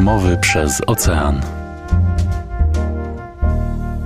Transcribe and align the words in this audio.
Rozmowy 0.00 0.36
przez 0.36 0.80
ocean. 0.86 1.40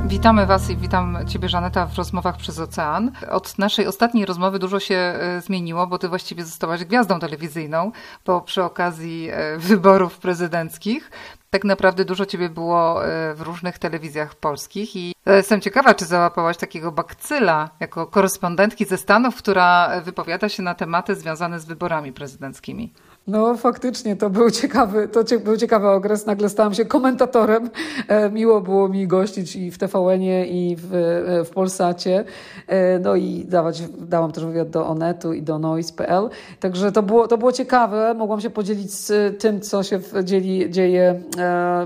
Witamy 0.06 0.46
Was 0.46 0.70
i 0.70 0.76
witam 0.76 1.18
Ciebie, 1.28 1.48
Żaneta, 1.48 1.86
w 1.86 1.96
rozmowach 1.96 2.36
przez 2.36 2.58
ocean. 2.58 3.12
Od 3.30 3.58
naszej 3.58 3.86
ostatniej 3.86 4.26
rozmowy 4.26 4.58
dużo 4.58 4.80
się 4.80 4.94
e, 4.94 5.40
zmieniło, 5.40 5.86
bo 5.86 5.98
Ty 5.98 6.08
właściwie 6.08 6.44
zostałaś 6.44 6.84
gwiazdą 6.84 7.20
telewizyjną, 7.20 7.92
bo 8.26 8.40
przy 8.40 8.62
okazji 8.62 9.28
e, 9.32 9.58
wyborów 9.58 10.18
prezydenckich 10.18 11.10
tak 11.54 11.64
naprawdę 11.64 12.04
dużo 12.04 12.26
Ciebie 12.26 12.48
było 12.48 13.06
e, 13.06 13.34
w 13.34 13.40
różnych 13.40 13.78
telewizjach 13.78 14.34
polskich 14.34 14.96
i 14.96 15.14
jestem 15.26 15.60
ciekawa, 15.60 15.94
czy 15.94 16.04
załapałaś 16.04 16.56
takiego 16.56 16.92
bakcyla 16.92 17.70
jako 17.80 18.06
korespondentki 18.06 18.84
ze 18.84 18.98
Stanów, 18.98 19.36
która 19.36 20.00
wypowiada 20.00 20.48
się 20.48 20.62
na 20.62 20.74
tematy 20.74 21.14
związane 21.14 21.60
z 21.60 21.64
wyborami 21.64 22.12
prezydenckimi. 22.12 22.92
No 23.26 23.56
faktycznie, 23.56 24.16
to 24.16 24.30
był 24.30 24.50
ciekawy, 24.50 25.08
to 25.08 25.24
był 25.44 25.56
ciekawy 25.56 25.88
okres. 25.88 26.26
Nagle 26.26 26.48
stałam 26.48 26.74
się 26.74 26.84
komentatorem. 26.84 27.70
E, 28.08 28.30
miło 28.30 28.60
było 28.60 28.88
mi 28.88 29.06
gościć 29.06 29.56
i 29.56 29.70
w 29.70 29.78
TVN-ie, 29.78 30.46
i 30.46 30.76
w, 30.76 30.94
e, 30.94 31.44
w 31.44 31.50
Polsacie. 31.50 32.24
E, 32.66 32.98
no 32.98 33.16
i 33.16 33.44
dawać, 33.44 33.82
dałam 33.98 34.32
też 34.32 34.44
wywiad 34.44 34.70
do 34.70 34.86
Onetu 34.86 35.32
i 35.32 35.42
do 35.42 35.58
Noise.pl. 35.58 36.28
Także 36.60 36.92
to 36.92 37.02
było, 37.02 37.28
to 37.28 37.38
było 37.38 37.52
ciekawe. 37.52 38.14
Mogłam 38.14 38.40
się 38.40 38.50
podzielić 38.50 38.94
z 38.94 39.38
tym, 39.40 39.60
co 39.60 39.82
się 39.82 40.00
dzieli, 40.24 40.70
dzieje 40.70 41.20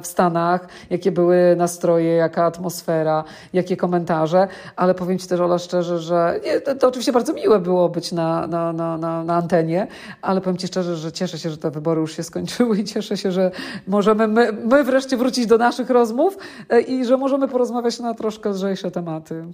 w 0.03 0.07
Stanach, 0.07 0.69
jakie 0.91 1.13
były 1.13 1.55
nastroje, 1.57 2.15
jaka 2.15 2.45
atmosfera, 2.45 3.25
jakie 3.53 3.77
komentarze. 3.77 4.49
Ale 4.77 4.95
powiem 4.95 5.19
Ci 5.19 5.29
też, 5.29 5.41
Ola, 5.41 5.59
szczerze, 5.59 5.99
że 5.99 6.41
nie, 6.45 6.61
to, 6.61 6.75
to 6.75 6.89
oczywiście 6.89 7.13
bardzo 7.13 7.33
miłe 7.33 7.61
było 7.61 7.89
być 7.89 8.13
na, 8.13 8.47
na, 8.47 8.73
na, 8.73 8.99
na, 8.99 9.25
na 9.25 9.35
antenie, 9.35 9.87
ale 10.23 10.41
powiem 10.41 10.57
Ci 10.57 10.67
szczerze, 10.67 10.97
że 10.97 11.13
cieszę 11.13 11.28
cieszę 11.29 11.39
się, 11.39 11.51
że 11.51 11.57
te 11.57 11.71
wybory 11.71 12.01
już 12.01 12.17
się 12.17 12.23
skończyły 12.23 12.79
i 12.79 12.85
cieszę 12.85 13.17
się, 13.17 13.33
że 13.33 13.51
możemy 13.87 14.29
my, 14.29 14.53
my 14.53 14.85
wreszcie 14.85 15.17
wrócić 15.17 15.47
do 15.47 15.59
naszych 15.59 15.91
rozmów 15.91 16.39
e, 16.69 16.81
i 16.81 17.05
że 17.05 17.17
możemy 17.17 17.49
porozmawiać 17.49 18.01
na 18.01 18.15
troszkę 18.15 18.51
lżejsze 18.51 18.91
tematy. 18.91 19.45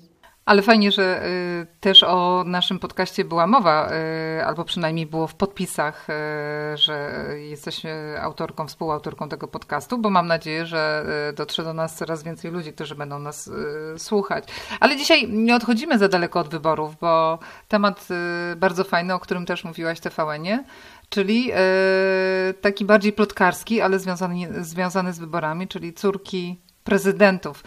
Ale 0.47 0.63
fajnie, 0.63 0.93
że 0.93 1.27
y, 1.27 1.67
też 1.81 2.03
o 2.03 2.45
naszym 2.47 2.79
podcaście 2.79 3.25
była 3.25 3.47
mowa, 3.47 3.91
y, 4.39 4.45
albo 4.45 4.65
przynajmniej 4.65 5.07
było 5.07 5.27
w 5.27 5.35
podpisach, 5.35 6.07
y, 6.11 6.13
że 6.77 7.27
jesteś 7.37 7.83
autorką, 8.21 8.67
współautorką 8.67 9.29
tego 9.29 9.49
podcastu, 9.49 9.99
bo 9.99 10.11
mam 10.11 10.27
nadzieję, 10.27 10.67
że 10.67 11.07
dotrze 11.37 11.65
do 11.65 11.75
nas 11.75 11.97
coraz 11.97 12.23
więcej 12.23 12.51
ludzi, 12.51 12.73
którzy 12.73 12.95
będą 12.95 13.19
nas 13.19 13.51
słuchać. 13.99 14.45
Ale 14.81 14.97
dzisiaj 14.97 15.29
nie 15.29 15.57
odchodzimy 15.57 15.99
za 15.99 16.09
daleko 16.09 16.41
od 16.41 16.49
wyborów, 16.49 16.97
bo 17.01 17.39
temat 17.69 18.09
bardzo 18.57 18.85
fajny, 18.85 19.15
o 19.15 19.21
którym 19.21 19.47
też 19.47 19.65
mówiłaś 19.65 20.01
TVN-ie, 20.01 20.65
czyli 21.09 21.53
taki 22.61 22.85
bardziej 22.85 23.13
plotkarski, 23.13 23.81
ale 23.81 23.99
związany, 23.99 24.65
związany 24.65 25.13
z 25.13 25.19
wyborami, 25.19 25.69
czyli 25.69 25.93
córki 25.93 26.61
prezydentów. 26.85 27.65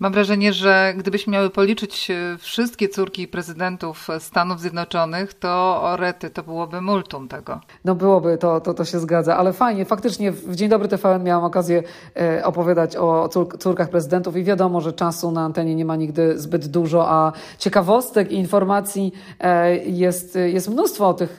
Mam 0.00 0.12
wrażenie, 0.12 0.52
że 0.52 0.94
gdybyśmy 0.96 1.32
miały 1.32 1.50
policzyć 1.50 2.10
e, 2.10 2.36
wszystkie 2.38 2.88
córki 2.88 3.28
prezydentów 3.28 4.08
Stanów 4.18 4.60
Zjednoczonych, 4.60 5.34
to 5.34 5.82
orety 5.82 6.30
to 6.30 6.42
byłoby 6.42 6.80
multum 6.80 7.28
tego. 7.28 7.60
No 7.84 7.94
byłoby, 7.94 8.38
to, 8.38 8.60
to, 8.60 8.74
to 8.74 8.84
się 8.84 8.98
zgadza, 8.98 9.36
ale 9.36 9.52
fajnie. 9.52 9.84
Faktycznie 9.84 10.32
w 10.32 10.56
Dzień 10.56 10.68
Dobry 10.68 10.88
TVN 10.88 11.24
miałam 11.24 11.44
okazję 11.44 11.82
e, 12.16 12.44
opowiadać 12.44 12.96
o 12.96 13.28
córkach 13.58 13.90
prezydentów 13.90 14.36
i 14.36 14.44
wiadomo, 14.44 14.80
że 14.80 14.92
czasu 14.92 15.30
na 15.30 15.40
antenie 15.40 15.74
nie 15.74 15.84
ma 15.84 15.96
nigdy 15.96 16.38
zbyt 16.38 16.66
dużo, 16.66 17.10
a 17.10 17.32
ciekawostek 17.58 18.32
i 18.32 18.34
informacji 18.34 19.12
e, 19.40 19.76
jest, 19.76 20.38
jest 20.46 20.68
mnóstwo 20.68 21.08
o 21.08 21.14
tych 21.14 21.38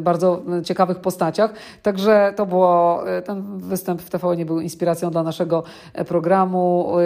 bardzo 0.00 0.42
ciekawych 0.64 0.98
postaciach. 0.98 1.52
Także 1.82 2.32
to 2.36 2.46
było, 2.46 3.04
ten 3.24 3.58
występ 3.58 4.02
w 4.02 4.10
TVN 4.10 4.46
był 4.46 4.60
inspiracją 4.60 5.10
dla 5.10 5.22
naszego 5.22 5.62
programu, 6.08 6.96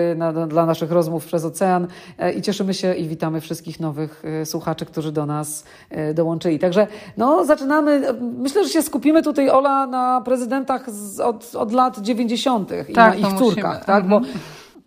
dla 0.49 0.67
naszych 0.73 0.93
rozmów 0.93 1.27
przez 1.27 1.45
ocean 1.45 1.87
e, 2.19 2.33
i 2.33 2.43
cieszymy 2.43 2.75
się 2.75 2.95
i 2.95 3.09
witamy 3.09 3.41
wszystkich 3.41 3.81
nowych 3.81 4.23
e, 4.25 4.47
słuchaczy, 4.47 4.87
którzy 4.87 5.13
do 5.13 5.27
nas 5.27 5.65
e, 5.91 6.15
dołączyli. 6.15 6.59
Także 6.59 6.87
no, 7.17 7.45
zaczynamy. 7.45 8.03
Myślę, 8.21 8.65
że 8.65 8.71
się 8.71 8.83
skupimy 8.83 9.23
tutaj, 9.23 9.51
Ola, 9.51 9.87
na 9.87 10.21
prezydentach 10.25 10.91
z, 10.91 11.21
od, 11.21 11.55
od 11.55 11.73
lat 11.73 11.99
90. 11.99 12.71
i 12.89 12.93
tak, 12.93 13.21
na 13.21 13.29
ich 13.29 13.39
córkach, 13.39 13.85
tak? 13.85 14.09
Bo 14.09 14.17
mhm. 14.17 14.35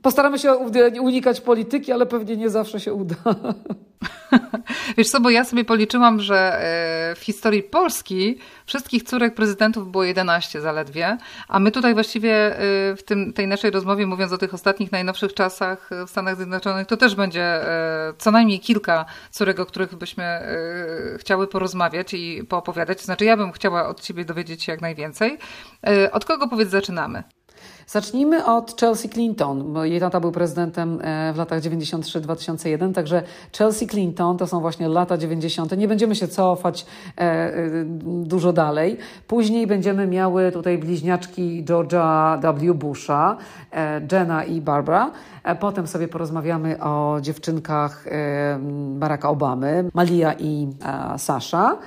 postaramy 0.01 0.40
się 0.40 0.56
unikać 1.01 1.41
polityki, 1.41 1.91
ale 1.91 2.06
pewnie 2.06 2.38
nie 2.38 2.50
zawsze 2.50 2.79
się 2.79 2.94
uda. 2.94 3.16
Wiesz 4.97 5.09
co, 5.09 5.22
bo 5.22 5.29
ja 5.29 5.44
sobie 5.44 5.66
policzyłam, 5.66 6.19
że 6.19 6.62
w 7.16 7.22
historii 7.24 7.63
Polski 7.63 8.38
wszystkich 8.66 9.03
córek 9.03 9.36
prezydentów 9.36 9.92
było 9.92 10.03
11 10.03 10.62
zaledwie, 10.62 11.18
a 11.48 11.59
my 11.59 11.72
tutaj 11.72 11.94
właściwie 11.94 12.31
e, 12.31 12.59
w 12.96 13.03
tym, 13.06 13.34
tej 13.34 13.48
naszej 13.48 13.72
rozmowie, 13.72 14.08
mówiąc 14.08 14.31
o 14.31 14.38
tych 14.38 14.53
ostatnich, 14.53 14.92
najnowszych 14.92 15.34
czasach 15.34 15.90
w 16.08 16.09
Stanach 16.09 16.36
Zjednoczonych, 16.36 16.88
to 16.88 16.98
też 16.98 17.16
będzie 17.16 17.44
e, 17.44 18.14
co 18.18 18.31
najmniej 18.31 18.59
kilka 18.59 19.06
córek, 19.31 19.59
o 19.59 19.66
których 19.66 19.96
byśmy 19.96 20.25
chciały 21.20 21.48
porozmawiać 21.48 22.14
i 22.14 22.44
poopowiadać. 22.50 23.02
Znaczy 23.02 23.25
ja 23.25 23.38
bym 23.38 23.52
chciała 23.52 23.88
od 23.88 24.02
Ciebie 24.02 24.25
dowiedzieć 24.25 24.64
się 24.64 24.72
jak 24.72 24.81
najwięcej. 24.81 25.38
Od 26.12 26.25
kogo 26.25 26.48
powiedz 26.48 26.70
zaczynamy? 26.70 27.24
Zacznijmy 27.88 28.46
od 28.46 28.80
Chelsea 28.80 29.09
Clinton, 29.09 29.74
bo 29.74 29.86
jej 29.86 30.00
tata 30.00 30.20
był 30.20 30.31
prezydentem 30.31 31.00
e, 31.02 31.34
w 31.34 31.38
latach 31.38 31.62
93-2001, 31.62 32.94
także 32.94 33.24
Chelsea 33.58 33.88
Clinton 33.88 34.38
to 34.38 34.48
są 34.48 34.59
właśnie 34.59 34.88
lata 34.88 35.18
90. 35.18 35.78
Nie 35.78 35.88
będziemy 35.88 36.16
się 36.16 36.28
cofać 36.28 36.86
e, 37.18 37.22
e, 37.22 37.54
dużo 38.06 38.54
dalej. 38.54 38.98
Później 39.28 39.68
będziemy 39.68 40.08
miały 40.08 40.52
tutaj 40.52 40.78
bliźniaczki 40.78 41.66
George'a 41.66 42.40
W. 42.56 42.74
Busha, 42.74 43.38
Jenna 44.12 44.44
i 44.44 44.62
Barbara. 44.62 45.12
Potem 45.59 45.88
sobie 45.88 46.08
porozmawiamy 46.08 46.84
o 46.84 47.18
dziewczynkach 47.22 48.06
Baracka 48.90 49.30
Obamy, 49.30 49.90
Malia 49.94 50.34
i 50.34 50.68
Sasha. 51.18 51.78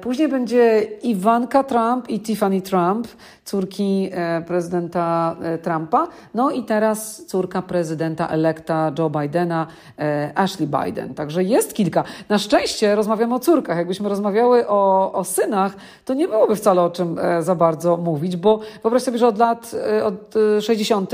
Później 0.00 0.28
będzie 0.28 0.82
Ivanka 1.02 1.64
Trump 1.64 2.10
i 2.10 2.20
Tiffany 2.20 2.62
Trump, 2.62 3.08
córki 3.50 4.10
e, 4.12 4.42
prezydenta 4.42 5.36
e, 5.42 5.58
Trumpa, 5.58 6.08
no 6.34 6.50
i 6.50 6.62
teraz 6.62 7.24
córka 7.26 7.62
prezydenta 7.62 8.28
elekta 8.28 8.92
Joe 8.98 9.10
Bidena, 9.10 9.66
e, 9.98 10.32
Ashley 10.34 10.68
Biden. 10.68 11.14
Także 11.14 11.44
jest 11.44 11.74
kilka. 11.74 12.04
Na 12.28 12.38
szczęście 12.38 12.94
rozmawiamy 12.94 13.34
o 13.34 13.38
córkach. 13.38 13.76
Jakbyśmy 13.76 14.08
rozmawiały 14.08 14.68
o, 14.68 15.12
o 15.12 15.24
synach, 15.24 15.76
to 16.04 16.14
nie 16.14 16.28
byłoby 16.28 16.56
wcale 16.56 16.82
o 16.82 16.90
czym 16.90 17.16
za 17.40 17.54
bardzo 17.54 17.96
mówić, 17.96 18.36
bo 18.36 18.60
wyobraź 18.82 19.02
sobie, 19.02 19.18
że 19.18 19.28
od 19.28 19.38
lat 19.38 19.74
od 20.04 20.34
60., 20.60 21.12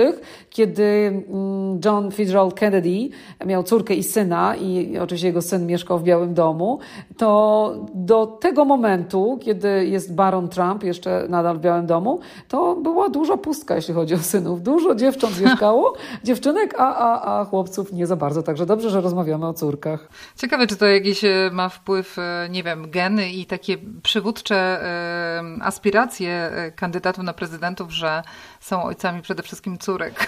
kiedy 0.51 0.83
mm, 0.83 1.81
John 1.85 2.11
Fitzgerald 2.11 2.55
Kennedy 2.55 3.09
miał 3.47 3.63
córkę 3.63 3.95
i 3.95 4.03
syna 4.03 4.57
i 4.57 4.99
oczywiście 4.99 5.27
jego 5.27 5.43
syn 5.43 5.67
mieszkał 5.67 5.99
w 5.99 6.03
Białym 6.03 6.35
Domu, 6.35 6.79
to 7.17 7.75
do 7.95 8.27
tego 8.41 8.65
momentu, 8.65 9.39
kiedy 9.43 9.87
jest 9.87 10.15
Baron 10.15 10.49
Trump 10.49 10.83
jeszcze 10.83 11.27
nadal 11.29 11.57
w 11.57 11.61
Białym 11.61 11.87
Domu, 11.87 12.21
to 12.49 12.77
była 12.77 13.09
duża 13.09 13.37
pustka, 13.37 13.77
jeśli 13.77 13.95
chodzi 13.95 14.15
o 14.15 14.19
synów. 14.19 14.63
Dużo 14.63 14.95
dziewcząt 14.95 15.41
mieszkało, 15.45 15.95
dziewczynek, 16.25 16.75
a, 16.79 16.97
a, 16.97 17.41
a 17.41 17.45
chłopców 17.45 17.93
nie 17.93 18.07
za 18.07 18.17
bardzo. 18.17 18.43
Także 18.43 18.67
dobrze, 18.67 18.91
że 18.91 19.01
rozmawiamy 19.01 19.47
o 19.47 19.55
córkach. 19.55 20.09
Ciekawe, 20.37 20.67
czy 20.67 20.77
to 20.77 20.87
jakiś 20.87 21.25
e, 21.25 21.51
ma 21.53 21.69
wpływ, 21.69 22.19
e, 22.19 22.49
nie 22.51 22.63
wiem, 22.63 22.91
geny 22.91 23.31
i 23.31 23.47
takie 23.47 23.79
przywódcze 24.03 24.57
e, 24.57 25.43
aspiracje 25.63 26.51
kandydatów 26.77 27.25
na 27.25 27.33
prezydentów, 27.33 27.93
że 27.93 28.23
są 28.61 28.83
ojcami 28.83 29.23
przede 29.23 29.43
wszystkim 29.43 29.79
córek. 29.79 30.15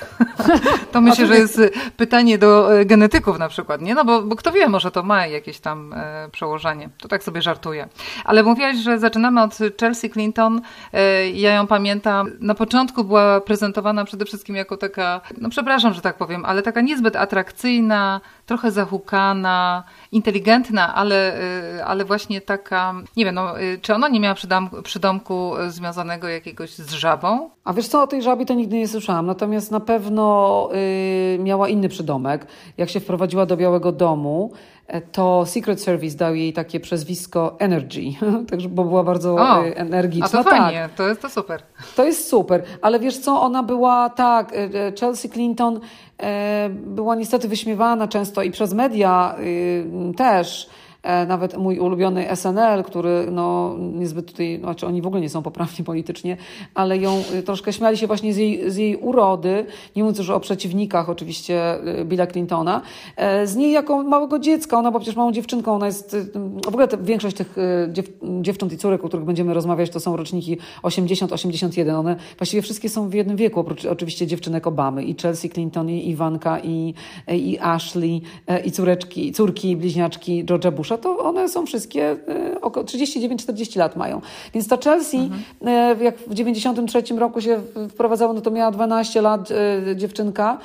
To 0.92 1.00
myślę, 1.00 1.26
że 1.26 1.36
jest 1.36 1.60
pytanie 1.96 2.38
do 2.38 2.68
genetyków 2.86 3.38
na 3.38 3.48
przykład, 3.48 3.80
nie? 3.80 3.94
No 3.94 4.04
bo, 4.04 4.22
bo 4.22 4.36
kto 4.36 4.52
wie, 4.52 4.68
może 4.68 4.90
to 4.90 5.02
ma 5.02 5.26
jakieś 5.26 5.60
tam 5.60 5.94
przełożenie. 6.32 6.88
To 7.00 7.08
tak 7.08 7.22
sobie 7.22 7.42
żartuję. 7.42 7.88
Ale 8.24 8.42
mówiłaś, 8.42 8.76
że 8.76 8.98
zaczynamy 8.98 9.42
od 9.42 9.58
Chelsea 9.80 10.10
Clinton. 10.10 10.60
Ja 11.34 11.54
ją 11.54 11.66
pamiętam 11.66 12.30
na 12.40 12.54
początku 12.54 13.04
była 13.04 13.40
prezentowana 13.40 14.04
przede 14.04 14.24
wszystkim 14.24 14.56
jako 14.56 14.76
taka, 14.76 15.20
no 15.40 15.48
przepraszam, 15.48 15.94
że 15.94 16.00
tak 16.00 16.16
powiem, 16.16 16.44
ale 16.44 16.62
taka 16.62 16.80
niezbyt 16.80 17.16
atrakcyjna, 17.16 18.20
trochę 18.46 18.70
zahukana, 18.70 19.84
inteligentna, 20.12 20.94
ale, 20.94 21.40
y, 21.76 21.84
ale 21.84 22.04
właśnie 22.04 22.40
taka, 22.40 22.94
nie 23.16 23.24
wiem, 23.24 23.34
no, 23.34 23.60
y, 23.60 23.78
czy 23.82 23.94
ona 23.94 24.08
nie 24.08 24.20
miała 24.20 24.34
przydomku, 24.34 24.82
przydomku 24.82 25.52
związanego 25.68 26.28
jakiegoś 26.28 26.70
z 26.70 26.92
żabą? 26.92 27.50
A 27.64 27.72
wiesz 27.72 27.88
co, 27.88 28.02
o 28.02 28.06
tej 28.06 28.22
żabie 28.22 28.46
to 28.46 28.54
nigdy 28.54 28.76
nie 28.76 28.88
słyszałam, 28.88 29.26
natomiast 29.26 29.70
na 29.70 29.80
pewno 29.80 30.68
yy, 30.72 31.44
miała 31.44 31.68
inny 31.68 31.88
przydomek. 31.88 32.46
Jak 32.76 32.90
się 32.90 33.00
wprowadziła 33.00 33.46
do 33.46 33.56
Białego 33.56 33.92
Domu, 33.92 34.52
to 35.12 35.46
Secret 35.46 35.82
Service 35.82 36.16
dał 36.16 36.34
jej 36.34 36.52
takie 36.52 36.80
przezwisko 36.80 37.56
Energy, 37.58 38.02
także, 38.50 38.68
bo 38.68 38.84
była 38.84 39.04
bardzo 39.04 39.34
o, 39.34 39.66
e, 39.66 39.76
energiczna. 39.76 40.40
A 40.40 40.42
to 40.42 40.50
fajnie, 40.50 40.80
tak. 40.82 40.94
to 40.94 41.08
jest 41.08 41.22
to 41.22 41.30
super. 41.30 41.62
To 41.96 42.04
jest 42.04 42.28
super, 42.28 42.62
ale 42.82 43.00
wiesz 43.00 43.18
co, 43.18 43.42
ona 43.42 43.62
była 43.62 44.10
tak, 44.10 44.52
e, 44.52 44.56
e, 44.56 44.92
Chelsea 45.00 45.28
Clinton 45.28 45.80
była 46.70 47.14
niestety 47.14 47.48
wyśmiewana 47.48 48.08
często 48.08 48.42
i 48.42 48.50
przez 48.50 48.74
media 48.74 49.36
też 50.16 50.68
E, 50.68 50.87
nawet 51.28 51.56
mój 51.56 51.78
ulubiony 51.78 52.36
SNL, 52.36 52.84
który 52.84 53.26
no, 53.30 53.76
niezbyt 53.78 54.26
tutaj, 54.26 54.58
znaczy 54.60 54.86
oni 54.86 55.02
w 55.02 55.06
ogóle 55.06 55.20
nie 55.20 55.28
są 55.28 55.42
poprawni 55.42 55.84
politycznie, 55.84 56.36
ale 56.74 56.98
ją 56.98 57.22
y, 57.34 57.42
troszkę 57.42 57.72
śmiali 57.72 57.96
się 57.96 58.06
właśnie 58.06 58.34
z 58.34 58.36
jej, 58.36 58.70
z 58.70 58.76
jej 58.76 58.96
urody, 58.96 59.66
nie 59.96 60.02
mówiąc 60.02 60.18
już 60.18 60.30
o 60.30 60.40
przeciwnikach 60.40 61.08
oczywiście 61.08 61.78
y, 62.00 62.04
Billa 62.04 62.26
Clintona, 62.26 62.80
e, 63.16 63.46
z 63.46 63.56
niej 63.56 63.72
jako 63.72 64.02
małego 64.02 64.38
dziecka, 64.38 64.78
ona 64.78 64.90
była 64.90 65.00
przecież 65.00 65.16
małą 65.16 65.32
dziewczynką, 65.32 65.74
ona 65.74 65.86
jest, 65.86 66.14
y, 66.14 66.24
w 66.64 66.68
ogóle 66.68 66.88
te, 66.88 66.98
większość 66.98 67.36
tych 67.36 67.56
dziew, 67.88 68.10
dziewcząt 68.40 68.72
i 68.72 68.78
córek, 68.78 69.04
o 69.04 69.08
których 69.08 69.26
będziemy 69.26 69.54
rozmawiać, 69.54 69.90
to 69.90 70.00
są 70.00 70.16
roczniki 70.16 70.56
80-81, 70.82 71.98
one 71.98 72.16
właściwie 72.38 72.62
wszystkie 72.62 72.88
są 72.88 73.08
w 73.08 73.14
jednym 73.14 73.36
wieku, 73.36 73.60
oprócz 73.60 73.84
oczywiście 73.84 74.26
dziewczynek 74.26 74.66
Obamy 74.66 75.04
i 75.04 75.16
Chelsea 75.22 75.50
Clinton, 75.50 75.90
i 75.90 76.08
Iwanka, 76.08 76.60
i, 76.60 76.94
i 77.28 77.58
Ashley, 77.58 78.20
e, 78.46 78.60
i 78.60 78.70
córeczki, 78.70 79.32
córki, 79.32 79.76
bliźniaczki 79.76 80.44
George'a 80.44 80.72
Busha, 80.72 80.97
to 80.98 81.18
one 81.18 81.48
są 81.48 81.66
wszystkie 81.66 82.16
e, 82.54 82.60
około 82.60 82.86
39-40 82.86 83.78
lat 83.78 83.96
mają. 83.96 84.20
Więc 84.54 84.68
ta 84.68 84.76
Chelsea, 84.76 85.16
mhm. 85.16 86.02
jak 86.02 86.18
w 86.18 86.34
93 86.34 87.02
roku 87.18 87.40
się 87.40 87.60
wprowadzało, 87.90 88.32
no 88.32 88.40
to 88.40 88.50
miała 88.50 88.70
12 88.70 89.22
lat 89.22 89.48
e, 89.50 89.96
dziewczynka 89.96 90.58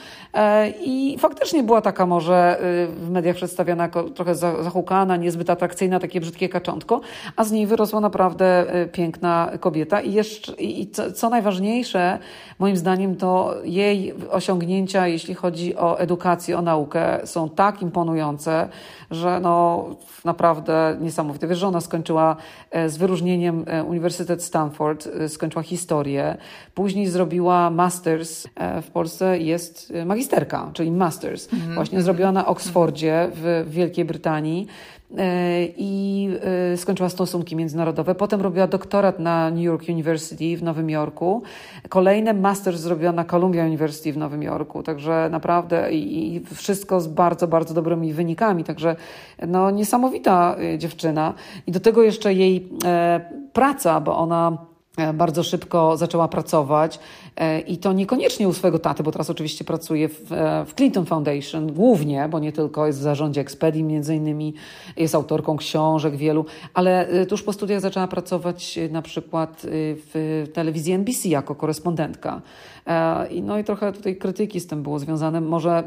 i 0.86 1.16
faktycznie 1.20 1.64
była 1.64 1.82
taka 1.82 2.06
może 2.06 2.58
w 2.88 3.10
mediach 3.10 3.36
przedstawiana 3.36 3.84
jako 3.84 4.04
trochę 4.04 4.36
zahukana, 4.36 5.18
niezbyt 5.18 5.50
atrakcyjna, 5.50 6.00
takie 6.00 6.22
brzydkie 6.22 6.50
kaczątko, 6.50 7.02
a 7.36 7.44
z 7.44 7.52
niej 7.52 7.68
wyrosła 7.68 8.00
naprawdę 8.00 8.66
piękna 8.92 9.52
kobieta 9.60 10.02
i 10.02 10.14
jeszcze, 10.14 10.54
i 10.54 10.88
co, 10.88 11.12
co 11.12 11.30
najważniejsze, 11.30 12.20
moim 12.60 12.78
zdaniem, 12.78 13.16
to 13.16 13.56
jej 13.64 14.14
osiągnięcia, 14.32 15.08
jeśli 15.08 15.34
chodzi 15.34 15.76
o 15.78 16.00
edukację, 16.00 16.58
o 16.58 16.62
naukę, 16.62 17.20
są 17.24 17.50
tak 17.50 17.82
imponujące, 17.82 18.70
że 19.12 19.40
no 19.40 19.86
naprawdę 20.26 20.98
niesamowite. 21.02 21.48
Wiesz, 21.48 21.60
że 21.60 21.68
ona 21.68 21.82
skończyła 21.82 22.36
e, 22.72 22.90
z 22.90 22.98
wyróżnieniem 22.98 23.66
e, 23.68 23.84
Uniwersytet 23.84 24.44
Stanford, 24.44 25.08
e, 25.08 25.30
skończyła 25.30 25.64
historię, 25.64 26.38
później 26.74 27.08
zrobiła 27.08 27.70
masters, 27.70 28.48
w 28.82 28.92
Polsce 28.92 29.40
jest 29.40 29.94
magisterka, 30.06 30.70
czyli 30.74 30.92
masters. 30.92 31.50
-hmm. 31.50 31.74
Właśnie 31.74 32.02
zrobiła 32.02 32.32
na 32.32 32.46
Oxfordzie 32.46 33.30
w 33.34 33.66
Wielkiej 33.70 34.06
Brytanii. 34.06 34.68
E, 35.18 35.66
i 35.78 36.30
e, 36.74 36.78
skończyła 36.78 37.10
stosunki 37.10 37.56
międzynarodowe. 37.56 38.16
Potem 38.16 38.42
robiła 38.42 38.68
doktorat 38.68 39.20
na 39.20 39.50
New 39.50 39.64
York 39.64 39.90
University 39.90 40.58
w 40.58 40.64
Nowym 40.64 40.90
Jorku. 40.90 41.42
Kolejne 41.90 42.34
master 42.34 42.78
zrobiła 42.78 43.12
na 43.12 43.26
Columbia 43.26 43.66
University 43.66 44.14
w 44.14 44.18
Nowym 44.18 44.44
Jorku. 44.44 44.84
Także 44.84 45.30
naprawdę 45.32 45.94
i, 45.94 46.42
wszystko 46.54 47.02
z 47.02 47.08
bardzo, 47.08 47.48
bardzo 47.48 47.74
dobrymi 47.74 48.14
wynikami. 48.14 48.64
Także 48.64 48.96
no, 49.48 49.72
niesamowita 49.72 50.56
e, 50.60 50.78
dziewczyna. 50.78 51.34
I 51.68 51.72
do 51.72 51.80
tego 51.80 52.04
jeszcze 52.04 52.34
jej 52.34 52.70
praca, 53.54 54.02
bo 54.02 54.18
ona 54.18 54.58
bardzo 55.14 55.44
szybko 55.44 55.98
zaczęła 55.98 56.28
pracować 56.28 57.00
E, 57.36 57.60
I 57.60 57.78
to 57.78 57.94
niekoniecznie 57.94 58.48
u 58.48 58.54
swojego 58.54 58.80
taty, 58.80 59.04
bo 59.04 59.12
teraz 59.12 59.30
oczywiście 59.30 59.64
pracuje 59.64 60.10
w, 60.10 60.32
e, 60.32 60.66
w 60.66 60.76
Clinton 60.76 61.06
Foundation 61.06 61.74
głównie, 61.74 62.28
bo 62.30 62.40
nie 62.40 62.52
tylko 62.52 62.88
jest 62.88 63.00
w 63.00 63.02
zarządzie 63.02 63.42
Expedii 63.42 63.84
między 63.84 64.16
innymi, 64.16 64.54
jest 64.98 65.16
autorką 65.16 65.58
książek 65.58 66.16
wielu, 66.16 66.46
ale 66.74 67.08
e, 67.08 67.26
tuż 67.26 67.44
po 67.44 67.54
studiach 67.54 67.82
zaczęła 67.82 68.08
pracować 68.08 68.80
na 68.92 69.02
przykład 69.02 69.62
w 69.66 70.46
telewizji 70.54 70.94
NBC 70.94 71.30
jako 71.30 71.56
korespondentka. 71.56 72.42
No 73.44 73.60
i 73.60 73.64
trochę 73.64 73.94
tutaj 73.94 74.16
krytyki 74.16 74.60
z 74.60 74.68
tym 74.68 74.84
było 74.84 75.00
związane. 75.00 75.42
Może 75.42 75.84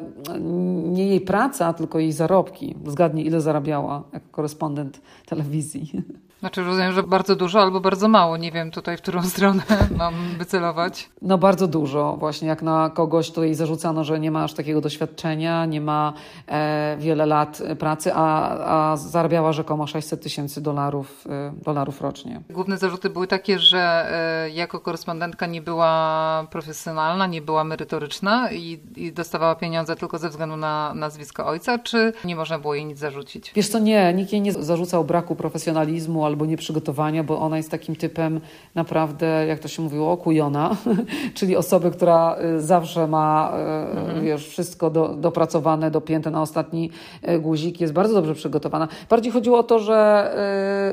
nie 0.85 1.06
jej 1.06 1.20
praca, 1.20 1.73
tylko 1.73 1.99
jej 1.99 2.12
zarobki. 2.12 2.75
Zgadnij, 2.87 3.26
ile 3.26 3.41
zarabiała 3.41 4.02
jako 4.12 4.26
korespondent 4.31 5.00
telewizji. 5.26 5.93
Znaczy 6.41 6.65
rozumiem, 6.65 6.93
że 6.93 7.03
bardzo 7.03 7.37
dużo 7.37 7.61
albo 7.61 7.81
bardzo 7.81 8.09
mało. 8.09 8.37
Nie 8.37 8.53
wiem 8.53 8.71
tutaj, 8.71 8.97
w 8.97 9.03
którą 9.03 9.23
stronę 9.35 9.62
mam 9.97 10.15
wycelować. 10.38 11.11
No 11.23 11.38
bardzo 11.38 11.67
dużo. 11.67 12.17
Właśnie 12.17 12.49
jak 12.49 12.62
na 12.62 12.91
kogoś, 12.91 13.33
jej 13.37 13.55
zarzucano, 13.55 14.05
że 14.05 14.21
nie 14.21 14.31
ma 14.31 14.44
aż 14.44 14.55
takiego 14.55 14.81
doświadczenia, 14.81 15.65
nie 15.65 15.81
ma 15.81 16.12
e, 16.49 16.97
wiele 16.99 17.27
lat 17.27 17.62
pracy, 17.79 18.11
a, 18.15 18.91
a 18.93 18.97
zarabiała 18.97 19.53
rzekomo 19.53 19.87
600 19.87 20.23
tysięcy 20.23 20.61
dolarów, 20.61 21.25
e, 21.31 21.53
dolarów 21.65 22.00
rocznie. 22.00 22.41
Główne 22.50 22.79
zarzuty 22.79 23.11
były 23.11 23.27
takie, 23.27 23.59
że 23.59 24.06
e, 24.44 24.50
jako 24.50 24.81
korespondentka 24.81 25.47
nie 25.47 25.62
była 25.62 26.47
profesjonalna, 26.50 27.27
nie 27.27 27.43
była 27.43 27.65
merytoryczna 27.65 28.53
i, 28.53 28.81
i 28.97 29.12
dostawała 29.12 29.55
pieniądze 29.55 29.97
tylko 29.97 30.19
ze 30.19 30.29
względu 30.29 30.56
na 30.56 30.93
nazwisko 30.94 31.47
ojca, 31.47 31.79
czy 31.79 32.12
nie 32.25 32.37
można 32.37 32.59
było 32.59 32.75
jej 32.75 32.85
nic 32.85 32.99
zarzucić? 32.99 33.53
Wiesz 33.55 33.69
co, 33.69 33.79
nie. 33.79 34.15
Nikt 34.15 34.33
jej 34.33 34.41
nie 34.41 34.53
zarzucał 34.53 35.05
braku 35.05 35.37
profesjonalizmu 35.37 36.27
albo 36.27 36.36
nieprzygotowania, 36.44 37.25
bo 37.25 37.38
ona 37.38 37.56
jest 37.56 37.71
takim 37.71 37.97
typem 37.97 38.41
naprawdę, 38.75 39.47
jak 39.47 39.59
to 39.59 39.69
się 39.69 39.83
mówiło, 39.83 40.12
okujona, 40.12 40.77
czyli 41.35 41.56
osoby, 41.56 41.91
która 41.91 42.37
y, 42.56 42.61
zawsze 42.61 43.06
ma 43.06 43.53
y, 43.94 43.99
mhm. 43.99 44.25
wiesz, 44.25 44.49
wszystko 44.49 44.91
do, 44.91 45.09
dopracowane, 45.09 45.91
dopięte 45.91 46.31
na 46.31 46.43
ostatni 46.43 46.91
y, 47.29 47.38
guzik, 47.38 47.81
jest 47.81 47.93
bardzo 47.93 48.15
dobrze 48.15 48.35
przygotowana. 48.35 48.88
Bardziej 49.11 49.33
chodziło 49.33 49.59
o 49.59 49.62
to, 49.62 49.79
że, 49.79 50.06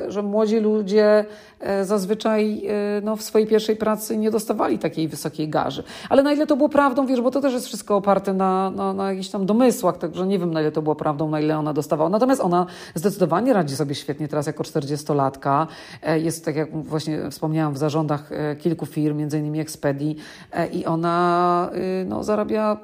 że 0.07 0.23
młodzi 0.23 0.59
ludzie 0.59 1.25
zazwyczaj 1.83 2.63
no, 3.03 3.15
w 3.15 3.21
swojej 3.21 3.47
pierwszej 3.47 3.75
pracy 3.75 4.17
nie 4.17 4.31
dostawali 4.31 4.79
takiej 4.79 5.07
wysokiej 5.07 5.49
garzy. 5.49 5.83
Ale 6.09 6.23
na 6.23 6.33
ile 6.33 6.47
to 6.47 6.55
było 6.55 6.69
prawdą, 6.69 7.05
wiesz, 7.05 7.21
bo 7.21 7.31
to 7.31 7.41
też 7.41 7.53
jest 7.53 7.67
wszystko 7.67 7.95
oparte 7.95 8.33
na, 8.33 8.69
na, 8.69 8.93
na 8.93 9.09
jakichś 9.09 9.29
tam 9.29 9.45
domysłach, 9.45 9.97
także 9.97 10.27
nie 10.27 10.39
wiem, 10.39 10.53
na 10.53 10.61
ile 10.61 10.71
to 10.71 10.81
było 10.81 10.95
prawdą, 10.95 11.29
na 11.29 11.39
ile 11.39 11.57
ona 11.57 11.73
dostawała. 11.73 12.09
Natomiast 12.09 12.41
ona 12.41 12.65
zdecydowanie 12.95 13.53
radzi 13.53 13.75
sobie 13.75 13.95
świetnie 13.95 14.27
teraz 14.27 14.47
jako 14.47 14.63
40-latka. 15.31 15.67
Jest, 16.15 16.45
tak 16.45 16.55
jak 16.55 16.83
właśnie 16.83 17.29
wspomniałam, 17.31 17.73
w 17.73 17.77
zarządach 17.77 18.29
kilku 18.59 18.85
firm, 18.85 19.19
innymi 19.19 19.59
Expedii, 19.59 20.17
E, 20.53 20.67
i 20.67 20.85
ona 20.85 21.69
y, 22.01 22.05
no, 22.05 22.23
zarabia 22.23 22.77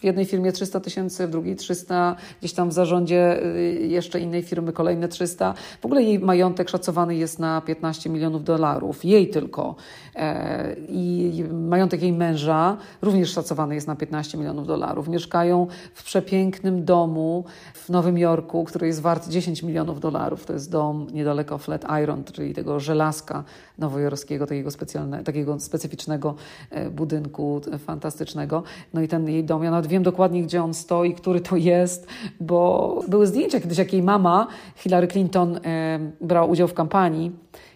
w 0.00 0.04
jednej 0.04 0.24
firmie 0.24 0.52
300 0.52 0.80
tysięcy, 0.80 1.26
w 1.26 1.30
drugiej 1.30 1.56
300, 1.56 2.16
gdzieś 2.40 2.52
tam 2.52 2.68
w 2.68 2.72
zarządzie 2.72 3.44
y, 3.44 3.86
jeszcze 3.88 4.20
innej 4.20 4.42
firmy 4.42 4.72
kolejne 4.72 5.08
300. 5.08 5.54
W 5.80 5.84
ogóle 5.84 6.02
jej 6.02 6.18
majątek 6.18 6.68
szacowany 6.68 7.16
jest 7.16 7.38
na 7.38 7.60
15 7.60 8.10
milionów 8.10 8.44
dolarów, 8.44 9.04
jej 9.04 9.28
tylko. 9.28 9.74
E, 10.16 10.76
I 10.88 11.44
majątek 11.52 12.02
jej 12.02 12.12
męża 12.12 12.76
również 13.02 13.32
szacowany 13.32 13.74
jest 13.74 13.86
na 13.86 13.96
15 13.96 14.38
milionów 14.38 14.66
dolarów. 14.66 15.08
Mieszkają 15.08 15.66
w 15.94 16.04
przepięknym 16.04 16.84
domu 16.84 17.44
w 17.74 17.88
Nowym 17.88 18.18
Jorku, 18.18 18.64
który 18.64 18.86
jest 18.86 19.00
wart 19.00 19.28
10 19.28 19.62
milionów 19.62 20.00
dolarów. 20.00 20.46
To 20.46 20.52
jest 20.52 20.70
dom 20.70 21.06
niedaleko 21.12 21.53
Flatiron, 21.58 22.24
czyli 22.24 22.54
tego 22.54 22.80
żelazka 22.80 23.44
nowojorskiego, 23.78 24.46
takiego, 24.46 24.70
specjalne, 24.70 25.24
takiego 25.24 25.60
specyficznego 25.60 26.34
e, 26.70 26.90
budynku 26.90 27.60
fantastycznego. 27.78 28.62
No 28.94 29.02
i 29.02 29.08
ten 29.08 29.28
jej 29.28 29.44
dom, 29.44 29.64
ja 29.64 29.70
nawet 29.70 29.86
wiem 29.86 30.02
dokładnie, 30.02 30.42
gdzie 30.42 30.62
on 30.62 30.74
stoi, 30.74 31.14
który 31.14 31.40
to 31.40 31.56
jest, 31.56 32.06
bo 32.40 33.00
były 33.08 33.26
zdjęcia 33.26 33.60
kiedyś, 33.60 33.78
jak 33.78 33.92
jej 33.92 34.02
mama, 34.02 34.46
Hillary 34.76 35.08
Clinton, 35.08 35.56
e, 35.64 35.98
brała 36.20 36.46
udział 36.46 36.68
w 36.68 36.74
kampanii 36.74 37.32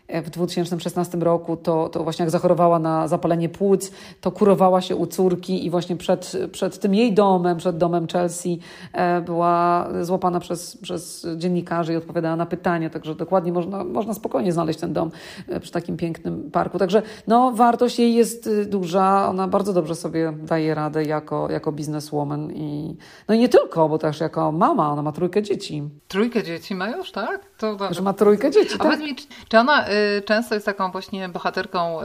w 0.09 0.31
2016 0.31 1.19
roku, 1.19 1.57
to, 1.57 1.89
to 1.89 2.05
właśnie 2.05 2.23
jak 2.23 2.31
zachorowała 2.31 2.79
na 2.79 3.09
zapalenie 3.09 3.49
płuc, 3.49 3.91
to 4.21 4.33
kurowała 4.33 4.81
się 4.81 4.97
u 4.97 5.07
córki 5.07 5.67
i 5.67 5.71
właśnie 5.71 5.97
przed, 5.97 6.33
przed 6.53 6.79
tym 6.79 6.95
jej 6.95 7.13
domem, 7.13 7.57
przed 7.57 7.77
domem 7.77 8.07
Chelsea 8.07 8.61
e, 8.93 9.21
była 9.21 9.89
złapana 10.03 10.41
przez, 10.41 10.77
przez 10.77 11.27
dziennikarzy 11.37 11.93
i 11.93 11.97
odpowiadała 11.97 12.37
na 12.37 12.47
pytania, 12.47 12.91
także 12.91 13.15
dokładnie 13.15 13.53
można, 13.53 13.85
można 13.85 14.15
spokojnie 14.15 14.53
znaleźć 14.53 14.79
ten 14.79 14.93
dom 14.93 15.11
e, 15.49 15.61
przy 15.61 15.73
takim 15.73 15.97
pięknym 15.97 16.51
parku. 16.51 16.79
Także 16.79 17.03
no, 17.27 17.53
wartość 17.53 17.99
jej 17.99 18.15
jest 18.15 18.47
y, 18.47 18.67
duża, 18.67 19.29
ona 19.29 19.49
bardzo 19.49 19.73
dobrze 19.73 19.95
sobie 19.95 20.33
daje 20.43 20.75
radę 20.75 21.05
jako, 21.05 21.51
jako 21.51 21.73
bizneswoman 21.73 22.53
i 22.53 22.97
no 23.29 23.35
i 23.35 23.39
nie 23.39 23.49
tylko, 23.49 23.89
bo 23.89 23.99
też 23.99 24.21
jako 24.21 24.53
mama, 24.53 24.93
ona 24.93 25.03
ma 25.03 25.13
trójkę 25.13 25.43
dzieci. 25.43 25.83
Trójkę 26.09 26.43
dzieci 26.43 26.75
ma 26.75 26.89
już, 26.89 27.13
tak? 27.13 27.41
To, 27.59 27.77
Że 27.91 28.03
ma 28.03 28.13
trójkę 28.13 28.51
dzieci, 28.51 28.75
A 28.79 28.83
tak? 28.83 29.01
mi, 29.01 29.17
czy 29.49 29.59
ona 29.59 29.89
y, 29.89 29.93
często 30.25 30.55
jest 30.55 30.67
taką 30.67 30.91
właśnie 30.91 31.29
bohaterką 31.29 32.01
y, 32.01 32.05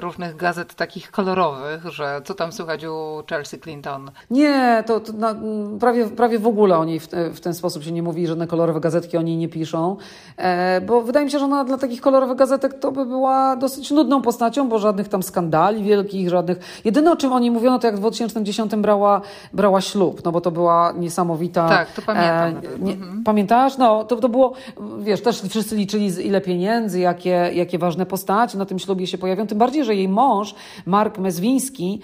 różnych 0.00 0.36
gazet 0.36 0.74
takich 0.74 1.10
kolorowych, 1.10 1.86
że 1.86 2.20
co 2.24 2.34
tam 2.34 2.52
słychać 2.52 2.84
u 2.84 3.22
Chelsea 3.30 3.58
Clinton? 3.58 4.10
Nie, 4.30 4.84
to, 4.86 5.00
to 5.00 5.12
na, 5.12 5.34
prawie, 5.80 6.06
prawie 6.06 6.38
w 6.38 6.46
ogóle 6.46 6.78
o 6.78 6.84
niej 6.84 7.00
w, 7.00 7.08
w, 7.34 7.40
ten 7.40 7.54
sposób 7.54 7.82
się 7.82 7.92
nie 7.92 8.02
mówi, 8.02 8.26
żadne 8.26 8.46
kolorowe 8.46 8.80
gazetki 8.80 9.16
o 9.16 9.22
niej 9.22 9.36
nie 9.36 9.48
piszą, 9.48 9.96
e, 10.36 10.80
bo 10.80 11.02
wydaje 11.02 11.26
mi 11.26 11.32
się, 11.32 11.38
że 11.38 11.44
ona 11.44 11.64
dla 11.64 11.78
takich 11.78 12.00
kolorowych 12.00 12.36
gazetek 12.36 12.78
to 12.78 12.92
by 12.92 13.06
była 13.06 13.56
dosyć 13.56 13.90
nudną 13.90 14.22
postacią, 14.22 14.68
bo 14.68 14.78
żadnych 14.78 15.08
tam 15.08 15.22
skandali 15.22 15.82
wielkich, 15.82 16.28
żadnych... 16.28 16.58
Jedyne 16.84 17.12
o 17.12 17.16
czym 17.16 17.32
oni 17.32 17.50
mówiono 17.50 17.78
to 17.78 17.86
jak 17.86 17.96
w 17.96 17.98
2010 17.98 18.76
brała, 18.76 19.20
brała 19.52 19.80
ślub, 19.80 20.24
no 20.24 20.32
bo 20.32 20.40
to 20.40 20.50
była 20.50 20.92
niesamowita... 20.92 21.68
Tak, 21.68 21.92
to 21.92 22.02
pamiętam. 22.02 22.72
E, 22.74 22.78
nie, 22.78 22.92
mhm. 22.92 23.24
Pamiętasz? 23.24 23.78
No, 23.78 24.04
to, 24.04 24.16
to 24.16 24.28
było, 24.28 24.52
wiesz, 24.98 25.22
też 25.22 25.42
wszyscy 25.42 25.76
liczyli 25.76 26.26
ile 26.26 26.40
pieniędzy, 26.40 27.00
jakie 27.00 27.33
jakie, 27.54 27.78
ważne 27.78 28.06
postacie 28.06 28.58
na 28.58 28.66
tym 28.66 28.78
ślubie 28.78 29.06
się 29.06 29.18
pojawią. 29.18 29.46
Tym 29.46 29.58
bardziej, 29.58 29.84
że 29.84 29.94
jej 29.94 30.08
mąż, 30.08 30.54
Mark 30.86 31.18
Mezwiński, 31.18 32.00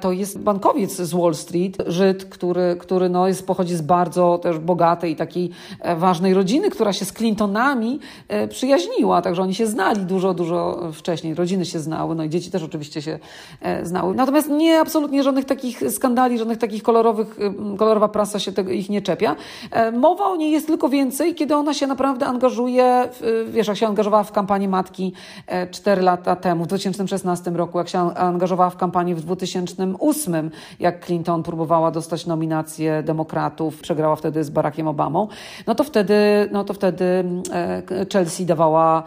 to 0.00 0.12
jest 0.12 0.38
bankowiec 0.38 0.96
z 0.96 1.14
Wall 1.14 1.34
Street, 1.34 1.76
Żyd, 1.86 2.24
który, 2.24 2.76
który 2.80 3.08
no 3.08 3.28
jest, 3.28 3.46
pochodzi 3.46 3.74
z 3.74 3.82
bardzo 3.82 4.38
też 4.38 4.58
bogatej 4.58 5.16
takiej 5.16 5.50
ważnej 5.96 6.34
rodziny, 6.34 6.70
która 6.70 6.92
się 6.92 7.04
z 7.04 7.12
Clintonami 7.12 8.00
przyjaźniła, 8.48 9.22
także 9.22 9.42
oni 9.42 9.54
się 9.54 9.66
znali 9.66 10.00
dużo, 10.00 10.34
dużo 10.34 10.78
wcześniej. 10.92 11.34
Rodziny 11.34 11.64
się 11.64 11.78
znały, 11.78 12.14
no 12.14 12.24
i 12.24 12.28
dzieci 12.28 12.50
też 12.50 12.62
oczywiście 12.62 13.02
się 13.02 13.18
znały. 13.82 14.14
Natomiast 14.14 14.48
nie 14.50 14.80
absolutnie 14.80 15.22
żadnych 15.22 15.44
takich 15.44 15.90
skandali, 15.90 16.38
żadnych 16.38 16.58
takich 16.58 16.82
kolorowych, 16.82 17.36
kolorowa 17.78 18.08
prasa 18.08 18.38
się 18.38 18.52
tego, 18.52 18.70
ich 18.70 18.90
nie 18.90 19.02
czepia. 19.02 19.36
Mowa 19.92 20.24
o 20.24 20.36
niej 20.36 20.50
jest 20.50 20.66
tylko 20.66 20.88
więcej, 20.88 21.34
kiedy 21.34 21.56
ona 21.56 21.74
się 21.74 21.86
naprawdę 21.86 22.26
angażuje, 22.26 23.08
w, 23.12 23.50
wiesz, 23.52 23.68
jak 23.68 23.76
się 23.76 23.86
angażowała 23.86 24.22
w 24.22 24.32
kampanię 24.32 24.53
matki 24.68 25.12
4 25.70 26.02
lata 26.02 26.36
temu, 26.36 26.64
w 26.64 26.66
2016 26.66 27.50
roku, 27.50 27.78
jak 27.78 27.88
się 27.88 28.14
angażowała 28.14 28.70
w 28.70 28.76
kampanię 28.76 29.14
w 29.14 29.20
2008, 29.20 30.50
jak 30.80 31.06
Clinton 31.06 31.42
próbowała 31.42 31.90
dostać 31.90 32.26
nominację 32.26 33.02
demokratów, 33.02 33.80
przegrała 33.80 34.16
wtedy 34.16 34.44
z 34.44 34.50
Barackiem 34.50 34.88
Obamą, 34.88 35.28
no 35.66 35.74
to 35.74 35.84
wtedy, 35.84 36.14
no 36.52 36.64
to 36.64 36.74
wtedy 36.74 37.24
Chelsea 38.12 38.46
dawała, 38.46 39.02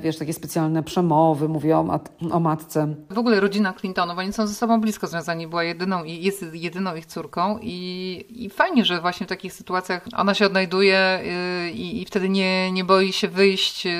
wiesz, 0.00 0.18
takie 0.18 0.32
specjalne 0.32 0.82
przemowy, 0.82 1.48
mówiła 1.48 1.78
o, 1.78 1.82
mat 1.82 2.12
o 2.32 2.40
matce. 2.40 2.94
W 3.10 3.18
ogóle 3.18 3.40
rodzina 3.40 3.72
Clintonów, 3.72 4.18
oni 4.18 4.32
są 4.32 4.46
ze 4.46 4.54
sobą 4.54 4.80
blisko 4.80 5.06
związani, 5.06 5.46
była 5.46 5.64
jedyną 5.64 6.04
i 6.04 6.22
jest 6.22 6.44
jedyną 6.52 6.94
ich 6.94 7.06
córką 7.06 7.58
i, 7.62 8.24
i 8.28 8.50
fajnie, 8.50 8.84
że 8.84 9.00
właśnie 9.00 9.26
w 9.26 9.28
takich 9.28 9.52
sytuacjach 9.52 10.06
ona 10.16 10.34
się 10.34 10.46
odnajduje 10.46 11.20
y, 11.66 11.70
i, 11.70 12.02
i 12.02 12.04
wtedy 12.04 12.28
nie, 12.28 12.72
nie 12.72 12.84
boi 12.84 13.12
się 13.12 13.28
wyjść, 13.28 13.86
y, 13.86 13.90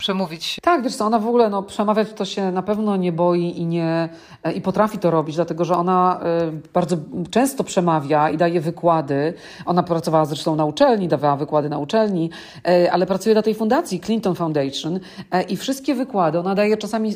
przemówić. 0.00 0.56
Tak, 0.62 0.82
wiesz 0.82 0.96
co, 0.96 1.06
ona 1.06 1.18
w 1.18 1.26
ogóle 1.26 1.50
no, 1.50 1.62
przemawiać 1.62 2.12
to 2.12 2.24
się 2.24 2.52
na 2.52 2.62
pewno 2.62 2.96
nie 2.96 3.12
boi 3.12 3.60
i, 3.60 3.66
nie, 3.66 4.08
e, 4.42 4.52
i 4.52 4.60
potrafi 4.60 4.98
to 4.98 5.10
robić, 5.10 5.36
dlatego 5.36 5.64
że 5.64 5.76
ona 5.76 6.20
y, 6.48 6.72
bardzo 6.72 6.96
często 7.30 7.64
przemawia 7.64 8.30
i 8.30 8.36
daje 8.36 8.60
wykłady. 8.60 9.34
Ona 9.66 9.82
pracowała 9.82 10.24
zresztą 10.24 10.56
na 10.56 10.64
uczelni, 10.64 11.08
dawała 11.08 11.36
wykłady 11.36 11.68
na 11.68 11.78
uczelni, 11.78 12.30
y, 12.68 12.92
ale 12.92 13.06
pracuje 13.06 13.34
dla 13.34 13.42
tej 13.42 13.54
fundacji 13.54 14.00
Clinton 14.00 14.34
Foundation 14.34 15.00
i 15.48 15.56
wszystkie 15.56 15.94
wykłady, 15.94 16.38
ona 16.38 16.54
daje 16.54 16.76
czasami 16.76 17.14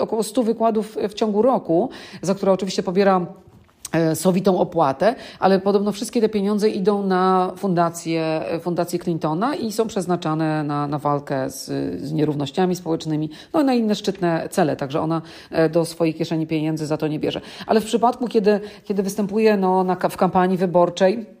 około 0.00 0.22
100 0.22 0.42
wykładów 0.42 0.96
w 1.08 1.14
ciągu 1.14 1.42
roku, 1.42 1.90
za 2.22 2.34
które 2.34 2.52
oczywiście 2.52 2.82
pobiera 2.82 3.26
sowitą 4.14 4.58
opłatę, 4.58 5.14
ale 5.38 5.60
podobno 5.60 5.92
wszystkie 5.92 6.20
te 6.20 6.28
pieniądze 6.28 6.68
idą 6.68 7.06
na 7.06 7.52
fundację, 7.56 8.40
fundację 8.60 8.98
Clintona 8.98 9.54
i 9.54 9.72
są 9.72 9.86
przeznaczane 9.86 10.64
na, 10.64 10.86
na 10.86 10.98
walkę 10.98 11.50
z, 11.50 11.64
z 12.02 12.12
nierównościami 12.12 12.76
społecznymi, 12.76 13.30
no 13.52 13.62
i 13.62 13.64
na 13.64 13.74
inne 13.74 13.94
szczytne 13.94 14.48
cele, 14.50 14.76
także 14.76 15.00
ona 15.00 15.22
do 15.72 15.84
swojej 15.84 16.14
kieszeni 16.14 16.46
pieniędzy 16.46 16.86
za 16.86 16.96
to 16.96 17.08
nie 17.08 17.18
bierze. 17.18 17.40
Ale 17.66 17.80
w 17.80 17.84
przypadku, 17.84 18.28
kiedy, 18.28 18.60
kiedy 18.84 19.02
występuje 19.02 19.56
no, 19.56 19.84
na, 19.84 19.94
w 19.94 20.16
kampanii 20.16 20.56
wyborczej, 20.56 21.39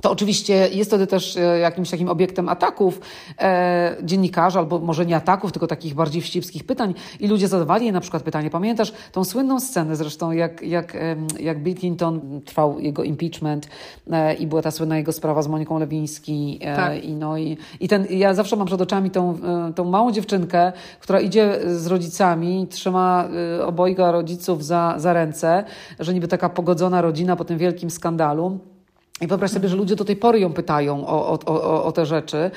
to 0.00 0.10
oczywiście 0.10 0.68
jest 0.72 0.90
wtedy 0.90 1.06
też 1.06 1.38
jakimś 1.60 1.90
takim 1.90 2.08
obiektem 2.08 2.48
ataków 2.48 3.00
e, 3.38 3.96
dziennikarzy, 4.02 4.58
albo 4.58 4.78
może 4.78 5.06
nie 5.06 5.16
ataków, 5.16 5.52
tylko 5.52 5.66
takich 5.66 5.94
bardziej 5.94 6.22
wścibskich 6.22 6.64
pytań. 6.64 6.94
I 7.20 7.28
ludzie 7.28 7.48
zadawali 7.48 7.92
na 7.92 8.00
przykład 8.00 8.22
pytanie. 8.22 8.50
Pamiętasz 8.50 8.92
tą 9.12 9.24
słynną 9.24 9.60
scenę 9.60 9.96
zresztą, 9.96 10.32
jak, 10.32 10.62
jak, 10.62 10.96
jak 11.40 11.62
Bill 11.62 11.76
Clinton 11.76 12.40
trwał 12.44 12.80
jego 12.80 13.02
impeachment 13.02 13.68
e, 14.10 14.34
i 14.34 14.46
była 14.46 14.62
ta 14.62 14.70
słynna 14.70 14.96
jego 14.96 15.12
sprawa 15.12 15.42
z 15.42 15.48
Moniką 15.48 15.78
Lewiński. 15.78 16.58
E, 16.62 16.76
tak. 16.76 17.04
i, 17.04 17.12
no, 17.12 17.38
i, 17.38 17.56
i 17.80 17.88
ten, 17.88 18.06
ja 18.10 18.34
zawsze 18.34 18.56
mam 18.56 18.66
przed 18.66 18.80
oczami 18.80 19.10
tą, 19.10 19.38
tą 19.74 19.84
małą 19.84 20.12
dziewczynkę, 20.12 20.72
która 21.00 21.20
idzie 21.20 21.60
z 21.66 21.86
rodzicami, 21.86 22.66
trzyma 22.70 23.28
obojga 23.66 24.12
rodziców 24.12 24.64
za, 24.64 24.94
za 24.96 25.12
ręce, 25.12 25.64
że 26.00 26.14
niby 26.14 26.28
taka 26.28 26.48
pogodzona 26.48 27.02
rodzina 27.02 27.36
po 27.36 27.44
tym 27.44 27.58
wielkim 27.58 27.90
skandalu. 27.90 28.73
I 29.20 29.26
wyobraź 29.26 29.50
sobie, 29.50 29.68
że 29.68 29.76
ludzie 29.76 29.96
do 29.96 30.04
tej 30.04 30.16
pory 30.16 30.40
ją 30.40 30.52
pytają 30.52 31.06
o, 31.06 31.28
o, 31.28 31.38
o, 31.46 31.84
o, 31.84 31.92
te 31.92 32.06
rzeczy, 32.06 32.50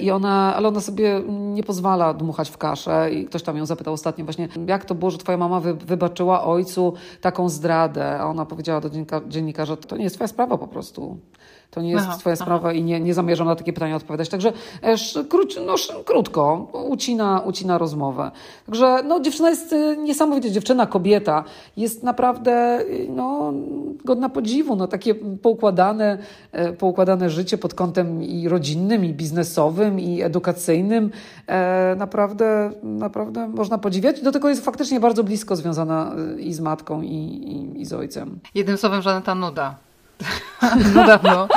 I 0.00 0.10
ona, 0.10 0.54
ale 0.56 0.68
ona 0.68 0.80
sobie 0.80 1.22
nie 1.28 1.62
pozwala 1.62 2.14
dmuchać 2.14 2.50
w 2.50 2.58
kaszę. 2.58 3.10
I 3.12 3.24
ktoś 3.24 3.42
tam 3.42 3.56
ją 3.56 3.66
zapytał 3.66 3.94
ostatnio 3.94 4.24
właśnie, 4.24 4.48
jak 4.66 4.84
to 4.84 4.94
było, 4.94 5.10
że 5.10 5.18
twoja 5.18 5.38
mama 5.38 5.60
wy, 5.60 5.74
wybaczyła 5.74 6.44
ojcu 6.44 6.94
taką 7.20 7.48
zdradę? 7.48 8.18
A 8.18 8.26
ona 8.26 8.46
powiedziała 8.46 8.80
do 8.80 8.90
dziennikarza, 9.28 9.76
to 9.76 9.96
nie 9.96 10.04
jest 10.04 10.16
twoja 10.16 10.28
sprawa 10.28 10.58
po 10.58 10.68
prostu. 10.68 11.18
To 11.70 11.82
nie 11.82 11.90
jest 11.90 12.06
aha, 12.08 12.16
twoja 12.18 12.34
aha. 12.34 12.44
sprawa 12.44 12.72
i 12.72 12.82
nie, 12.82 13.00
nie 13.00 13.14
zamierzam 13.14 13.46
na 13.46 13.56
takie 13.56 13.72
pytania 13.72 13.96
odpowiadać. 13.96 14.28
Także 14.28 14.52
krót, 15.28 15.54
no, 15.66 15.74
krótko, 16.04 16.68
ucina, 16.88 17.40
ucina 17.40 17.78
rozmowę. 17.78 18.30
Także 18.66 19.02
no, 19.02 19.20
dziewczyna 19.20 19.50
jest 19.50 19.72
y, 19.72 19.96
niesamowicie, 19.96 20.50
dziewczyna, 20.50 20.86
kobieta, 20.86 21.44
jest 21.76 22.02
naprawdę 22.02 22.80
y, 22.80 23.06
no, 23.10 23.52
godna 24.04 24.28
podziwu. 24.28 24.76
No, 24.76 24.88
takie 24.88 25.14
poukładane, 25.14 26.18
e, 26.52 26.72
poukładane 26.72 27.30
życie 27.30 27.58
pod 27.58 27.74
kątem 27.74 28.22
i 28.22 28.48
rodzinnym, 28.48 29.04
i 29.04 29.12
biznesowym, 29.14 30.00
i 30.00 30.22
edukacyjnym. 30.22 31.10
E, 31.46 31.94
naprawdę, 31.98 32.70
naprawdę 32.82 33.48
można 33.48 33.78
podziwiać. 33.78 34.22
Do 34.22 34.32
tego 34.32 34.48
jest 34.48 34.64
faktycznie 34.64 35.00
bardzo 35.00 35.24
blisko 35.24 35.56
związana 35.56 36.14
i 36.38 36.52
z 36.52 36.60
matką, 36.60 37.02
i, 37.02 37.14
i, 37.14 37.80
i 37.80 37.84
z 37.84 37.92
ojcem. 37.92 38.38
Jednym 38.54 38.76
słowem, 38.76 39.02
żadna 39.02 39.34
nuda. 39.34 39.87
no 40.94 41.06
dawno. 41.06 41.48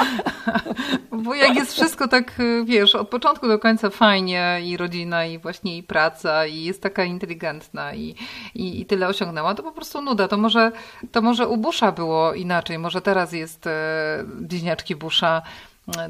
Bo 1.24 1.36
jak 1.36 1.56
jest 1.56 1.74
wszystko 1.74 2.08
tak, 2.08 2.34
wiesz, 2.66 2.96
od 2.96 3.10
początku 3.10 3.48
do 3.48 3.60
końca 3.60 3.90
fajnie 3.90 4.60
i 4.64 4.78
rodzina, 4.78 5.26
i 5.26 5.38
właśnie 5.38 5.78
i 5.78 5.84
praca, 5.84 6.46
i 6.46 6.64
jest 6.64 6.82
taka 6.82 7.04
inteligentna 7.04 7.94
i, 7.94 8.16
i, 8.56 8.82
i 8.82 8.86
tyle 8.86 9.08
osiągnęła, 9.08 9.56
to 9.56 9.64
po 9.64 9.72
prostu 9.72 10.02
nuda. 10.02 10.28
To 10.28 10.38
może, 10.38 10.72
to 11.12 11.22
może 11.22 11.48
u 11.48 11.58
Busha 11.58 11.92
było 11.92 12.34
inaczej. 12.34 12.80
Może 12.80 13.02
teraz 13.02 13.34
jest 13.34 13.68
e, 13.68 14.24
bliźniaczki 14.26 14.96
Busha 14.96 15.42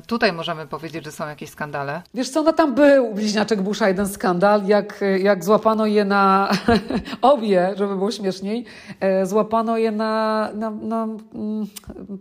Tutaj 0.07 0.33
możemy 0.33 0.67
powiedzieć, 0.67 1.05
że 1.05 1.11
są 1.11 1.27
jakieś 1.27 1.49
skandale. 1.49 2.01
Wiesz 2.13 2.29
co, 2.29 2.43
no 2.43 2.53
tam 2.53 2.75
był 2.75 3.13
bliźniaczek 3.13 3.61
Busha 3.61 3.87
jeden 3.87 4.07
skandal, 4.07 4.65
jak, 4.65 5.03
jak 5.19 5.43
złapano 5.43 5.85
je 5.85 6.05
na 6.05 6.49
obie, 7.21 7.73
żeby 7.75 7.95
było 7.95 8.11
śmieszniej, 8.11 8.65
e, 8.99 9.25
złapano 9.25 9.77
je 9.77 9.91
na, 9.91 10.49
na, 10.53 10.71
na 10.71 11.03
mm, 11.03 11.67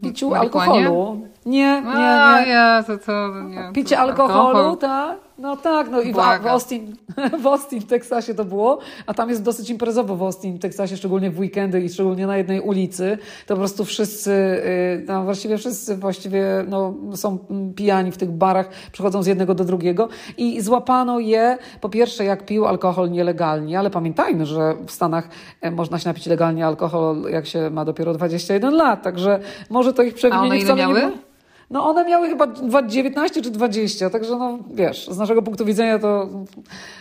piciu 0.02 0.35
alkoholu. 0.35 1.21
Nie, 1.47 1.83
nie, 1.83 1.90
nie. 1.95 2.47
nie, 2.47 2.85
to 2.87 2.99
co? 2.99 3.42
Nie. 3.42 3.71
Picie 3.75 3.99
alkoholu, 3.99 4.59
alkohol. 4.59 4.76
tak? 4.76 5.19
No 5.40 5.56
tak, 5.56 5.90
no 5.90 6.00
i 6.00 6.12
w, 6.12 6.16
w, 6.42 6.47
Austin, 6.47 6.97
w 7.42 7.47
Austin, 7.47 7.82
Teksasie 7.82 8.35
to 8.35 8.44
było, 8.44 8.78
a 9.06 9.14
tam 9.14 9.28
jest 9.28 9.42
dosyć 9.42 9.70
imprezowo 9.70 10.16
w 10.16 10.23
Austin, 10.23 10.56
w 10.56 10.61
Teksasie, 10.61 10.97
szczególnie 10.97 11.30
w 11.30 11.38
weekendy 11.38 11.80
i 11.80 11.88
szczególnie 11.88 12.26
na 12.26 12.37
jednej 12.37 12.61
ulicy. 12.61 13.18
To 13.47 13.54
po 13.54 13.59
prostu 13.59 13.85
wszyscy, 13.85 14.62
no 15.06 15.25
właściwie 15.25 15.59
wszyscy 15.59 15.97
właściwie 15.97 16.64
no, 16.68 16.94
są 17.14 17.38
pijani 17.76 18.12
w 18.12 18.16
tych 18.16 18.30
barach, 18.30 18.68
przychodzą 18.92 19.23
z 19.23 19.26
jednego 19.26 19.54
do 19.54 19.64
drugiego 19.64 20.09
i 20.37 20.61
złapano 20.61 21.20
je, 21.20 21.59
po 21.80 21.88
pierwsze 21.88 22.25
jak 22.25 22.47
pił 22.47 22.66
alkohol 22.66 23.11
nielegalnie, 23.11 23.78
ale 23.78 23.90
pamiętajmy, 23.90 24.47
że 24.47 24.75
w 24.87 24.90
Stanach 24.90 25.28
e, 25.61 25.70
można 25.70 25.99
się 25.99 26.09
napić 26.09 26.26
legalnie 26.26 26.66
alkohol, 26.66 27.23
jak 27.30 27.47
się 27.47 27.70
ma 27.70 27.85
dopiero 27.85 28.14
21 28.14 28.75
lat, 28.75 29.02
także 29.02 29.40
może 29.70 29.92
to 29.92 30.02
ich 30.02 30.14
przewinienie 30.14 30.61
wcale 30.61 30.82
miały? 30.82 31.00
nie 31.00 31.06
było. 31.06 31.29
No 31.70 31.86
one 31.90 32.04
miały 32.04 32.28
chyba 32.28 32.46
19 32.86 33.42
czy 33.42 33.50
20, 33.50 34.10
także 34.10 34.36
no 34.36 34.58
wiesz, 34.74 35.08
z 35.08 35.18
naszego 35.18 35.42
punktu 35.42 35.64
widzenia 35.64 35.98
to 35.98 36.28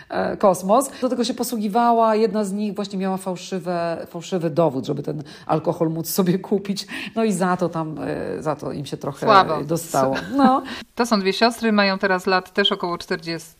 e, 0.08 0.36
kosmos. 0.36 0.90
Do 1.00 1.08
tego 1.08 1.24
się 1.24 1.34
posługiwała, 1.34 2.14
jedna 2.16 2.44
z 2.44 2.52
nich 2.52 2.74
właśnie 2.74 2.98
miała 2.98 3.16
fałszywe, 3.16 4.06
fałszywy 4.10 4.50
dowód, 4.50 4.86
żeby 4.86 5.02
ten 5.02 5.22
alkohol 5.46 5.90
móc 5.90 6.10
sobie 6.10 6.38
kupić. 6.38 6.86
No 7.16 7.24
i 7.24 7.32
za 7.32 7.56
to 7.56 7.68
tam, 7.68 7.96
e, 7.98 8.42
za 8.42 8.56
to 8.56 8.72
im 8.72 8.86
się 8.86 8.96
trochę 8.96 9.26
Słabo. 9.26 9.64
dostało. 9.64 10.14
No. 10.36 10.62
To 10.94 11.06
są 11.06 11.20
dwie 11.20 11.32
siostry, 11.32 11.72
mają 11.72 11.98
teraz 11.98 12.26
lat 12.26 12.52
też 12.52 12.72
około 12.72 12.98
40. 12.98 13.50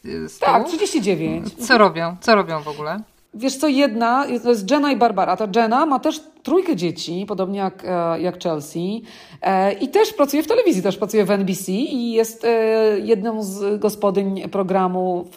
Tak, 0.40 0.66
39. 0.68 1.66
Co 1.66 1.78
robią? 1.78 2.16
Co 2.20 2.34
robią 2.34 2.62
w 2.62 2.68
ogóle? 2.68 3.00
Wiesz 3.34 3.56
co, 3.56 3.68
jedna, 3.68 4.26
to 4.42 4.50
jest 4.50 4.70
Jenna 4.70 4.92
i 4.92 4.96
Barbara. 4.96 5.36
Ta 5.36 5.48
Jenna 5.56 5.86
ma 5.86 5.98
też 5.98 6.20
trójkę 6.42 6.76
dzieci, 6.76 7.24
podobnie 7.28 7.58
jak, 7.58 7.84
e, 7.84 8.20
jak 8.20 8.42
Chelsea. 8.42 9.02
E, 9.42 9.72
I 9.72 9.88
też 9.88 10.12
pracuje 10.12 10.42
w 10.42 10.46
telewizji, 10.46 10.82
też 10.82 10.96
pracuje 10.96 11.24
w 11.24 11.30
NBC 11.30 11.72
i 11.72 12.12
jest 12.12 12.44
e, 12.44 12.48
jedną 12.98 13.42
z 13.42 13.80
gospodyń 13.80 14.48
programu 14.48 15.24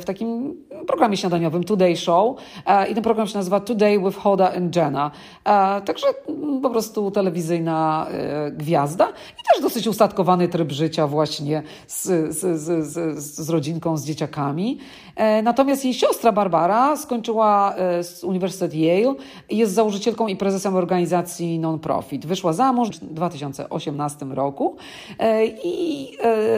w 0.00 0.04
takim 0.04 0.56
programie 0.86 1.16
śniadaniowym 1.16 1.64
Today 1.64 1.96
Show. 1.96 2.36
I 2.90 2.94
ten 2.94 3.02
program 3.02 3.26
się 3.26 3.38
nazywa 3.38 3.60
Today 3.60 3.98
with 3.98 4.18
Hoda 4.18 4.52
and 4.52 4.76
Jenna. 4.76 5.10
Także 5.84 6.06
po 6.62 6.70
prostu 6.70 7.10
telewizyjna 7.10 8.06
gwiazda 8.52 9.08
i 9.08 9.42
też 9.52 9.62
dosyć 9.62 9.86
ustatkowany 9.86 10.48
tryb 10.48 10.72
życia 10.72 11.06
właśnie 11.06 11.62
z, 11.86 12.02
z, 12.36 12.60
z, 12.60 12.86
z, 12.86 13.18
z 13.18 13.50
rodzinką, 13.50 13.96
z 13.96 14.04
dzieciakami. 14.04 14.78
Natomiast 15.42 15.84
jej 15.84 15.94
siostra 15.94 16.32
Barbara 16.32 16.83
skończyła 16.96 17.74
Uniwersytet 18.22 18.74
Yale 18.74 19.14
i 19.50 19.56
jest 19.56 19.72
założycielką 19.72 20.26
i 20.26 20.36
prezesem 20.36 20.76
organizacji 20.76 21.58
non-profit. 21.58 22.26
Wyszła 22.26 22.52
za 22.52 22.72
mąż 22.72 22.88
w 22.90 23.04
2018 23.14 24.26
roku 24.26 24.76
i 25.64 26.08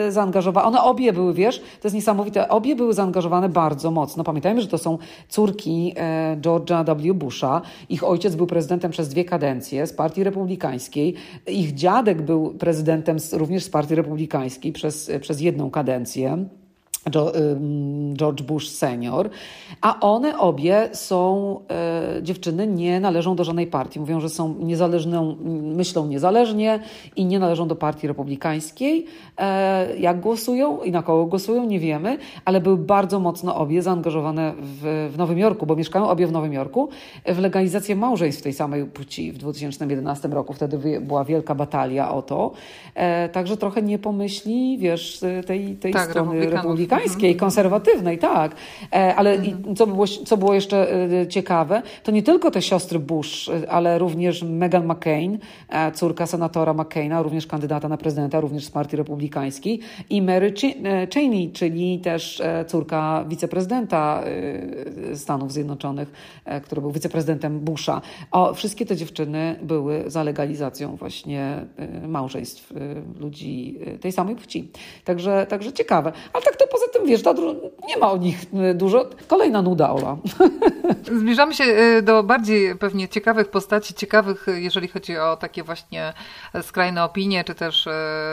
zaangażowała, 0.09 0.67
one 0.67 0.81
obie 0.81 1.13
były, 1.13 1.33
wiesz, 1.33 1.59
to 1.59 1.87
jest 1.87 1.95
niesamowite, 1.95 2.49
obie 2.49 2.75
były 2.75 2.93
zaangażowane 2.93 3.49
bardzo 3.49 3.91
mocno. 3.91 4.23
Pamiętajmy, 4.23 4.61
że 4.61 4.67
to 4.67 4.77
są 4.77 4.97
córki 5.29 5.93
George'a 6.41 6.95
W. 6.95 7.13
Busha. 7.13 7.61
Ich 7.89 8.03
ojciec 8.03 8.35
był 8.35 8.47
prezydentem 8.47 8.91
przez 8.91 9.09
dwie 9.09 9.25
kadencje 9.25 9.87
z 9.87 9.93
Partii 9.93 10.23
Republikańskiej. 10.23 11.13
Ich 11.47 11.73
dziadek 11.73 12.21
był 12.21 12.53
prezydentem 12.53 13.17
również 13.33 13.63
z 13.63 13.69
Partii 13.69 13.95
Republikańskiej 13.95 14.73
przez, 14.73 15.11
przez 15.21 15.41
jedną 15.41 15.69
kadencję. 15.69 16.45
George 18.13 18.41
Bush 18.41 18.69
senior, 18.69 19.29
a 19.81 19.99
one 19.99 20.39
obie 20.39 20.89
są, 20.93 21.59
e, 21.69 22.23
dziewczyny 22.23 22.67
nie 22.67 22.99
należą 22.99 23.35
do 23.35 23.43
żadnej 23.43 23.67
partii. 23.67 23.99
Mówią, 23.99 24.19
że 24.19 24.29
są 24.29 24.55
niezależną, 24.59 25.35
myślą 25.61 26.07
niezależnie 26.07 26.79
i 27.15 27.25
nie 27.25 27.39
należą 27.39 27.67
do 27.67 27.75
partii 27.75 28.07
republikańskiej. 28.07 29.05
E, 29.37 29.97
jak 29.97 30.19
głosują 30.19 30.81
i 30.81 30.91
na 30.91 31.03
kogo 31.03 31.25
głosują, 31.25 31.65
nie 31.65 31.79
wiemy, 31.79 32.17
ale 32.45 32.61
były 32.61 32.77
bardzo 32.77 33.19
mocno 33.19 33.55
obie 33.55 33.81
zaangażowane 33.81 34.53
w, 34.59 35.09
w 35.13 35.17
Nowym 35.17 35.37
Jorku, 35.37 35.65
bo 35.65 35.75
mieszkają 35.75 36.09
obie 36.09 36.27
w 36.27 36.31
Nowym 36.31 36.53
Jorku, 36.53 36.89
w 37.25 37.39
legalizację 37.39 37.95
małżeństw 37.95 38.43
tej 38.43 38.53
samej 38.53 38.85
płci 38.85 39.31
w 39.31 39.37
2011 39.37 40.27
roku. 40.27 40.53
Wtedy 40.53 41.01
była 41.01 41.23
wielka 41.23 41.55
batalia 41.55 42.11
o 42.11 42.21
to. 42.21 42.51
E, 42.95 43.29
także 43.29 43.57
trochę 43.57 43.81
nie 43.81 43.99
pomyśli, 43.99 44.77
wiesz, 44.77 45.21
tej, 45.45 45.75
tej 45.75 45.93
tak, 45.93 46.09
strony 46.09 46.49
republikańskiej, 46.49 46.96
mhm. 47.03 47.35
konserwatywnej, 47.35 48.17
tak. 48.17 48.55
E, 48.93 49.15
ale 49.15 49.33
mhm. 49.33 49.75
co, 49.75 49.87
było, 49.87 50.07
co 50.07 50.37
było 50.37 50.53
jeszcze 50.53 50.87
ciekawe, 51.29 51.81
to 52.03 52.11
nie 52.11 52.23
tylko 52.23 52.51
te 52.51 52.61
siostry 52.61 52.99
Bush, 52.99 53.49
ale 53.69 53.97
również 53.97 54.43
Meghan 54.43 54.87
McCain, 54.87 55.39
córka 55.93 56.25
senatora 56.25 56.73
McCaina, 56.73 57.21
również 57.21 57.47
kandydata 57.47 57.89
na 57.89 57.97
prezydenta, 57.97 58.39
również 58.39 58.65
z 58.65 58.71
partii 58.71 58.97
republikańskiej, 58.97 59.79
i 60.09 60.21
Mary 60.21 60.53
e, 60.83 61.07
Cheney, 61.13 61.51
czyli 61.53 61.99
też 61.99 62.41
e, 62.41 62.65
córka 62.65 63.25
wiceprezydenta 63.27 64.23
e, 65.11 65.15
Stanów 65.15 65.51
Zjednoczonych, 65.51 66.11
który 66.63 66.81
był 66.81 66.91
wiceprezydentem 66.91 67.59
Busha. 67.59 68.01
O, 68.31 68.53
wszystkie 68.53 68.85
te 68.85 68.95
dziewczyny 68.95 69.59
były 69.61 70.03
za 70.07 70.23
legalizacją 70.23 70.95
właśnie 70.95 71.65
małżeństw 72.07 72.73
ludzi 73.19 73.79
tej 74.01 74.11
samej 74.11 74.35
płci. 74.35 74.71
Także, 75.03 75.45
także 75.49 75.73
ciekawe. 75.73 76.11
Ale 76.33 76.43
tak 76.43 76.55
to 76.55 76.67
poza 76.67 76.86
tym, 76.87 77.05
wiesz, 77.05 77.21
nie 77.87 77.97
ma 77.97 78.11
o 78.11 78.17
nich 78.17 78.39
dużo. 78.75 79.05
Kolejna 79.27 79.61
nuda, 79.61 79.89
Ola. 79.89 80.17
Zbliżamy 81.19 81.53
się 81.53 81.65
do 82.03 82.23
bardziej 82.23 82.75
pewnie 82.75 83.09
ciekawych 83.09 83.47
postaci, 83.47 83.93
ciekawych, 83.93 84.45
jeżeli 84.55 84.87
chodzi 84.87 85.17
o 85.17 85.37
takie 85.37 85.63
właśnie 85.63 86.13
skrajne 86.61 87.03
opinie, 87.03 87.43
czy 87.43 87.55
też 87.55 87.87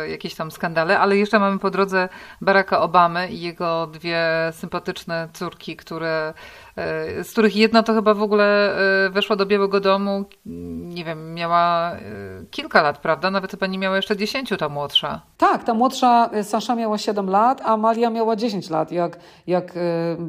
jakieś 0.09 0.35
tam 0.35 0.51
skandale, 0.51 0.99
ale 0.99 1.17
jeszcze 1.17 1.39
mamy 1.39 1.59
po 1.59 1.71
drodze 1.71 2.09
Baracka 2.41 2.81
Obamy 2.81 3.29
i 3.29 3.41
jego 3.41 3.87
dwie 3.87 4.25
sympatyczne 4.53 5.29
córki, 5.33 5.77
które 5.77 6.35
z 7.23 7.33
których 7.33 7.57
jedna 7.57 7.83
to 7.83 7.95
chyba 7.95 8.15
w 8.15 8.23
ogóle 8.23 8.77
e, 9.07 9.11
weszła 9.11 9.37
do 9.37 9.47
Białego 9.47 9.81
Domu, 9.81 10.25
nie 10.95 11.05
wiem, 11.05 11.35
miała 11.35 11.93
e, 11.93 11.99
kilka 12.51 12.83
lat, 12.83 12.99
prawda? 12.99 13.31
Nawet 13.31 13.51
chyba 13.51 13.67
nie 13.67 13.79
miała 13.79 13.97
jeszcze 13.97 14.17
dziesięciu 14.17 14.57
ta 14.57 14.69
młodsza. 14.69 15.21
Tak, 15.39 15.65
ta 15.65 15.75
młodsza 15.75 16.31
e, 16.33 16.45
Sasza 16.45 16.75
miała 16.75 16.99
7 16.99 17.31
lat, 17.31 17.61
a 17.65 17.77
Malia 17.77 18.11
miała 18.11 18.37
10 18.37 18.71
lat, 18.71 18.93
jak, 18.93 19.19
jak 19.47 19.75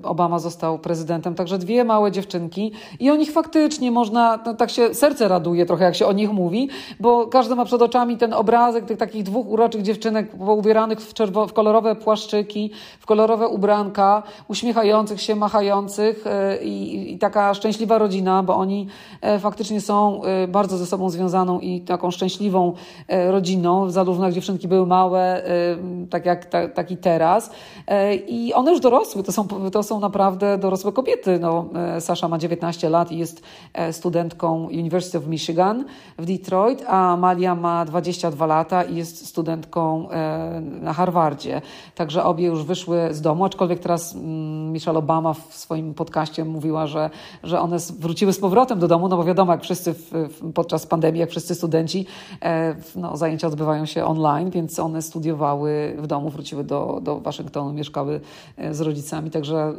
Obama 0.04 0.40
został 0.40 0.80
prezydentem. 0.80 1.36
Także 1.36 1.58
dwie 1.58 1.84
małe 1.84 2.12
dziewczynki 2.12 2.72
i 3.00 3.10
o 3.12 3.16
nich 3.16 3.32
faktycznie 3.32 3.92
można, 3.92 4.40
no, 4.46 4.54
tak 4.54 4.70
się 4.70 4.94
serce 4.94 5.28
raduje 5.28 5.66
trochę, 5.66 5.86
jak 5.86 5.96
się 5.96 6.06
o 6.06 6.14
nich 6.14 6.32
mówi, 6.32 6.70
bo 7.00 7.28
każdy 7.28 7.56
ma 7.56 7.66
przed 7.66 7.82
oczami 7.82 8.18
ten 8.18 8.34
obrazek 8.34 8.86
tych 8.86 8.98
takich 8.98 9.24
dwóch 9.24 9.48
uroczych 9.48 9.82
dziewczynek 9.82 10.32
ubieranych 10.40 11.00
w, 11.00 11.14
czerwo, 11.14 11.48
w 11.48 11.54
kolorowe 11.54 11.96
płaszczyki, 11.96 12.72
w 13.00 13.06
kolorowe 13.06 13.48
ubranka, 13.48 14.24
uśmiechających 14.48 15.22
się, 15.22 15.36
machających 15.36 16.26
i, 16.64 17.14
i, 17.14 17.18
taka 17.20 17.54
szczęśliwa 17.54 17.98
rodzina, 17.98 18.44
bo 18.44 18.56
oni 18.56 18.88
e, 19.22 19.40
faktycznie 19.40 19.82
są 19.82 20.24
e, 20.24 20.48
bardzo 20.48 20.78
ze 20.78 20.86
sobą 20.86 21.10
związaną 21.10 21.60
i 21.60 21.82
taką 21.82 22.12
szczęśliwą 22.12 22.74
e, 23.08 23.32
rodziną. 23.32 23.90
Zarówno 23.90 24.26
jak 24.26 24.34
dziewczynki 24.34 24.68
były 24.68 24.88
małe, 24.88 25.44
tak 26.10 26.26
jak 26.26 26.46
ta, 26.46 26.68
tak 26.68 26.92
i 26.92 26.98
teraz. 26.98 27.52
I 28.28 28.54
one 28.54 28.72
już 28.72 28.80
dorosły, 28.80 29.24
to 29.24 29.32
są, 29.32 29.48
to 29.48 29.84
są 29.84 30.00
naprawdę 30.00 30.58
dorosłe 30.58 30.92
kobiety. 30.92 31.40
No, 31.40 31.66
Sasza 32.00 32.28
ma 32.28 32.38
19 32.38 32.90
lat 32.90 33.12
i 33.12 33.18
jest 33.18 33.42
studentką 33.92 34.64
University 34.66 35.18
of 35.18 35.28
Michigan 35.28 35.86
w 36.18 36.26
Detroit, 36.26 36.84
a 36.88 37.18
Malia 37.18 37.56
ma 37.56 37.86
22 37.86 38.46
lata 38.46 38.84
i 38.84 38.96
jest 38.96 39.28
studentką 39.28 40.08
na 40.82 40.94
Harvardzie. 40.94 41.62
Także 41.96 42.24
obie 42.24 42.46
już 42.46 42.64
wyszły 42.64 43.08
z 43.12 43.22
domu, 43.22 43.46
aczkolwiek 43.46 43.80
teraz 43.80 44.16
mm, 44.16 44.72
Michelle 44.72 45.00
Obama 45.00 45.34
w 45.34 45.54
swoim 45.54 45.94
podcaście 46.26 46.46
mówiła, 46.46 46.88
że, 46.88 47.10
że 47.44 47.60
one 47.60 47.78
wróciły 48.00 48.34
z 48.34 48.40
powrotem 48.40 48.80
do 48.80 48.88
domu, 48.88 49.08
no 49.08 49.18
bo 49.18 49.24
wiadomo, 49.24 49.52
jak 49.52 49.62
wszyscy 49.62 49.94
w, 49.94 50.30
podczas 50.54 50.88
pandemii, 50.88 51.20
jak 51.20 51.30
wszyscy 51.30 51.56
studenci, 51.56 52.06
e, 52.42 52.76
no, 52.96 53.18
zajęcia 53.18 53.48
odbywają 53.48 53.86
się 53.86 54.06
online, 54.06 54.50
więc 54.50 54.80
one 54.80 55.02
studiowały 55.02 55.96
w 55.98 56.08
domu, 56.08 56.30
wróciły 56.30 56.64
do, 56.64 57.00
do 57.02 57.20
Waszyngtonu, 57.20 57.74
mieszkały 57.74 58.22
e, 58.58 58.74
z 58.74 58.82
rodzicami, 58.82 59.32
także 59.32 59.74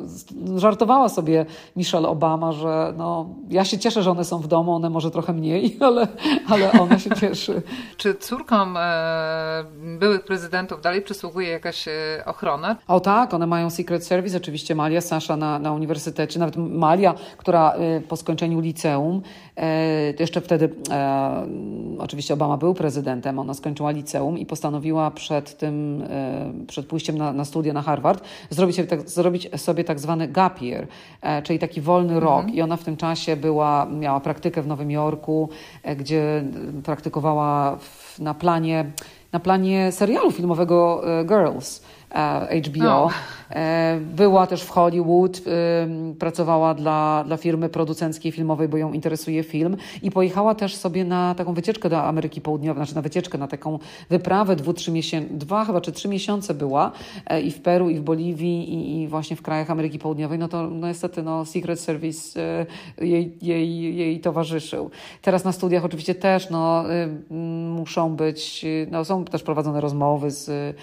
żartowała 0.57 1.09
sobie 1.09 1.47
Michelle 1.77 2.09
Obama, 2.09 2.53
że 2.53 2.95
no, 2.97 3.27
ja 3.51 3.65
się 3.65 3.79
cieszę, 3.79 4.03
że 4.03 4.11
one 4.11 4.25
są 4.25 4.39
w 4.39 4.47
domu, 4.47 4.75
one 4.75 4.91
może 4.91 5.11
trochę 5.11 5.33
mniej, 5.33 5.77
ale, 5.89 6.09
ale 6.49 6.73
ona 6.73 6.99
się 6.99 7.11
cieszy. 7.11 7.63
Czy 7.97 8.15
córkom 8.15 8.77
e, 8.77 9.65
byłych 9.99 10.25
prezydentów 10.25 10.81
dalej 10.81 11.03
przysługuje 11.03 11.49
jakaś 11.49 11.89
ochrona? 12.27 12.77
O 12.89 13.01
tak, 13.01 13.35
one 13.35 13.47
mają 13.47 13.71
Secret 13.71 14.07
Service, 14.07 14.37
oczywiście 14.37 14.75
Malia 14.75 15.01
Sasza 15.01 15.37
na, 15.37 15.59
na 15.59 15.73
uniwersytecie, 15.73 16.36
nawet 16.39 16.57
Malia, 16.57 17.15
która 17.37 17.75
y, 17.99 18.01
po 18.01 18.17
skończeniu 18.17 18.61
liceum, 18.61 19.23
y, 19.59 19.63
jeszcze 20.19 20.41
wtedy 20.41 20.71
e, 20.91 21.47
oczywiście 21.99 22.35
Obama 22.35 22.57
był 22.57 22.75
prezydentem, 22.75 23.39
ona 23.39 23.55
skończyła 23.55 23.91
liceum 23.91 24.39
i 24.39 24.47
postanowiła 24.47 25.11
przed 25.11 25.59
tym, 25.59 26.03
y, 26.63 26.67
przed 26.67 26.87
pójściem 26.87 27.19
na, 27.19 27.33
na 27.33 27.45
studia 27.45 27.73
na 27.73 27.83
Harvard 27.83 28.25
zrobić 28.51 28.77
sobie, 28.77 28.89
tak, 28.89 29.11
zrobić 29.11 29.51
sobie 29.57 29.85
tak 29.85 30.01
zwany 30.01 30.29
gap 30.29 30.63
year, 30.63 30.87
e, 31.23 31.43
czyli 31.43 31.59
taki 31.59 31.81
wolny 31.81 32.15
mhm. 32.15 32.25
rok 32.25 32.55
i 32.55 32.63
ona 32.63 32.77
w 32.77 32.85
tym 32.85 32.97
czasie 32.97 33.37
była, 33.37 33.87
miała 33.87 34.21
praktykę 34.21 34.63
w 34.63 34.67
Nowym 34.67 34.91
Jorku, 34.91 35.49
e, 35.83 35.97
gdzie 35.97 36.45
praktykowała 36.85 37.77
w, 37.77 38.19
na 38.19 38.35
planie 38.35 38.85
na 39.33 39.41
planie 39.41 39.93
serialu 39.93 40.31
filmowego 40.31 41.03
Girls 41.25 41.83
HBO. 42.69 43.05
Oh. 43.05 43.13
E, 43.51 44.01
była 44.01 44.47
też 44.47 44.63
w 44.63 44.71
Hollywood, 44.71 45.41
pracowała 46.19 46.75
dla, 46.75 47.25
dla 47.27 47.37
firmy 47.37 47.69
producenckiej 47.69 48.33
filmowej, 48.33 48.69
bo 48.69 48.77
ją 48.77 48.93
interesuje 48.93 49.43
film 49.43 49.77
i 50.03 50.11
pojechała 50.11 50.55
też 50.55 50.77
sobie 50.77 51.05
na 51.05 51.35
taką 51.35 51.55
wycieczkę 51.55 51.89
do 51.89 52.03
Ameryki 52.03 52.41
Południowej, 52.41 52.81
znaczy 52.81 52.95
na 52.95 53.03
wycieczkę, 53.03 53.39
na 53.39 53.49
taką 53.49 53.79
wyprawę 54.11 54.57
dwu, 54.57 54.73
trzy 54.73 54.93
dwa 55.31 55.65
chyba 55.65 55.81
czy 55.81 55.93
trzy 55.93 56.09
miesiące 56.09 56.55
była 56.55 56.93
e, 57.27 57.41
i 57.41 57.51
w 57.51 57.61
Peru, 57.61 57.91
i 57.91 57.95
w 57.95 58.03
Boliwii, 58.03 58.75
i, 58.75 59.03
i 59.03 59.09
właśnie 59.09 59.37
w 59.37 59.43
krajach 59.43 59.71
Ameryki 59.71 59.99
Południowej, 59.99 60.39
no 60.39 60.49
to 60.49 60.71
no 60.71 60.87
niestety 60.87 61.23
no, 61.23 61.45
Secret 61.45 61.81
Service 61.81 62.41
e, 63.01 63.07
jej, 63.07 63.39
jej, 63.43 63.97
jej 63.97 64.21
towarzyszył. 64.21 64.91
Teraz 65.23 65.45
na 65.45 65.53
studiach 65.53 65.85
oczywiście 65.85 66.15
też 66.15 66.51
no, 66.51 66.85
muszą 67.71 68.17
być, 68.17 68.65
no, 68.91 69.05
są 69.05 69.25
też 69.25 69.43
prowadzone 69.43 69.81
rozmowy 69.81 70.31
z, 70.31 70.77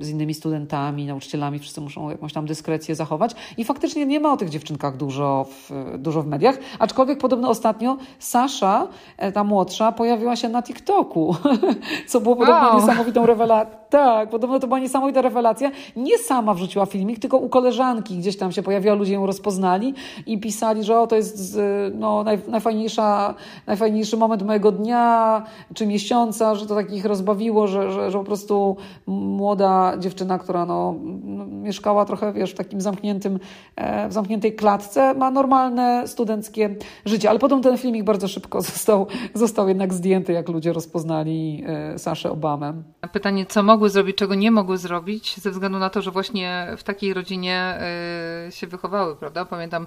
z 0.00 0.08
innymi 0.08 0.34
studentami, 0.34 1.06
nauczycielami, 1.06 1.47
wszyscy 1.58 1.80
muszą 1.80 2.10
jakąś 2.10 2.32
tam 2.32 2.46
dyskrecję 2.46 2.94
zachować. 2.94 3.34
I 3.56 3.64
faktycznie 3.64 4.06
nie 4.06 4.20
ma 4.20 4.32
o 4.32 4.36
tych 4.36 4.48
dziewczynkach 4.48 4.96
dużo 4.96 5.46
w, 5.50 5.70
dużo 5.98 6.22
w 6.22 6.26
mediach, 6.26 6.58
aczkolwiek 6.78 7.18
podobno 7.18 7.48
ostatnio 7.48 7.96
Sasza, 8.18 8.88
e, 9.16 9.32
ta 9.32 9.44
młodsza, 9.44 9.92
pojawiła 9.92 10.36
się 10.36 10.48
na 10.48 10.62
TikToku, 10.62 11.36
co 12.08 12.20
było 12.20 12.36
podobno 12.36 12.68
wow. 12.68 12.80
niesamowitą 12.80 13.26
rewelacją. 13.26 13.78
Tak, 13.90 14.30
podobno 14.30 14.58
to 14.58 14.66
była 14.66 14.78
niesamowita 14.78 15.22
rewelacja. 15.22 15.70
Nie 15.96 16.18
sama 16.18 16.54
wrzuciła 16.54 16.86
filmik, 16.86 17.18
tylko 17.18 17.38
u 17.38 17.48
koleżanki 17.48 18.18
gdzieś 18.18 18.36
tam 18.36 18.52
się 18.52 18.62
pojawiła, 18.62 18.94
ludzie 18.94 19.12
ją 19.12 19.26
rozpoznali 19.26 19.94
i 20.26 20.40
pisali, 20.40 20.84
że 20.84 21.00
o, 21.00 21.06
to 21.06 21.16
jest 21.16 21.58
no, 21.94 22.24
naj, 22.24 22.38
najfajniejsza, 22.48 23.34
najfajniejszy 23.66 24.16
moment 24.16 24.42
mojego 24.42 24.72
dnia 24.72 25.42
czy 25.74 25.86
miesiąca, 25.86 26.54
że 26.54 26.66
to 26.66 26.74
takich 26.74 27.04
rozbawiło, 27.04 27.66
że, 27.66 27.92
że, 27.92 28.10
że 28.10 28.18
po 28.18 28.24
prostu 28.24 28.76
młoda 29.06 29.98
dziewczyna, 29.98 30.38
która 30.38 30.66
no, 30.66 30.94
mieszkała 31.46 32.04
trochę, 32.04 32.32
wiesz, 32.32 32.52
w 32.52 32.54
takim 32.54 32.80
zamkniętym, 32.80 33.38
e, 33.76 34.08
w 34.08 34.12
zamkniętej 34.12 34.54
klatce, 34.54 35.14
ma 35.14 35.30
normalne 35.30 36.08
studenckie 36.08 36.76
życie. 37.04 37.30
Ale 37.30 37.38
potem 37.38 37.62
ten 37.62 37.78
filmik 37.78 38.04
bardzo 38.04 38.28
szybko 38.28 38.62
został, 38.70 39.06
został 39.34 39.68
jednak 39.68 39.94
zdjęty, 39.94 40.32
jak 40.32 40.48
ludzie 40.48 40.72
rozpoznali 40.72 41.64
e, 41.66 41.98
Saszę 41.98 42.30
Obamę. 42.30 42.82
Pytanie, 43.12 43.46
co 43.46 43.62
mogły 43.62 43.90
zrobić, 43.90 44.16
czego 44.16 44.34
nie 44.34 44.50
mogły 44.50 44.78
zrobić, 44.78 45.36
ze 45.36 45.50
względu 45.50 45.78
na 45.78 45.90
to, 45.90 46.02
że 46.02 46.10
właśnie 46.10 46.66
w 46.76 46.82
takiej 46.82 47.14
rodzinie 47.14 47.78
się 48.50 48.66
wychowały, 48.66 49.16
prawda? 49.16 49.44
Pamiętam 49.44 49.86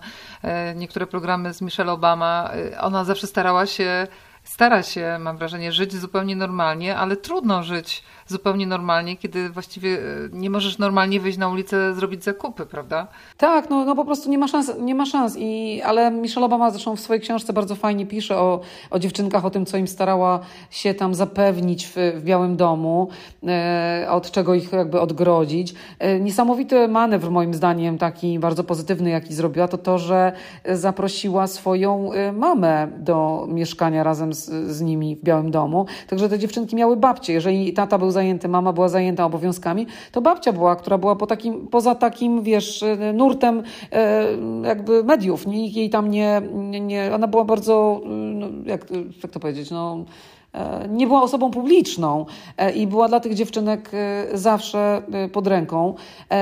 niektóre 0.76 1.08
programy 1.08 1.54
z 1.54 1.62
Michelle 1.62 1.92
Obama. 1.92 2.52
Ona 2.82 3.04
zawsze 3.04 3.28
starała 3.28 3.66
się 3.66 4.08
stara 4.44 4.84
się, 4.84 5.18
mam 5.20 5.38
wrażenie, 5.38 5.72
żyć 5.72 5.96
zupełnie 5.96 6.36
normalnie, 6.36 6.98
ale 6.98 7.18
trudno 7.18 7.64
żyć 7.64 8.04
zupełnie 8.32 8.68
normalnie, 8.68 9.18
kiedy 9.18 9.50
właściwie 9.50 10.00
e, 10.00 10.02
nie 10.32 10.50
możesz 10.50 10.78
normalnie 10.78 11.20
wyjść 11.20 11.38
na 11.38 11.50
ulicę, 11.50 11.94
zrobić 11.94 12.24
zakupy, 12.24 12.66
prawda? 12.66 13.08
Tak, 13.38 13.70
no, 13.70 13.86
no 13.86 13.96
po 13.96 14.06
prostu 14.06 14.30
nie 14.30 14.38
ma 14.38 14.48
szans, 14.48 14.72
nie 14.80 14.96
ma 14.96 15.06
szans. 15.06 15.36
I, 15.38 15.82
ale 15.82 16.12
Michelle 16.12 16.46
Obama 16.46 16.72
zresztą 16.72 16.96
w 16.96 17.00
swojej 17.00 17.22
książce 17.22 17.54
bardzo 17.54 17.76
fajnie 17.76 18.06
pisze 18.06 18.38
o, 18.38 18.60
o 18.90 19.00
dziewczynkach, 19.00 19.46
o 19.46 19.50
tym, 19.50 19.66
co 19.66 19.78
im 19.78 19.88
starała 19.88 20.40
się 20.70 20.94
tam 20.94 21.16
zapewnić 21.16 21.88
w, 21.88 21.96
w 22.16 22.24
Białym 22.24 22.58
Domu, 22.58 23.08
e, 23.48 24.08
od 24.10 24.32
czego 24.32 24.54
ich 24.54 24.72
jakby 24.72 25.00
odgrodzić. 25.00 25.74
E, 26.00 26.20
niesamowity 26.20 26.88
manewr 26.88 27.32
moim 27.32 27.54
zdaniem, 27.54 27.98
taki 27.98 28.40
bardzo 28.40 28.64
pozytywny, 28.64 29.10
jaki 29.10 29.34
zrobiła, 29.34 29.68
to 29.68 29.78
to, 29.78 29.98
że 29.98 30.32
zaprosiła 30.66 31.48
swoją 31.48 32.14
e, 32.14 32.32
mamę 32.32 32.88
do 32.98 33.48
mieszkania 33.50 34.04
razem 34.04 34.34
z, 34.34 34.46
z 34.72 34.82
nimi 34.82 35.16
w 35.16 35.24
Białym 35.24 35.52
Domu. 35.52 35.86
Także 36.08 36.30
te 36.30 36.40
dziewczynki 36.40 36.76
miały 36.76 36.98
babcie. 36.98 37.34
Jeżeli 37.34 37.74
tata 37.74 37.98
był 37.98 38.12
zajęty, 38.22 38.48
mama 38.48 38.74
była 38.74 38.90
zajęta 38.90 39.26
obowiązkami, 39.26 39.88
to 40.12 40.22
babcia 40.22 40.54
była, 40.54 40.76
która 40.76 40.98
była 40.98 41.16
po 41.16 41.28
takim, 41.28 41.68
poza 41.68 41.96
takim, 41.96 42.44
wiesz, 42.44 42.84
nurtem 43.14 43.64
e, 43.92 44.26
jakby 44.64 45.04
mediów. 45.04 45.48
Nikt 45.48 45.76
jej 45.76 45.90
tam 45.90 46.12
nie, 46.12 46.42
nie, 46.54 46.80
nie 46.80 47.12
ona 47.16 47.28
była 47.28 47.46
bardzo, 47.46 48.02
no, 48.06 48.48
jak, 48.66 48.86
jak 49.24 49.32
to 49.32 49.40
powiedzieć, 49.40 49.72
no 49.72 50.06
E, 50.06 50.41
nie 50.90 51.08
była 51.08 51.24
osobą 51.24 51.52
publiczną 51.52 52.26
e, 52.58 52.72
i 52.72 52.88
była 52.88 53.08
dla 53.08 53.20
tych 53.20 53.34
dziewczynek 53.34 53.90
e, 53.94 54.38
zawsze 54.38 55.02
pod 55.32 55.48
ręką. 55.48 55.96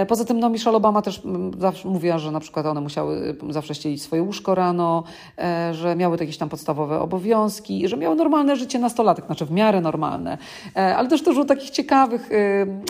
Poza 0.07 0.25
tym 0.25 0.39
no, 0.39 0.49
Michelle 0.49 0.77
Obama 0.77 1.01
też 1.01 1.21
zawsze 1.59 1.87
mówiła, 1.87 2.17
że 2.17 2.31
na 2.31 2.39
przykład 2.39 2.65
one 2.65 2.81
musiały 2.81 3.35
zawsze 3.49 3.75
ścielić 3.75 4.01
swoje 4.01 4.23
łóżko 4.23 4.55
rano, 4.55 5.03
że 5.71 5.95
miały 5.95 6.17
jakieś 6.19 6.37
tam 6.37 6.49
podstawowe 6.49 6.99
obowiązki, 6.99 7.87
że 7.87 7.97
miały 7.97 8.15
normalne 8.15 8.55
życie 8.55 8.79
nastolatek, 8.79 9.25
znaczy 9.25 9.45
w 9.45 9.51
miarę 9.51 9.81
normalne. 9.81 10.37
Ale 10.75 11.07
też 11.07 11.21
dużo 11.21 11.45
takich 11.45 11.69
ciekawych 11.69 12.29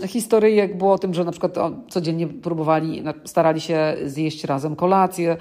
historyjek 0.07 0.77
było 0.77 0.93
o 0.93 0.97
tym, 0.99 1.13
że 1.13 1.23
na 1.23 1.31
przykład 1.31 1.55
codziennie 1.89 2.27
próbowali, 2.27 3.03
starali 3.25 3.61
się 3.61 3.95
zjeść 4.05 4.43
razem 4.43 4.75
kolację, 4.75 5.37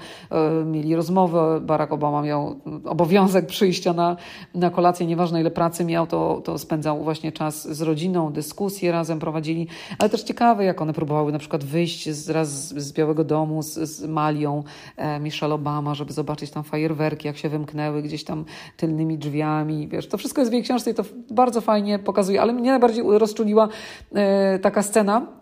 mieli 0.65 0.95
rozmowę, 0.95 1.59
Barack 1.61 1.93
Obama 1.93 2.21
miał 2.21 2.55
obowiązek 2.85 3.45
przyjścia 3.45 3.93
na, 3.93 4.17
na 4.55 4.69
kolację, 4.69 5.05
nieważne 5.05 5.41
ile 5.41 5.51
pracy 5.51 5.68
pracy 5.69 5.85
miał, 5.85 6.07
to, 6.07 6.41
to 6.43 6.57
spędzał 6.57 7.03
właśnie 7.03 7.31
czas 7.31 7.67
z 7.67 7.81
rodziną, 7.81 8.33
dyskusje 8.33 8.91
razem 8.91 9.19
prowadzili, 9.19 9.67
ale 9.99 10.09
też 10.09 10.23
ciekawe, 10.23 10.65
jak 10.65 10.81
one 10.81 10.93
próbowały 10.93 11.31
na 11.31 11.39
przykład 11.39 11.63
wyjść 11.63 12.09
z, 12.09 12.29
raz 12.29 12.49
z 12.67 12.93
Białego 12.93 13.23
Domu 13.23 13.63
z, 13.63 13.73
z 13.73 14.07
Malią 14.07 14.63
e, 14.97 15.19
Michelle 15.19 15.53
Obama, 15.53 15.95
żeby 15.95 16.13
zobaczyć 16.13 16.51
tam 16.51 16.63
fajerwerki, 16.63 17.27
jak 17.27 17.37
się 17.37 17.49
wymknęły 17.49 18.01
gdzieś 18.01 18.23
tam 18.23 18.45
tylnymi 18.77 19.17
drzwiami, 19.17 19.87
wiesz, 19.87 20.07
to 20.07 20.17
wszystko 20.17 20.41
jest 20.41 20.51
w 20.51 20.53
jej 20.53 20.63
książce 20.63 20.91
i 20.91 20.93
to 20.93 21.03
bardzo 21.31 21.61
fajnie 21.61 21.99
pokazuje, 21.99 22.41
ale 22.41 22.53
mnie 22.53 22.71
najbardziej 22.71 23.03
rozczuliła 23.07 23.67
e, 24.15 24.59
taka 24.59 24.83
scena, 24.83 25.38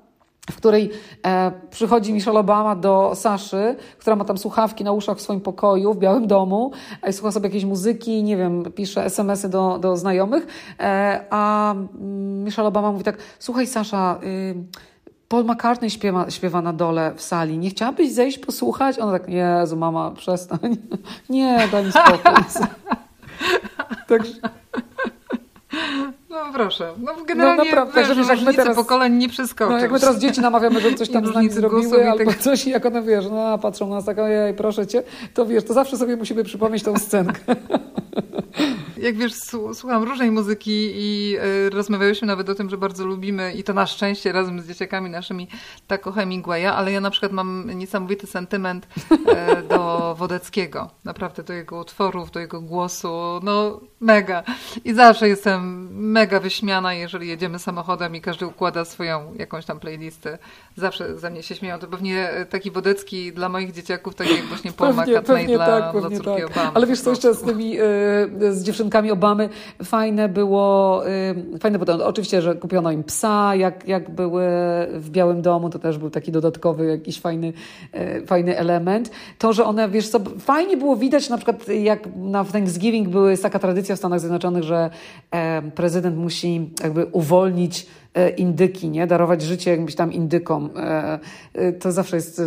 w 0.51 0.55
której 0.55 0.91
e, 1.25 1.51
przychodzi 1.69 2.13
Michelle 2.13 2.39
Obama 2.39 2.75
do 2.75 3.11
Saszy, 3.15 3.75
która 3.97 4.15
ma 4.15 4.25
tam 4.25 4.37
słuchawki 4.37 4.83
na 4.83 4.91
uszach 4.91 5.17
w 5.17 5.21
swoim 5.21 5.41
pokoju 5.41 5.93
w 5.93 5.97
Białym 5.97 6.27
Domu 6.27 6.71
i 7.09 7.13
słucha 7.13 7.31
sobie 7.31 7.47
jakiejś 7.47 7.65
muzyki, 7.65 8.23
nie 8.23 8.37
wiem, 8.37 8.63
pisze 8.75 9.05
SMS-y 9.05 9.49
do, 9.49 9.79
do 9.79 9.97
znajomych, 9.97 10.47
e, 10.79 11.25
a 11.29 11.71
mm, 11.71 12.43
Michelle 12.43 12.67
Obama 12.67 12.91
mówi 12.91 13.03
tak, 13.03 13.17
słuchaj 13.39 13.67
Sasza, 13.67 14.19
y, 14.23 14.55
Paul 15.27 15.45
McCartney 15.45 15.89
śpiewa, 15.89 16.29
śpiewa 16.29 16.61
na 16.61 16.73
dole 16.73 17.13
w 17.15 17.21
sali. 17.21 17.57
Nie 17.57 17.69
chciałabyś 17.69 18.11
zejść 18.11 18.39
posłuchać? 18.39 18.99
Ona 18.99 19.11
tak, 19.11 19.29
Jezu, 19.29 19.77
mama, 19.77 20.11
przestań. 20.11 20.77
Nie, 21.29 21.67
daj 21.71 21.85
mi 21.85 21.91
spokój. 21.91 22.43
Także... 24.07 24.33
No 26.45 26.53
proszę. 26.53 26.93
No 26.97 27.13
generalnie 27.25 27.57
no, 27.57 27.63
naprawdę, 27.63 28.15
wiesz, 28.15 28.27
że 28.27 28.35
jak 28.45 28.55
teraz, 28.55 28.75
pokoleń 28.75 29.13
nie 29.13 29.29
przeskoczysz. 29.29 29.73
No, 29.73 29.79
jak 29.79 29.91
my 29.91 29.99
teraz 29.99 30.19
dzieci 30.19 30.41
namawiamy, 30.41 30.81
żeby 30.81 30.95
coś 30.95 31.09
tam 31.09 31.27
z 31.27 31.33
nami 31.33 31.49
zrobiły 31.49 32.09
albo 32.11 32.25
tak... 32.25 32.37
coś 32.37 32.65
i 32.65 32.69
jak 32.69 32.85
one, 32.85 33.01
wiesz, 33.01 33.25
no 33.31 33.57
patrzą 33.57 33.89
na 33.89 33.95
nas 33.95 34.05
tak, 34.05 34.19
ojej, 34.19 34.53
proszę 34.53 34.87
cię, 34.87 35.03
to 35.33 35.45
wiesz, 35.45 35.63
to 35.63 35.73
zawsze 35.73 35.97
sobie 35.97 36.15
musimy 36.15 36.43
przypomnieć 36.43 36.83
tą 36.83 36.97
scenkę. 36.97 37.39
Jak 39.01 39.17
wiesz, 39.17 39.33
słucham 39.73 40.03
różnej 40.03 40.31
muzyki 40.31 40.91
i 40.95 41.37
y, 41.67 41.69
rozmawiałyśmy 41.69 42.27
nawet 42.27 42.49
o 42.49 42.55
tym, 42.55 42.69
że 42.69 42.77
bardzo 42.77 43.05
lubimy 43.05 43.53
i 43.53 43.63
to 43.63 43.73
na 43.73 43.85
szczęście 43.85 44.31
razem 44.31 44.61
z 44.61 44.67
dzieciakami 44.67 45.09
naszymi 45.09 45.47
Taco 45.87 46.11
Hemingwaya, 46.11 46.65
ale 46.65 46.91
ja 46.91 47.01
na 47.01 47.09
przykład 47.09 47.31
mam 47.31 47.71
niesamowity 47.75 48.27
sentyment 48.27 48.87
e, 49.27 49.63
do 49.63 50.15
Wodeckiego. 50.17 50.89
Naprawdę 51.03 51.43
do 51.43 51.53
jego 51.53 51.79
utworów, 51.79 52.31
do 52.31 52.39
jego 52.39 52.61
głosu, 52.61 53.09
no 53.43 53.79
mega. 54.01 54.43
I 54.85 54.93
zawsze 54.93 55.27
jestem 55.27 55.87
mega 55.91 56.39
wyśmiana, 56.39 56.93
jeżeli 56.93 57.27
jedziemy 57.27 57.59
samochodem 57.59 58.15
i 58.15 58.21
każdy 58.21 58.47
układa 58.47 58.85
swoją 58.85 59.33
jakąś 59.35 59.65
tam 59.65 59.79
playlistę. 59.79 60.37
Zawsze 60.75 61.17
ze 61.17 61.29
mnie 61.29 61.43
się 61.43 61.55
śmieją. 61.55 61.79
To 61.79 61.87
pewnie 61.87 62.29
taki 62.49 62.71
Wodecki 62.71 63.33
dla 63.33 63.49
moich 63.49 63.71
dzieciaków, 63.71 64.15
tak 64.15 64.29
jak 64.29 64.45
właśnie 64.45 64.71
Paul 64.71 64.93
McCartney 64.93 65.47
dla, 65.47 65.65
tak, 65.65 65.91
dla 65.91 66.09
córki 66.09 66.41
tak. 66.41 66.51
Obamy. 66.51 66.71
Ale 66.73 66.87
wiesz 66.87 67.01
co, 67.01 67.09
jeszcze 67.09 67.33
z 67.33 67.41
tymi, 67.41 67.79
y, 67.79 68.53
z 68.53 68.63
dziewczynkami 68.63 69.11
Obamy. 69.11 69.49
Fajne 69.83 70.29
było, 70.29 71.03
y, 71.55 71.59
fajne 71.59 71.79
było 71.79 72.05
oczywiście, 72.05 72.41
że 72.41 72.55
kupiono 72.55 72.91
im 72.91 73.03
psa, 73.03 73.55
jak, 73.55 73.87
jak 73.87 74.09
były 74.09 74.43
w 74.93 75.09
Białym 75.09 75.41
Domu, 75.41 75.69
to 75.69 75.79
też 75.79 75.97
był 75.97 76.09
taki 76.09 76.31
dodatkowy 76.31 76.85
jakiś 76.85 77.19
fajny, 77.19 77.53
fajny 78.25 78.57
element. 78.57 79.11
To, 79.37 79.53
że 79.53 79.65
one, 79.65 79.89
wiesz 79.89 80.09
co, 80.09 80.19
fajnie 80.39 80.77
było 80.77 80.95
widać 80.95 81.29
na 81.29 81.37
przykład 81.37 81.67
jak 81.67 81.99
na 82.15 82.45
Thanksgiving 82.45 83.09
były, 83.09 83.37
taka 83.37 83.59
tradycja 83.59 83.86
w 83.95 83.99
Stanach 83.99 84.19
Zjednoczonych, 84.19 84.63
że 84.63 84.89
e, 85.31 85.61
prezydent 85.61 86.17
musi 86.17 86.69
jakby 86.83 87.05
uwolnić 87.05 87.87
e, 88.13 88.29
indyki, 88.29 88.89
nie? 88.89 89.07
Darować 89.07 89.41
życie 89.41 89.71
jakimś 89.71 89.95
tam 89.95 90.13
indykom. 90.13 90.69
E, 90.75 91.19
to 91.73 91.91
zawsze 91.91 92.15
jest 92.15 92.41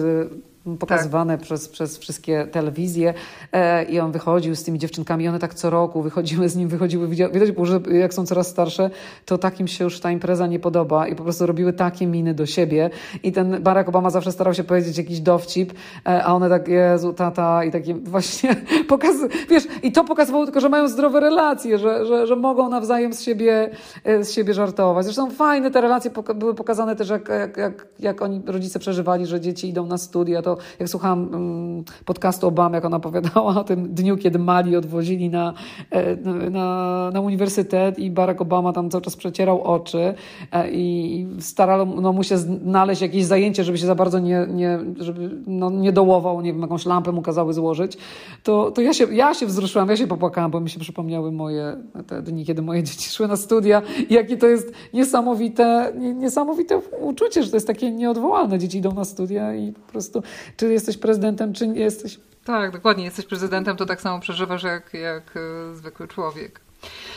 pokazywane 0.78 1.38
tak. 1.38 1.42
przez, 1.42 1.68
przez 1.68 1.98
wszystkie 1.98 2.46
telewizje 2.46 3.14
e, 3.52 3.84
i 3.84 4.00
on 4.00 4.12
wychodził 4.12 4.56
z 4.56 4.64
tymi 4.64 4.78
dziewczynkami, 4.78 5.28
one 5.28 5.38
tak 5.38 5.54
co 5.54 5.70
roku 5.70 6.02
wychodziły 6.02 6.48
z 6.48 6.56
nim, 6.56 6.68
wychodziły, 6.68 7.08
widać 7.08 7.52
było, 7.52 7.66
że 7.66 7.80
jak 7.90 8.14
są 8.14 8.26
coraz 8.26 8.48
starsze, 8.48 8.90
to 9.26 9.38
takim 9.38 9.68
się 9.68 9.84
już 9.84 10.00
ta 10.00 10.10
impreza 10.10 10.46
nie 10.46 10.58
podoba 10.58 11.08
i 11.08 11.14
po 11.14 11.22
prostu 11.22 11.46
robiły 11.46 11.72
takie 11.72 12.06
miny 12.06 12.34
do 12.34 12.46
siebie 12.46 12.90
i 13.22 13.32
ten 13.32 13.62
Barack 13.62 13.88
Obama 13.88 14.10
zawsze 14.10 14.32
starał 14.32 14.54
się 14.54 14.64
powiedzieć 14.64 14.98
jakiś 14.98 15.20
dowcip, 15.20 15.72
e, 16.06 16.24
a 16.24 16.34
one 16.34 16.48
tak, 16.48 16.68
Jezu, 16.68 17.12
tata 17.12 17.64
i 17.64 17.70
takie 17.70 17.94
właśnie 17.94 18.56
pokaz, 18.88 19.16
wiesz, 19.50 19.64
i 19.82 19.92
to 19.92 20.04
pokazywało 20.04 20.44
tylko, 20.44 20.60
że 20.60 20.68
mają 20.68 20.88
zdrowe 20.88 21.20
relacje, 21.20 21.78
że, 21.78 22.06
że, 22.06 22.26
że 22.26 22.36
mogą 22.36 22.68
nawzajem 22.68 23.12
z 23.12 23.22
siebie, 23.22 23.70
e, 24.04 24.24
z 24.24 24.32
siebie 24.32 24.54
żartować. 24.54 25.04
Zresztą 25.04 25.30
fajne 25.30 25.70
te 25.70 25.80
relacje 25.80 26.10
były 26.34 26.54
pokazane 26.54 26.96
też, 26.96 27.08
jak, 27.08 27.28
jak, 27.28 27.56
jak, 27.56 27.86
jak 27.98 28.22
oni, 28.22 28.42
rodzice 28.46 28.78
przeżywali, 28.78 29.26
że 29.26 29.40
dzieci 29.40 29.68
idą 29.68 29.86
na 29.86 29.98
studia, 29.98 30.42
to 30.42 30.49
to 30.56 30.62
jak 30.78 30.88
słuchałam 30.88 31.34
mm, 31.34 31.84
podcastu 32.04 32.46
Obamy, 32.46 32.76
jak 32.76 32.84
ona 32.84 32.96
opowiadała 32.96 33.60
o 33.60 33.64
tym 33.64 33.94
dniu, 33.94 34.16
kiedy 34.16 34.38
Mali 34.38 34.76
odwozili 34.76 35.30
na, 35.30 35.54
e, 35.90 36.16
na, 36.50 37.10
na 37.12 37.20
uniwersytet 37.20 37.98
i 37.98 38.10
Barack 38.10 38.40
Obama 38.40 38.72
tam 38.72 38.90
cały 38.90 39.02
czas 39.02 39.16
przecierał 39.16 39.62
oczy 39.62 40.14
e, 40.52 40.70
i 40.70 41.26
starano 41.40 41.84
no, 41.84 42.12
mu 42.12 42.22
się 42.22 42.38
znaleźć 42.38 43.02
jakieś 43.02 43.24
zajęcie, 43.24 43.64
żeby 43.64 43.78
się 43.78 43.86
za 43.86 43.94
bardzo 43.94 44.18
nie, 44.18 44.46
nie, 44.50 44.78
żeby, 44.98 45.30
no, 45.46 45.70
nie 45.70 45.92
dołował, 45.92 46.40
nie 46.40 46.52
wiem, 46.52 46.62
jakąś 46.62 46.86
lampę 46.86 47.12
mu 47.12 47.22
kazały 47.22 47.52
złożyć, 47.54 47.98
to, 48.42 48.70
to 48.70 48.80
ja, 48.80 48.94
się, 48.94 49.14
ja 49.14 49.34
się 49.34 49.46
wzruszyłam, 49.46 49.88
ja 49.88 49.96
się 49.96 50.06
popłakałam, 50.06 50.50
bo 50.50 50.60
mi 50.60 50.70
się 50.70 50.80
przypomniały 50.80 51.32
moje 51.32 51.76
te 52.06 52.22
dni, 52.22 52.44
kiedy 52.44 52.62
moje 52.62 52.82
dzieci 52.82 53.10
szły 53.10 53.28
na 53.28 53.36
studia 53.36 53.82
jakie 54.10 54.36
to 54.36 54.46
jest 54.46 54.72
niesamowite, 54.94 55.92
niesamowite 55.98 56.80
uczucie, 57.00 57.42
że 57.42 57.50
to 57.50 57.56
jest 57.56 57.66
takie 57.66 57.90
nieodwołalne. 57.90 58.58
Dzieci 58.58 58.78
idą 58.78 58.92
na 58.92 59.04
studia 59.04 59.54
i 59.54 59.72
po 59.72 59.92
prostu 59.92 60.22
czy 60.56 60.72
jesteś 60.72 60.96
prezydentem, 60.96 61.52
czy 61.52 61.68
nie 61.68 61.80
jesteś. 61.80 62.18
Tak, 62.44 62.72
dokładnie. 62.72 63.04
Jesteś 63.04 63.26
prezydentem, 63.26 63.76
to 63.76 63.86
tak 63.86 64.00
samo 64.00 64.20
przeżywasz 64.20 64.62
jak, 64.62 64.94
jak 64.94 65.36
e, 65.36 65.74
zwykły 65.74 66.08
człowiek. 66.08 66.60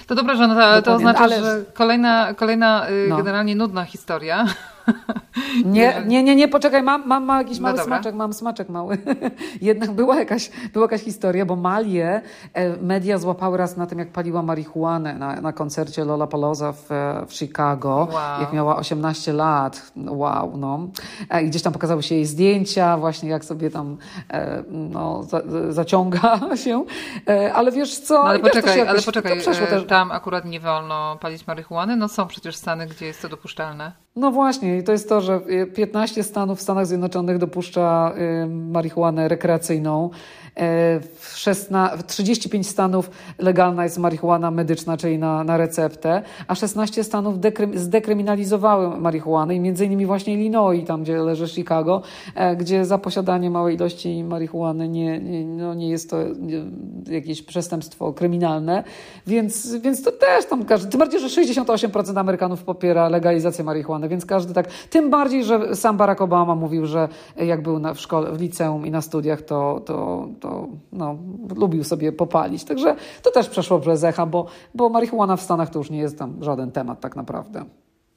To 0.07 0.15
dobra, 0.15 0.35
że 0.35 0.47
to, 0.47 0.81
to 0.81 0.95
oznacza, 0.95 1.19
Ale... 1.19 1.41
że 1.41 1.65
kolejna, 1.73 2.33
kolejna 2.33 2.87
e, 2.87 2.91
no. 3.09 3.17
generalnie 3.17 3.55
nudna 3.55 3.85
historia. 3.85 4.45
Nie, 5.65 6.03
nie, 6.07 6.23
nie, 6.23 6.35
nie, 6.35 6.47
poczekaj, 6.47 6.83
mam, 6.83 7.07
mam, 7.07 7.25
mam 7.25 7.41
jakiś 7.41 7.57
no 7.57 7.63
mały 7.63 7.77
dobra. 7.77 7.95
smaczek, 7.95 8.15
mam 8.15 8.33
smaczek 8.33 8.69
mały. 8.69 8.97
Jednak 9.61 9.91
była 9.91 10.19
jakaś, 10.19 10.51
była 10.73 10.83
jakaś 10.83 11.01
historia, 11.01 11.45
bo 11.45 11.55
Malię 11.55 12.21
e, 12.53 12.77
media 12.77 13.17
złapały 13.17 13.57
raz 13.57 13.77
na 13.77 13.87
tym, 13.87 13.99
jak 13.99 14.11
paliła 14.11 14.41
marihuanę 14.41 15.13
na, 15.13 15.41
na 15.41 15.53
koncercie 15.53 16.05
Lola 16.05 16.27
Paloza 16.27 16.71
w, 16.71 16.89
w 17.27 17.33
Chicago, 17.33 18.07
wow. 18.11 18.41
jak 18.41 18.53
miała 18.53 18.75
18 18.75 19.33
lat. 19.33 19.91
Wow, 20.07 20.57
no. 20.57 20.87
E, 21.29 21.43
I 21.43 21.47
gdzieś 21.47 21.61
tam 21.61 21.73
pokazały 21.73 22.03
się 22.03 22.15
jej 22.15 22.25
zdjęcia, 22.25 22.97
właśnie 22.97 23.29
jak 23.29 23.45
sobie 23.45 23.69
tam 23.69 23.97
e, 24.33 24.63
no, 24.69 25.23
za, 25.23 25.41
zaciąga 25.69 26.39
się. 26.63 26.85
Ale 27.53 27.71
wiesz 27.71 27.99
co? 27.99 28.13
No, 28.13 28.29
ale 28.29 28.39
poczekaj, 28.39 28.77
jakoś, 28.77 28.89
ale 28.89 29.01
poczekaj, 29.01 29.41
tam 29.87 30.11
akurat 30.11 30.45
nie 30.45 30.59
wolno 30.59 31.17
palić 31.21 31.47
marihuany? 31.47 31.95
No 31.95 32.07
są 32.07 32.27
przecież 32.27 32.55
Stany, 32.55 32.87
gdzie 32.87 33.05
jest 33.05 33.21
to 33.21 33.29
dopuszczalne. 33.29 34.02
No 34.15 34.31
właśnie, 34.31 34.77
i 34.77 34.83
to 34.83 34.91
jest 34.91 35.09
to, 35.09 35.21
że 35.21 35.41
15 35.75 36.23
stanów 36.23 36.59
w 36.59 36.61
Stanach 36.61 36.87
Zjednoczonych 36.87 37.37
dopuszcza 37.37 38.13
marihuanę 38.47 39.27
rekreacyjną. 39.27 40.09
E, 40.55 40.99
w 40.99 41.37
16, 41.37 41.97
35 42.07 42.67
stanów 42.69 43.09
legalna 43.39 43.83
jest 43.83 43.97
marihuana 43.97 44.51
medyczna, 44.51 44.97
czyli 44.97 45.17
na, 45.17 45.43
na 45.43 45.57
receptę, 45.57 46.21
a 46.47 46.55
16 46.55 47.03
stanów 47.03 47.39
dekrym, 47.39 47.77
zdekryminalizowały 47.77 48.97
marihuanę 48.97 49.55
i 49.55 49.59
między 49.59 49.85
innymi 49.85 50.05
właśnie 50.05 50.33
Illinois, 50.33 50.87
tam 50.87 51.03
gdzie 51.03 51.17
leży 51.17 51.47
Chicago, 51.47 52.01
e, 52.35 52.55
gdzie 52.55 52.85
za 52.85 52.97
posiadanie 52.97 53.49
małej 53.49 53.75
ilości 53.75 54.23
marihuany 54.23 54.89
nie, 54.89 55.19
nie, 55.19 55.45
no 55.45 55.73
nie 55.73 55.89
jest 55.89 56.09
to 56.09 56.17
jakieś 57.09 57.41
przestępstwo 57.41 58.13
kryminalne, 58.13 58.83
więc, 59.27 59.75
więc 59.75 60.03
to 60.03 60.11
też 60.11 60.45
tam 60.45 60.65
każdy, 60.65 60.91
tym 60.91 60.99
bardziej, 60.99 61.19
że 61.19 61.27
68% 61.27 62.19
Amerykanów 62.19 62.63
popiera 62.63 63.09
legalizację 63.09 63.63
marihuany, 63.63 64.02
więc 64.09 64.25
każdy 64.25 64.53
tak, 64.53 64.67
tym 64.89 65.09
bardziej, 65.09 65.43
że 65.43 65.75
sam 65.75 65.97
Barack 65.97 66.21
Obama 66.21 66.55
mówił, 66.55 66.85
że 66.85 67.09
jak 67.37 67.63
był 67.63 67.79
na, 67.79 67.93
w 67.93 67.99
szkole, 67.99 68.31
w 68.31 68.41
liceum 68.41 68.85
i 68.85 68.91
na 68.91 69.01
studiach, 69.01 69.41
to, 69.41 69.81
to, 69.85 70.27
to 70.39 70.67
no, 70.91 71.17
lubił 71.55 71.83
sobie 71.83 72.11
popalić. 72.11 72.63
Także 72.63 72.95
to 73.21 73.31
też 73.31 73.49
przeszło 73.49 73.79
przez 73.79 74.03
echa, 74.03 74.25
bo, 74.25 74.45
bo 74.75 74.89
marihuana 74.89 75.35
w 75.35 75.41
Stanach 75.41 75.69
to 75.69 75.79
już 75.79 75.89
nie 75.89 75.99
jest 75.99 76.19
tam 76.19 76.33
żaden 76.41 76.71
temat 76.71 76.99
tak 76.99 77.15
naprawdę. 77.15 77.65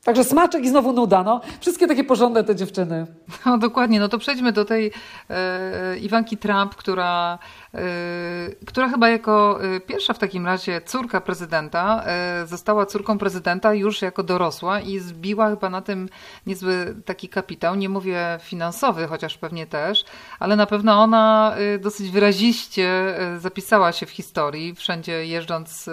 Także 0.06 0.24
smaczek 0.24 0.64
i 0.64 0.68
znowu 0.68 0.92
nuda, 0.92 1.22
no. 1.22 1.40
Wszystkie 1.60 1.86
takie 1.86 2.04
porządne 2.04 2.44
te 2.44 2.56
dziewczyny. 2.56 3.06
No 3.46 3.58
dokładnie, 3.58 4.00
no 4.00 4.08
to 4.08 4.18
przejdźmy 4.18 4.52
do 4.52 4.64
tej 4.64 4.92
e, 5.30 5.98
Iwanki 5.98 6.36
Trump, 6.36 6.74
która 6.74 7.38
Y, 7.76 8.56
która 8.66 8.88
chyba 8.88 9.08
jako 9.08 9.64
y, 9.64 9.80
pierwsza 9.80 10.12
w 10.12 10.18
takim 10.18 10.46
razie 10.46 10.80
córka 10.80 11.20
prezydenta 11.20 12.04
y, 12.42 12.46
została 12.46 12.86
córką 12.86 13.18
prezydenta 13.18 13.74
już 13.74 14.02
jako 14.02 14.22
dorosła 14.22 14.80
i 14.80 14.98
zbiła 14.98 15.50
chyba 15.50 15.70
na 15.70 15.82
tym 15.82 16.08
niezły 16.46 16.94
taki 17.04 17.28
kapitał. 17.28 17.74
Nie 17.74 17.88
mówię 17.88 18.38
finansowy, 18.42 19.06
chociaż 19.06 19.38
pewnie 19.38 19.66
też, 19.66 20.04
ale 20.38 20.56
na 20.56 20.66
pewno 20.66 21.02
ona 21.02 21.54
dosyć 21.80 22.10
wyraziście 22.10 23.14
zapisała 23.38 23.92
się 23.92 24.06
w 24.06 24.10
historii, 24.10 24.74
wszędzie 24.74 25.26
jeżdżąc 25.26 25.68
z 25.70 25.88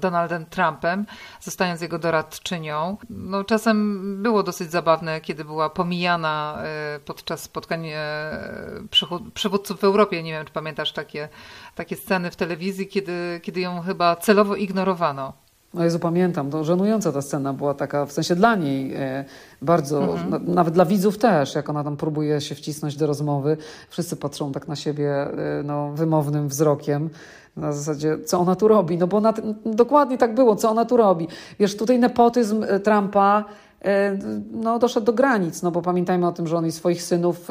Donaldem 0.00 0.46
Trumpem, 0.46 1.06
zostając 1.40 1.80
jego 1.80 1.98
doradczynią. 1.98 2.96
No, 3.30 3.44
czasem 3.44 4.02
było 4.22 4.42
dosyć 4.42 4.70
zabawne, 4.70 5.20
kiedy 5.20 5.44
była 5.44 5.70
pomijana 5.70 6.62
podczas 7.04 7.42
spotkań 7.42 7.86
przywódców 9.34 9.80
w 9.80 9.84
Europie. 9.84 10.22
Nie 10.22 10.32
wiem, 10.32 10.46
czy 10.46 10.52
pamiętasz 10.52 10.92
takie, 10.92 11.28
takie 11.74 11.96
sceny 11.96 12.30
w 12.30 12.36
telewizji, 12.36 12.86
kiedy, 12.86 13.40
kiedy 13.42 13.60
ją 13.60 13.80
chyba 13.80 14.16
celowo 14.16 14.56
ignorowano. 14.56 15.32
No 15.74 15.84
Jezu, 15.84 15.98
pamiętam, 15.98 16.50
to 16.50 16.64
żenująca 16.64 17.12
ta 17.12 17.22
scena 17.22 17.52
była 17.52 17.74
taka, 17.74 18.06
w 18.06 18.12
sensie 18.12 18.36
dla 18.36 18.54
niej 18.54 18.94
e, 18.94 19.24
bardzo, 19.62 20.02
mhm. 20.02 20.30
na, 20.30 20.38
nawet 20.38 20.74
dla 20.74 20.84
widzów 20.84 21.18
też, 21.18 21.54
jak 21.54 21.68
ona 21.68 21.84
tam 21.84 21.96
próbuje 21.96 22.40
się 22.40 22.54
wcisnąć 22.54 22.96
do 22.96 23.06
rozmowy. 23.06 23.56
Wszyscy 23.88 24.16
patrzą 24.16 24.52
tak 24.52 24.68
na 24.68 24.76
siebie 24.76 25.10
e, 25.12 25.62
no, 25.64 25.92
wymownym 25.92 26.48
wzrokiem. 26.48 27.10
Na 27.56 27.72
zasadzie, 27.72 28.18
co 28.24 28.38
ona 28.40 28.56
tu 28.56 28.68
robi? 28.68 28.98
No 28.98 29.06
bo 29.06 29.16
ona, 29.16 29.34
dokładnie 29.66 30.18
tak 30.18 30.34
było, 30.34 30.56
co 30.56 30.70
ona 30.70 30.84
tu 30.84 30.96
robi. 30.96 31.28
Wiesz, 31.58 31.76
tutaj 31.76 31.98
nepotyzm 31.98 32.64
e, 32.68 32.80
Trumpa 32.80 33.44
no, 34.52 34.78
doszedł 34.78 35.06
do 35.06 35.12
granic, 35.12 35.62
no 35.62 35.70
bo 35.70 35.82
pamiętajmy 35.82 36.26
o 36.26 36.32
tym, 36.32 36.46
że 36.46 36.56
on 36.56 36.66
i 36.66 36.72
swoich 36.72 37.02
synów, 37.02 37.48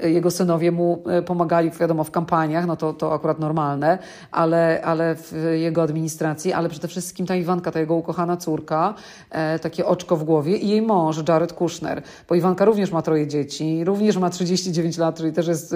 e, 0.00 0.10
jego 0.10 0.30
synowie 0.30 0.72
mu 0.72 1.02
e, 1.06 1.22
pomagali, 1.22 1.70
wiadomo, 1.70 2.04
w 2.04 2.10
kampaniach, 2.10 2.66
no 2.66 2.76
to, 2.76 2.92
to 2.92 3.14
akurat 3.14 3.38
normalne, 3.38 3.98
ale, 4.30 4.80
ale 4.84 5.14
w 5.14 5.52
jego 5.54 5.82
administracji, 5.82 6.52
ale 6.52 6.68
przede 6.68 6.88
wszystkim 6.88 7.26
ta 7.26 7.36
Iwanka, 7.36 7.70
ta 7.70 7.80
jego 7.80 7.94
ukochana 7.94 8.36
córka, 8.36 8.94
takie 9.62 9.86
oczko 9.86 10.16
w 10.16 10.24
głowie 10.24 10.56
i 10.56 10.68
jej 10.68 10.82
mąż, 10.82 11.28
Jared 11.28 11.52
Kushner, 11.52 12.02
bo 12.28 12.34
Iwanka 12.34 12.64
również 12.64 12.90
ma 12.90 13.02
troje 13.02 13.26
dzieci, 13.26 13.84
również 13.84 14.16
ma 14.16 14.30
39 14.30 14.98
lat, 14.98 15.16
czyli 15.16 15.32
też 15.32 15.46
jest 15.46 15.74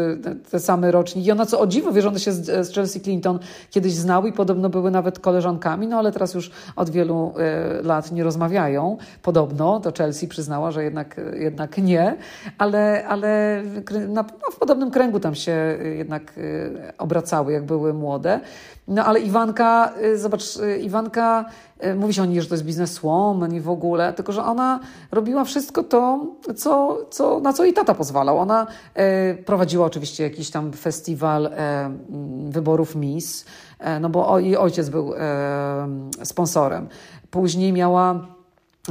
te 0.50 0.60
same 0.60 0.90
rocznik 0.90 1.26
i 1.26 1.32
ona, 1.32 1.46
co 1.46 1.60
o 1.60 1.66
dziwo, 1.66 1.92
wie, 1.92 2.02
że 2.02 2.08
one 2.08 2.20
się 2.20 2.32
z, 2.32 2.68
z 2.68 2.74
Chelsea 2.74 3.00
Clinton 3.00 3.38
kiedyś 3.70 3.94
znały 3.94 4.28
i 4.28 4.32
podobno 4.32 4.68
były 4.68 4.90
nawet 4.90 5.18
koleżankami, 5.18 5.86
no 5.86 5.98
ale 5.98 6.12
teraz 6.12 6.34
już 6.34 6.50
od 6.76 6.90
wielu 6.90 7.32
lat 7.82 8.12
nie 8.12 8.24
rozmawiają, 8.24 8.96
podobno, 9.22 9.75
to 9.80 9.92
Chelsea 9.98 10.28
przyznała, 10.28 10.70
że 10.70 10.84
jednak, 10.84 11.20
jednak 11.34 11.78
nie, 11.78 12.16
ale, 12.58 13.06
ale 13.08 13.62
na, 14.08 14.22
no, 14.22 14.50
w 14.52 14.58
podobnym 14.58 14.90
kręgu 14.90 15.20
tam 15.20 15.34
się 15.34 15.78
jednak 15.96 16.38
y, 16.38 16.92
obracały, 16.98 17.52
jak 17.52 17.64
były 17.64 17.94
młode. 17.94 18.40
No 18.88 19.04
ale 19.04 19.20
Iwanka, 19.20 19.92
y, 20.02 20.18
zobacz, 20.18 20.56
y, 20.56 20.78
Iwanka, 20.78 21.44
mówi 21.96 22.14
się 22.14 22.22
o 22.22 22.24
niej, 22.24 22.42
że 22.42 22.48
to 22.48 22.54
jest 22.54 22.64
bizneswoman 22.64 23.54
i 23.54 23.60
w 23.60 23.70
ogóle, 23.70 24.12
tylko 24.12 24.32
że 24.32 24.44
ona 24.44 24.80
robiła 25.12 25.44
wszystko 25.44 25.82
to, 25.82 26.26
co, 26.56 26.98
co, 27.10 27.40
na 27.40 27.52
co 27.52 27.64
jej 27.64 27.74
tata 27.74 27.94
pozwalał. 27.94 28.38
Ona 28.38 28.66
prowadziła 29.46 29.86
oczywiście 29.86 30.24
jakiś 30.24 30.50
tam 30.50 30.72
festiwal 30.72 31.50
wyborów 32.48 32.96
Miss, 32.96 33.44
no 34.00 34.08
bo 34.08 34.38
jej 34.38 34.56
ojciec 34.56 34.88
był 34.88 35.12
sponsorem. 36.24 36.88
Później 37.30 37.72
miała 37.72 38.35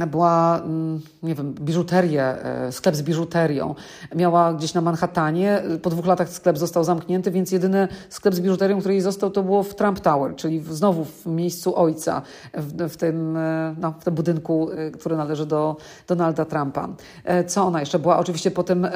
była, 0.06 0.60
mm, 0.64 1.00
nie 1.26 1.34
wiem, 1.34 1.54
biżuterię, 1.54 2.22
e, 2.22 2.72
sklep 2.72 2.96
z 2.96 3.02
biżuterią. 3.02 3.74
Miała 4.14 4.54
gdzieś 4.54 4.74
na 4.74 4.80
Manhattanie. 4.80 5.62
Po 5.82 5.90
dwóch 5.90 6.06
latach 6.06 6.28
sklep 6.28 6.58
został 6.58 6.84
zamknięty, 6.84 7.30
więc 7.30 7.52
jedyny 7.52 7.88
sklep 8.08 8.34
z 8.34 8.40
biżuterią, 8.40 8.78
który 8.78 8.94
jej 8.94 9.00
został, 9.00 9.30
to 9.30 9.42
było 9.42 9.62
w 9.62 9.74
Trump 9.74 10.00
Tower, 10.00 10.36
czyli 10.36 10.62
znowu 10.70 11.04
w 11.04 11.26
miejscu 11.26 11.76
ojca, 11.76 12.22
w, 12.54 12.88
w, 12.92 12.96
tym, 12.96 13.36
e, 13.36 13.74
no, 13.78 13.94
w 14.00 14.04
tym 14.04 14.14
budynku, 14.14 14.70
e, 14.70 14.90
który 14.90 15.16
należy 15.16 15.46
do 15.46 15.76
Donalda 16.08 16.44
Trumpa. 16.44 16.88
Co 17.46 17.62
ona 17.64 17.80
jeszcze? 17.80 17.98
Była 17.98 18.18
oczywiście 18.18 18.50
potem 18.50 18.86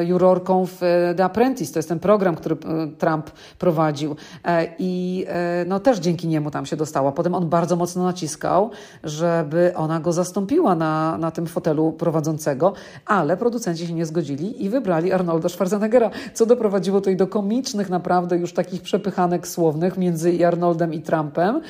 jurorką 0.00 0.66
w 0.66 0.80
The 1.16 1.24
Apprentice, 1.24 1.72
to 1.72 1.78
jest 1.78 1.88
ten 1.88 1.98
program, 1.98 2.36
który 2.36 2.56
Trump 2.98 3.30
prowadził. 3.58 4.16
I 4.78 5.26
no, 5.66 5.80
też 5.80 5.98
dzięki 5.98 6.28
niemu 6.28 6.50
tam 6.50 6.66
się 6.66 6.76
dostała. 6.76 7.12
Potem 7.12 7.34
on 7.34 7.48
bardzo 7.48 7.76
mocno 7.76 8.04
naciskał, 8.04 8.70
żeby 9.04 9.72
ona 9.76 10.00
go 10.00 10.12
zastąpiła 10.12 10.74
na, 10.74 11.18
na 11.18 11.30
tym 11.30 11.46
fotelu 11.46 11.79
prowadzącego, 11.98 12.72
ale 13.06 13.36
producenci 13.36 13.86
się 13.86 13.94
nie 13.94 14.06
zgodzili 14.06 14.64
i 14.64 14.68
wybrali 14.68 15.12
Arnolda 15.12 15.48
Schwarzeneggera, 15.48 16.10
co 16.34 16.46
doprowadziło 16.46 17.00
tutaj 17.00 17.16
do 17.16 17.26
komicznych 17.26 17.90
naprawdę 17.90 18.36
już 18.36 18.52
takich 18.52 18.82
przepychanek 18.82 19.48
słownych 19.48 19.98
między 19.98 20.46
Arnoldem 20.46 20.94
i 20.94 21.02
Trumpem. 21.02 21.60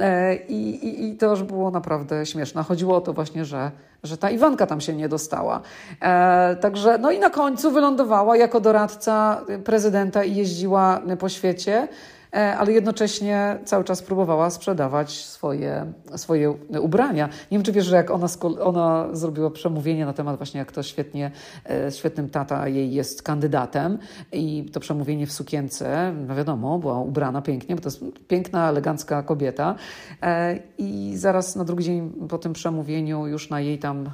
E, 0.00 0.36
I, 0.36 0.86
i, 0.86 1.08
I 1.08 1.16
to 1.16 1.30
już 1.30 1.42
było 1.42 1.70
naprawdę 1.70 2.26
śmieszne. 2.26 2.62
Chodziło 2.62 2.96
o 2.96 3.00
to 3.00 3.12
właśnie, 3.12 3.44
że, 3.44 3.70
że 4.02 4.16
ta 4.18 4.30
Iwanka 4.30 4.66
tam 4.66 4.80
się 4.80 4.92
nie 4.92 5.08
dostała. 5.08 5.60
E, 6.02 6.56
także, 6.56 6.98
no 6.98 7.10
i 7.10 7.18
na 7.18 7.30
końcu 7.30 7.70
wylądowała 7.70 8.36
jako 8.36 8.60
doradca 8.60 9.44
prezydenta 9.64 10.24
i 10.24 10.34
jeździła 10.34 11.00
po 11.18 11.28
świecie. 11.28 11.88
E, 12.34 12.56
ale 12.56 12.72
jednocześnie 12.72 13.58
cały 13.64 13.84
czas 13.84 14.02
próbowała 14.02 14.50
sprzedawać 14.50 15.24
swoje, 15.24 15.92
swoje 16.16 16.50
ubrania. 16.80 17.26
Nie 17.26 17.58
wiem, 17.58 17.62
czy 17.62 17.72
wiesz, 17.72 17.86
że 17.86 17.96
jak 17.96 18.10
ona, 18.10 18.26
ona 18.62 19.08
zrobiła 19.12 19.50
przemówienie 19.50 20.06
na 20.06 20.12
temat 20.12 20.36
właśnie, 20.36 20.58
jak 20.58 20.72
to 20.72 20.82
świetnie, 20.82 21.30
e, 21.70 21.92
świetnym 21.92 22.28
tata 22.28 22.68
jej 22.68 22.92
jest 22.92 23.22
kandydatem 23.22 23.98
i 24.32 24.70
to 24.72 24.80
przemówienie 24.80 25.26
w 25.26 25.32
sukience, 25.32 26.12
no 26.28 26.34
wiadomo, 26.34 26.78
była 26.78 27.00
ubrana 27.00 27.42
pięknie, 27.42 27.74
bo 27.74 27.82
to 27.82 27.88
jest 27.88 28.00
piękna, 28.28 28.68
elegancka 28.68 29.22
kobieta 29.22 29.74
e, 30.22 30.58
i 30.78 31.12
zaraz 31.16 31.56
na 31.56 31.64
drugi 31.64 31.84
dzień 31.84 32.12
po 32.28 32.38
tym 32.38 32.52
przemówieniu 32.52 33.26
już 33.26 33.50
na 33.50 33.60
jej 33.60 33.78
tam 33.78 34.10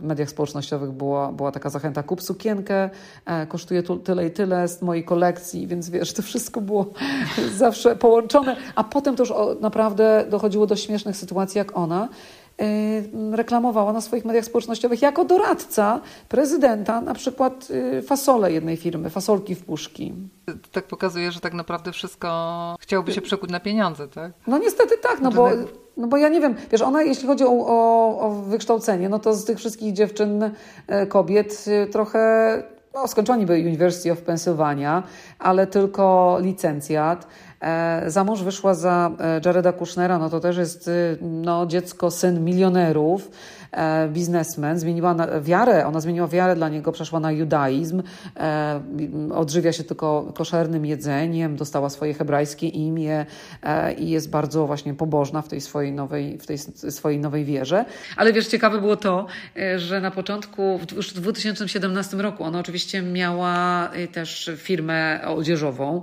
mediach 0.00 0.30
społecznościowych 0.30 0.90
była, 0.90 1.32
była 1.32 1.52
taka 1.52 1.70
zachęta, 1.70 2.02
kup 2.02 2.22
sukienkę, 2.22 2.90
kosztuje 3.48 3.82
tyle 3.82 4.26
i 4.26 4.30
tyle 4.30 4.68
z 4.68 4.82
mojej 4.82 5.04
kolekcji, 5.04 5.66
więc 5.66 5.90
wiesz, 5.90 6.12
to 6.12 6.22
wszystko 6.22 6.60
było 6.60 6.86
zawsze 7.54 7.96
połączone, 7.96 8.56
a 8.74 8.84
potem 8.84 9.16
to 9.16 9.22
już 9.22 9.32
naprawdę 9.60 10.24
dochodziło 10.30 10.66
do 10.66 10.76
śmiesznych 10.76 11.16
sytuacji, 11.16 11.58
jak 11.58 11.76
ona 11.76 12.08
y, 12.62 13.36
reklamowała 13.36 13.92
na 13.92 14.00
swoich 14.00 14.24
mediach 14.24 14.44
społecznościowych 14.44 15.02
jako 15.02 15.24
doradca 15.24 16.00
prezydenta 16.28 17.00
na 17.00 17.14
przykład 17.14 17.68
y, 17.70 18.02
fasole 18.02 18.52
jednej 18.52 18.76
firmy, 18.76 19.10
fasolki 19.10 19.54
w 19.54 19.64
puszki. 19.64 20.12
Tak 20.72 20.84
pokazuje, 20.84 21.32
że 21.32 21.40
tak 21.40 21.54
naprawdę 21.54 21.92
wszystko 21.92 22.28
chciałoby 22.80 23.12
się 23.12 23.20
przekuć 23.20 23.50
na 23.50 23.60
pieniądze, 23.60 24.08
tak? 24.08 24.32
No 24.46 24.58
niestety 24.58 24.98
tak, 24.98 25.20
no 25.20 25.30
bo 25.30 25.50
no 25.96 26.06
bo 26.06 26.16
ja 26.16 26.28
nie 26.28 26.40
wiem, 26.40 26.54
wiesz, 26.72 26.82
ona 26.82 27.02
jeśli 27.02 27.26
chodzi 27.26 27.44
o, 27.44 27.50
o, 27.50 28.18
o 28.20 28.30
wykształcenie, 28.30 29.08
no 29.08 29.18
to 29.18 29.34
z 29.34 29.44
tych 29.44 29.58
wszystkich 29.58 29.92
dziewczyn, 29.92 30.50
e, 30.86 31.06
kobiet 31.06 31.64
e, 31.68 31.86
trochę, 31.86 32.62
no 32.94 33.08
skończyła 33.08 33.36
niby 33.36 33.54
University 33.54 34.12
of 34.12 34.22
Pennsylvania, 34.22 35.02
ale 35.38 35.66
tylko 35.66 36.38
licencjat. 36.40 37.26
E, 37.62 38.02
za 38.10 38.24
mąż 38.24 38.42
wyszła 38.42 38.74
za 38.74 39.10
Jareda 39.44 39.72
Kushnera, 39.72 40.18
no 40.18 40.30
to 40.30 40.40
też 40.40 40.56
jest 40.56 40.90
no, 41.20 41.66
dziecko, 41.66 42.10
syn 42.10 42.44
milionerów. 42.44 43.30
E, 43.72 44.08
biznesmen, 44.08 44.78
zmieniła 44.78 45.16
wiarę, 45.40 45.86
ona 45.86 46.00
zmieniła 46.00 46.28
wiarę 46.28 46.56
dla 46.56 46.68
niego, 46.68 46.92
przeszła 46.92 47.20
na 47.20 47.32
judaizm, 47.32 48.02
e, 48.36 48.80
odżywia 49.34 49.72
się 49.72 49.84
tylko 49.84 50.32
koszernym 50.34 50.86
jedzeniem, 50.86 51.56
dostała 51.56 51.90
swoje 51.90 52.14
hebrajskie 52.14 52.68
imię 52.68 53.26
e, 53.62 53.92
i 53.92 54.10
jest 54.10 54.30
bardzo 54.30 54.66
właśnie 54.66 54.94
pobożna 54.94 55.42
w 55.42 55.48
tej 55.48 55.60
swojej 55.60 55.92
nowej, 55.92 56.38
w 56.38 56.46
tej 56.46 56.58
swojej 56.90 57.18
nowej 57.18 57.44
wierze. 57.44 57.84
Ale 58.16 58.32
wiesz, 58.32 58.46
ciekawe 58.46 58.80
było 58.80 58.96
to, 58.96 59.26
że 59.76 60.00
na 60.00 60.10
początku, 60.10 60.80
już 60.96 61.14
w 61.14 61.20
2017 61.20 62.16
roku, 62.16 62.44
ona 62.44 62.58
oczywiście 62.58 63.02
miała 63.02 63.90
też 64.12 64.50
firmę 64.56 65.20
odzieżową, 65.26 66.02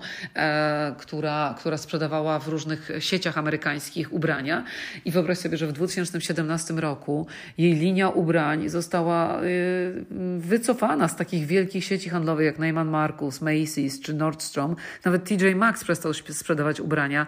która, 0.98 1.49
która 1.54 1.78
sprzedawała 1.78 2.40
w 2.40 2.48
różnych 2.48 2.92
sieciach 3.00 3.38
amerykańskich 3.38 4.14
ubrania 4.14 4.64
i 5.06 5.12
wyobraź 5.12 5.38
sobie, 5.38 5.58
że 5.58 5.68
w 5.68 5.72
2017 5.72 6.74
roku 6.74 7.28
jej 7.58 7.74
linia 7.74 8.10
ubrań 8.10 8.70
została 8.70 9.44
y, 9.44 10.06
wycofana 10.38 11.08
z 11.08 11.16
takich 11.16 11.46
wielkich 11.46 11.86
sieci 11.86 12.10
handlowych 12.10 12.46
jak 12.46 12.60
Neiman 12.60 12.88
Marcus, 12.88 13.42
Macy's 13.42 14.02
czy 14.02 14.14
Nordstrom. 14.14 14.76
Nawet 15.06 15.24
TJ 15.24 15.56
Maxx 15.56 15.84
przestał 15.84 16.14
sprzedawać 16.14 16.80
ubrania 16.80 17.28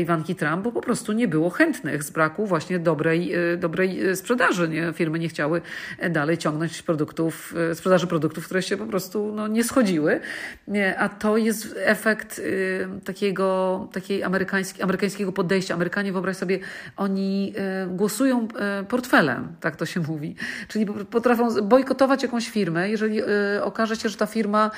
Iwanki 0.00 0.34
Trump, 0.34 0.64
bo 0.64 0.72
po 0.72 0.80
prostu 0.80 1.12
nie 1.12 1.28
było 1.28 1.50
chętnych 1.50 2.02
z 2.02 2.10
braku 2.10 2.46
właśnie 2.46 2.78
dobrej, 2.78 3.36
y, 3.52 3.56
dobrej 3.56 4.08
y, 4.08 4.16
sprzedaży. 4.16 4.68
Nie? 4.68 4.92
Firmy 4.92 5.18
nie 5.18 5.28
chciały 5.28 5.62
dalej 6.10 6.38
ciągnąć 6.38 6.82
produktów, 6.82 7.54
sprzedaży 7.74 8.06
produktów, 8.06 8.44
które 8.44 8.62
się 8.62 8.76
po 8.76 8.86
prostu 8.86 9.32
no, 9.34 9.48
nie 9.48 9.64
schodziły. 9.64 10.20
A 10.98 11.08
to 11.08 11.36
jest 11.36 11.74
efekt 11.78 12.40
takiego, 13.04 13.61
takiej 13.92 14.22
amerykańskiego 14.82 15.32
podejścia. 15.32 15.74
Amerykanie, 15.74 16.12
wyobraź 16.12 16.36
sobie, 16.36 16.58
oni 16.96 17.54
głosują 17.88 18.48
portfelem, 18.88 19.56
tak 19.60 19.76
to 19.76 19.86
się 19.86 20.00
mówi. 20.00 20.36
Czyli 20.68 20.86
potrafią 20.86 21.48
bojkotować 21.62 22.22
jakąś 22.22 22.48
firmę, 22.48 22.90
jeżeli 22.90 23.22
y, 23.22 23.26
okaże 23.64 23.96
się, 23.96 24.08
że 24.08 24.16
ta 24.16 24.26
firma 24.26 24.70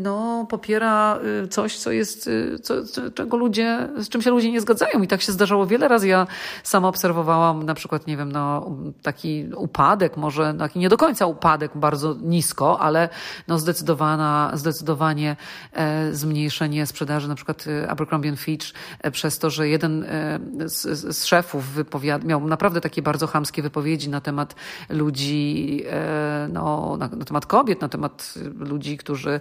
no, 0.00 0.46
popiera 0.50 1.18
coś, 1.50 1.78
co 1.78 1.90
jest, 1.90 2.30
co, 2.62 2.74
czego 3.14 3.36
ludzie, 3.36 3.88
z 3.96 4.08
czym 4.08 4.22
się 4.22 4.30
ludzie 4.30 4.52
nie 4.52 4.60
zgadzają. 4.60 5.02
I 5.02 5.08
tak 5.08 5.22
się 5.22 5.32
zdarzało 5.32 5.66
wiele 5.66 5.88
razy. 5.88 6.08
Ja 6.08 6.26
sama 6.62 6.88
obserwowałam 6.88 7.62
na 7.62 7.74
przykład, 7.74 8.06
nie 8.06 8.16
wiem, 8.16 8.32
no, 8.32 8.70
taki 9.02 9.48
upadek, 9.56 10.16
może 10.16 10.54
taki 10.58 10.78
nie 10.78 10.88
do 10.88 10.96
końca 10.96 11.26
upadek, 11.26 11.70
bardzo 11.74 12.16
nisko, 12.22 12.80
ale 12.80 13.08
no, 13.48 13.58
zdecydowana, 13.58 14.50
zdecydowanie 14.54 15.36
e, 15.72 16.12
zmniejszenie 16.12 16.86
sprzedaży 16.86 17.28
na 17.28 17.34
przykład 17.34 17.64
Abercrombie 17.88 18.36
Fitch 18.36 18.66
e, 19.00 19.10
przez 19.10 19.38
to, 19.38 19.50
że 19.50 19.68
jeden 19.68 20.04
e, 20.04 20.38
z, 20.64 20.82
z 21.16 21.24
szefów 21.24 21.64
wypowiad- 21.74 22.24
miał 22.24 22.46
naprawdę 22.46 22.80
takie 22.80 23.02
bardzo 23.02 23.26
chamskie 23.26 23.62
wypowiedzi 23.62 24.08
na 24.08 24.20
temat 24.20 24.54
ludzi, 24.88 25.82
e, 25.90 26.48
no, 26.52 26.96
na, 26.98 27.08
na 27.08 27.24
temat 27.24 27.46
kobiet, 27.46 27.80
na 27.80 27.88
temat 27.88 28.34
ludzi, 28.58 28.96
którzy 28.96 29.40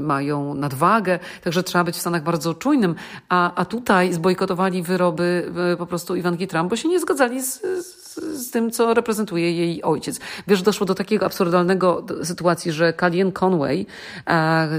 mają 0.00 0.54
nadwagę. 0.54 1.18
Także 1.44 1.62
trzeba 1.62 1.84
być 1.84 1.96
w 1.96 2.00
Stanach 2.00 2.22
bardzo 2.22 2.54
czujnym. 2.54 2.94
A, 3.28 3.54
a 3.54 3.64
tutaj 3.64 4.12
zbojkotowali 4.12 4.82
wyroby 4.82 5.52
po 5.78 5.86
prostu 5.86 6.16
Iwanki 6.16 6.46
Trump, 6.46 6.70
bo 6.70 6.76
się 6.76 6.88
nie 6.88 7.00
zgadzali 7.00 7.42
z, 7.42 7.60
z, 7.60 7.99
z 8.20 8.50
tym, 8.50 8.70
co 8.70 8.94
reprezentuje 8.94 9.52
jej 9.52 9.82
ojciec. 9.82 10.20
Wiesz, 10.46 10.62
doszło 10.62 10.86
do 10.86 10.94
takiego 10.94 11.26
absurdalnego 11.26 12.04
sytuacji, 12.22 12.72
że 12.72 12.92
Kellyanne 12.92 13.32
Conway, 13.32 13.86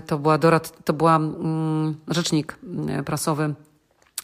to 0.07 0.19
była, 0.19 0.37
dorad, 0.37 0.83
to 0.85 0.93
była 0.93 1.15
mm, 1.15 1.95
rzecznik 2.07 2.57
prasowy 3.05 3.55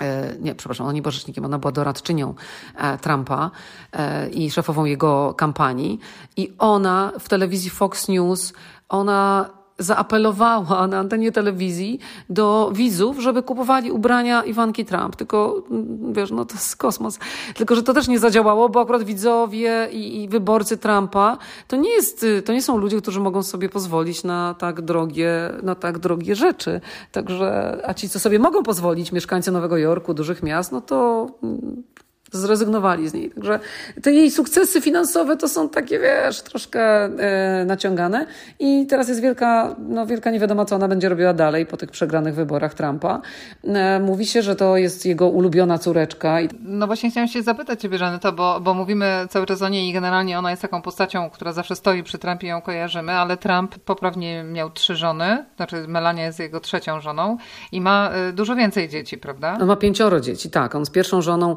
E, 0.01 0.35
nie, 0.39 0.55
przepraszam, 0.55 0.85
ona 0.85 0.93
nie 0.93 1.01
była 1.01 1.11
rzecznikiem, 1.11 1.45
ona 1.45 1.59
była 1.59 1.71
doradczynią 1.71 2.33
e, 2.75 2.97
Trumpa 2.97 3.51
e, 3.93 4.29
i 4.29 4.51
szefową 4.51 4.85
jego 4.85 5.33
kampanii. 5.33 5.99
I 6.37 6.53
ona 6.59 7.11
w 7.19 7.29
telewizji 7.29 7.69
Fox 7.69 8.07
News, 8.07 8.53
ona 8.89 9.49
zaapelowała 9.79 10.87
na 10.87 10.99
antenie 10.99 11.31
telewizji 11.31 11.99
do 12.29 12.71
widzów, 12.73 13.19
żeby 13.19 13.43
kupowali 13.43 13.91
ubrania 13.91 14.43
Iwanki 14.43 14.85
Trump. 14.85 15.15
Tylko, 15.15 15.63
mm, 15.71 16.13
wiesz, 16.13 16.31
no 16.31 16.45
to 16.45 16.53
jest 16.53 16.75
kosmos. 16.75 17.19
Tylko, 17.55 17.75
że 17.75 17.83
to 17.83 17.93
też 17.93 18.07
nie 18.07 18.19
zadziałało, 18.19 18.69
bo 18.69 18.81
akurat 18.81 19.03
widzowie 19.03 19.87
i, 19.91 20.23
i 20.23 20.29
wyborcy 20.29 20.77
Trumpa 20.77 21.37
to 21.67 21.75
nie 21.75 21.89
jest, 21.89 22.25
to 22.45 22.53
nie 22.53 22.61
są 22.61 22.77
ludzie, 22.77 23.01
którzy 23.01 23.19
mogą 23.19 23.43
sobie 23.43 23.69
pozwolić 23.69 24.23
na 24.23 24.55
tak 24.59 24.81
drogie, 24.81 25.53
na 25.63 25.75
tak 25.75 25.99
drogie 25.99 26.35
rzeczy. 26.35 26.81
Także, 27.11 27.81
a 27.85 27.93
ci, 27.93 28.09
co 28.09 28.19
sobie 28.19 28.39
mogą 28.39 28.63
pozwolić, 28.63 29.11
mieszkańcy 29.11 29.51
Nowego 29.51 29.77
Jorku, 29.77 30.13
dużych 30.13 30.43
miast, 30.43 30.71
no 30.71 30.81
to 30.81 31.27
mm, 31.43 31.83
zrezygnowali 32.31 33.09
z 33.09 33.13
niej. 33.13 33.29
Także 33.29 33.59
te 34.03 34.11
jej 34.11 34.31
sukcesy 34.31 34.81
finansowe 34.81 35.37
to 35.37 35.49
są 35.49 35.69
takie, 35.69 35.99
wiesz, 35.99 36.41
troszkę 36.41 36.81
e, 37.03 37.65
naciągane 37.65 38.25
i 38.59 38.85
teraz 38.89 39.09
jest 39.09 39.21
wielka, 39.21 39.75
no 39.79 40.05
wielka 40.05 40.31
niewiadoma, 40.31 40.65
co 40.65 40.75
ona 40.75 40.87
będzie 40.87 41.09
robiła 41.09 41.33
dalej 41.33 41.65
po 41.65 41.77
tych 41.77 41.91
przegranych 41.91 42.35
wyborach 42.35 42.73
Trumpa. 42.73 43.21
E, 43.63 43.99
mówi 43.99 44.25
się, 44.25 44.41
że 44.41 44.55
to 44.55 44.77
jest 44.77 45.05
jego 45.05 45.29
ulubiona 45.29 45.77
córeczka. 45.77 46.37
No 46.59 46.87
właśnie 46.87 47.11
chciałam 47.11 47.27
się 47.27 47.43
zapytać 47.43 47.81
Ciebie, 47.81 47.97
to, 48.21 48.31
bo, 48.31 48.59
bo 48.59 48.73
mówimy 48.73 49.27
cały 49.29 49.45
czas 49.45 49.61
o 49.61 49.69
niej 49.69 49.89
i 49.89 49.93
generalnie 49.93 50.39
ona 50.39 50.49
jest 50.49 50.61
taką 50.61 50.81
postacią, 50.81 51.29
która 51.29 51.53
zawsze 51.53 51.75
stoi 51.75 52.03
przy 52.03 52.17
Trumpie, 52.17 52.47
ją 52.47 52.61
kojarzymy, 52.61 53.11
ale 53.11 53.37
Trump 53.37 53.79
poprawnie 53.79 54.43
miał 54.43 54.69
trzy 54.69 54.95
żony, 54.95 55.45
znaczy 55.55 55.87
Melania 55.87 56.25
jest 56.25 56.39
jego 56.39 56.59
trzecią 56.59 57.01
żoną 57.01 57.37
i 57.71 57.81
ma 57.81 58.09
e, 58.09 58.33
dużo 58.33 58.55
więcej 58.55 58.89
dzieci, 58.89 59.17
prawda? 59.17 59.57
On 59.61 59.67
ma 59.67 59.75
pięcioro 59.75 60.19
dzieci, 60.19 60.49
tak. 60.49 60.75
On 60.75 60.85
z 60.85 60.89
pierwszą 60.89 61.21
żoną 61.21 61.55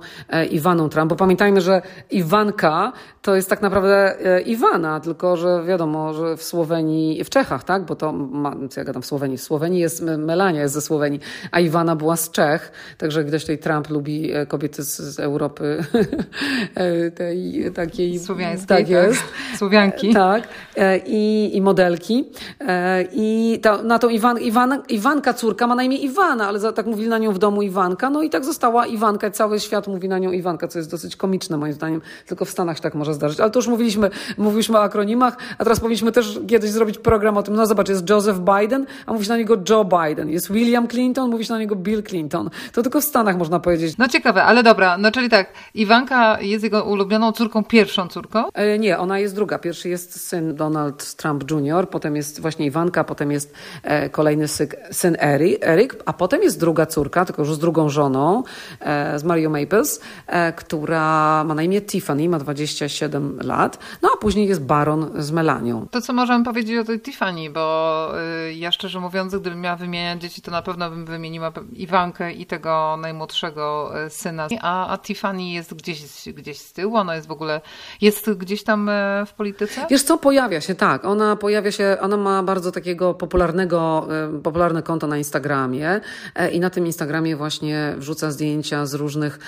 i 0.50 0.59
Iwaną 0.60 0.88
Trump, 0.88 1.08
bo 1.10 1.16
pamiętajmy, 1.16 1.60
że 1.60 1.82
Iwanka 2.10 2.92
to 3.22 3.36
jest 3.36 3.50
tak 3.50 3.62
naprawdę 3.62 4.26
e, 4.26 4.40
Iwana, 4.40 5.00
tylko 5.00 5.36
że 5.36 5.64
wiadomo, 5.66 6.14
że 6.14 6.36
w 6.36 6.42
Słowenii, 6.42 7.24
w 7.24 7.30
Czechach, 7.30 7.64
tak, 7.64 7.84
bo 7.84 7.96
to, 7.96 8.12
ma, 8.12 8.56
co 8.70 8.80
ja 8.80 8.84
gadam 8.84 9.02
w 9.02 9.06
Słowenii, 9.06 9.38
w 9.38 9.42
Słowenii 9.42 9.80
jest, 9.80 10.02
Melania 10.18 10.62
jest 10.62 10.74
ze 10.74 10.80
Słowenii, 10.80 11.20
a 11.50 11.60
Iwana 11.60 11.96
była 11.96 12.16
z 12.16 12.30
Czech, 12.30 12.72
także 12.98 13.24
gdzieś 13.24 13.42
tutaj 13.42 13.58
Trump 13.58 13.90
lubi 13.90 14.32
e, 14.32 14.46
kobiety 14.46 14.82
z, 14.82 15.00
z 15.00 15.20
Europy, 15.20 15.84
e, 16.74 17.10
tej 17.10 17.70
takiej... 17.74 18.18
Słowiańskiej, 18.18 18.66
tak 18.68 18.88
jest. 18.88 19.22
Słowianki. 19.58 20.14
Tak, 20.14 20.48
i, 21.06 21.50
i 21.54 21.62
modelki. 21.62 22.30
I 23.12 23.58
ta, 23.62 23.82
na 23.82 23.98
tą 23.98 24.08
Iwan, 24.08 24.38
Iwan, 24.38 24.82
Iwanka 24.88 25.34
córka 25.34 25.66
ma 25.66 25.74
na 25.74 25.82
imię 25.82 25.96
Iwana, 25.96 26.48
ale 26.48 26.58
za, 26.58 26.72
tak 26.72 26.86
mówili 26.86 27.08
na 27.08 27.18
nią 27.18 27.32
w 27.32 27.38
domu 27.38 27.62
Iwanka, 27.62 28.10
no 28.10 28.22
i 28.22 28.30
tak 28.30 28.44
została 28.44 28.86
Iwanka, 28.86 29.30
cały 29.30 29.60
świat 29.60 29.88
mówi 29.88 30.08
na 30.08 30.18
nią 30.18 30.32
Iwanka 30.32 30.49
Iwanka, 30.50 30.68
co 30.68 30.78
jest 30.78 30.90
dosyć 30.90 31.16
komiczne 31.16 31.56
moim 31.56 31.72
zdaniem. 31.72 32.00
Tylko 32.26 32.44
w 32.44 32.50
Stanach 32.50 32.76
się 32.76 32.82
tak 32.82 32.94
może 32.94 33.14
zdarzyć. 33.14 33.40
Ale 33.40 33.50
to 33.50 33.58
już 33.58 33.68
mówiliśmy, 33.68 34.10
mówiliśmy 34.38 34.78
o 34.78 34.82
akronimach, 34.82 35.36
a 35.58 35.64
teraz 35.64 35.80
powinniśmy 35.80 36.12
też 36.12 36.40
kiedyś 36.48 36.70
zrobić 36.70 36.98
program 36.98 37.36
o 37.36 37.42
tym. 37.42 37.54
No 37.54 37.66
zobacz, 37.66 37.88
jest 37.88 38.10
Joseph 38.10 38.38
Biden, 38.38 38.86
a 39.06 39.12
mówisz 39.12 39.28
na 39.28 39.36
niego 39.36 39.56
Joe 39.68 39.84
Biden. 39.84 40.30
Jest 40.30 40.52
William 40.52 40.88
Clinton, 40.88 41.30
mówisz 41.30 41.48
na 41.48 41.58
niego 41.58 41.76
Bill 41.76 42.02
Clinton. 42.02 42.50
To 42.72 42.82
tylko 42.82 43.00
w 43.00 43.04
Stanach 43.04 43.36
można 43.36 43.60
powiedzieć. 43.60 43.98
No 43.98 44.08
ciekawe, 44.08 44.44
ale 44.44 44.62
dobra. 44.62 44.98
No 44.98 45.10
czyli 45.10 45.28
tak, 45.28 45.52
Iwanka 45.74 46.40
jest 46.40 46.64
jego 46.64 46.84
ulubioną 46.84 47.32
córką, 47.32 47.64
pierwszą 47.64 48.08
córką? 48.08 48.44
E, 48.54 48.78
nie, 48.78 48.98
ona 48.98 49.18
jest 49.18 49.34
druga. 49.34 49.58
Pierwszy 49.58 49.88
jest 49.88 50.28
syn 50.28 50.54
Donald 50.54 51.14
Trump 51.14 51.50
Jr., 51.50 51.88
potem 51.90 52.16
jest 52.16 52.40
właśnie 52.40 52.66
Iwanka, 52.66 53.04
potem 53.04 53.30
jest 53.30 53.54
e, 53.82 54.08
kolejny 54.08 54.48
syk, 54.48 54.76
syn 54.90 55.16
Eric, 55.20 55.96
a 56.06 56.12
potem 56.12 56.42
jest 56.42 56.60
druga 56.60 56.86
córka, 56.86 57.24
tylko 57.24 57.42
już 57.42 57.54
z 57.54 57.58
drugą 57.58 57.88
żoną, 57.88 58.42
e, 58.80 59.18
z 59.18 59.24
Mario 59.24 59.50
Maples, 59.50 60.00
e, 60.26 60.39
która 60.56 61.44
ma 61.44 61.54
na 61.54 61.62
imię 61.62 61.82
Tiffany, 61.82 62.28
ma 62.28 62.38
27 62.38 63.38
lat, 63.42 63.78
no 64.02 64.08
a 64.14 64.16
później 64.16 64.48
jest 64.48 64.64
Baron 64.64 65.10
z 65.18 65.30
Melanią. 65.30 65.86
To 65.90 66.00
co 66.00 66.12
możemy 66.12 66.44
powiedzieć 66.44 66.78
o 66.78 66.84
tej 66.84 67.00
Tiffany, 67.00 67.50
bo 67.50 68.12
y, 68.48 68.54
ja 68.54 68.72
szczerze 68.72 69.00
mówiąc, 69.00 69.34
gdybym 69.34 69.60
miała 69.60 69.76
wymieniać 69.76 70.20
dzieci, 70.22 70.42
to 70.42 70.50
na 70.50 70.62
pewno 70.62 70.90
bym 70.90 71.04
wymieniła 71.04 71.52
Iwankę 71.72 72.32
i 72.32 72.46
tego 72.46 72.98
najmłodszego 73.00 73.92
y, 74.06 74.10
syna, 74.10 74.48
a, 74.60 74.92
a 74.92 74.98
Tiffany 74.98 75.42
jest 75.42 75.74
gdzieś, 75.74 76.02
gdzieś 76.34 76.58
z 76.58 76.72
tyłu, 76.72 76.96
ona 76.96 77.14
jest 77.16 77.28
w 77.28 77.30
ogóle, 77.30 77.60
jest 78.00 78.30
gdzieś 78.30 78.62
tam 78.62 78.88
y, 78.88 78.92
w 79.26 79.32
polityce? 79.32 79.86
Wiesz 79.90 80.02
co, 80.02 80.18
pojawia 80.18 80.60
się, 80.60 80.74
tak, 80.74 81.04
ona 81.04 81.36
pojawia 81.36 81.72
się, 81.72 81.96
ona 82.00 82.16
ma 82.16 82.42
bardzo 82.42 82.72
takiego 82.72 83.14
popularnego, 83.14 84.08
popularne 84.42 84.82
konto 84.82 85.06
na 85.06 85.18
Instagramie 85.18 86.00
i 86.52 86.60
na 86.60 86.70
tym 86.70 86.86
Instagramie 86.86 87.36
właśnie 87.36 87.94
wrzuca 87.96 88.30
zdjęcia 88.30 88.86
z 88.86 88.94
różnych 88.94 89.38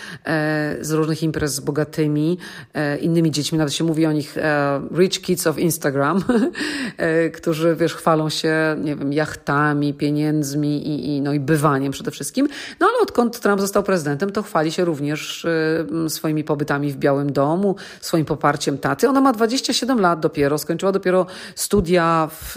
z 0.83 0.90
różnych 0.90 1.23
imprez 1.23 1.55
z 1.55 1.61
bogatymi, 1.61 2.38
innymi 3.01 3.31
dziećmi, 3.31 3.59
nawet 3.59 3.75
się 3.75 3.85
mówi 3.85 4.07
o 4.07 4.12
nich 4.12 4.37
rich 4.99 5.21
kids 5.23 5.47
of 5.47 5.59
Instagram, 5.59 6.25
którzy, 7.37 7.77
wiesz, 7.77 7.95
chwalą 7.95 8.29
się, 8.29 8.77
nie 8.81 8.97
wiem, 8.97 9.12
jachtami, 9.12 9.95
pieniędzmi 9.95 10.88
i, 10.88 11.16
i, 11.16 11.21
no 11.21 11.33
i 11.33 11.40
bywaniem 11.40 11.92
przede 11.92 12.11
wszystkim. 12.11 12.49
No 12.81 12.87
ale 12.87 13.03
odkąd 13.03 13.40
Trump 13.40 13.61
został 13.61 13.83
prezydentem, 13.83 14.31
to 14.31 14.42
chwali 14.42 14.73
się 14.73 14.85
również 14.85 15.47
swoimi 16.09 16.45
pobytami 16.45 16.92
w 16.92 16.97
Białym 16.97 17.33
Domu, 17.33 17.77
swoim 18.01 18.25
poparciem 18.25 18.79
taty. 18.79 19.09
Ona 19.09 19.21
ma 19.21 19.33
27 19.33 20.01
lat 20.01 20.21
dopiero, 20.21 20.59
skończyła 20.59 20.92
dopiero 20.92 21.27
studia 21.55 22.29
w, 22.33 22.57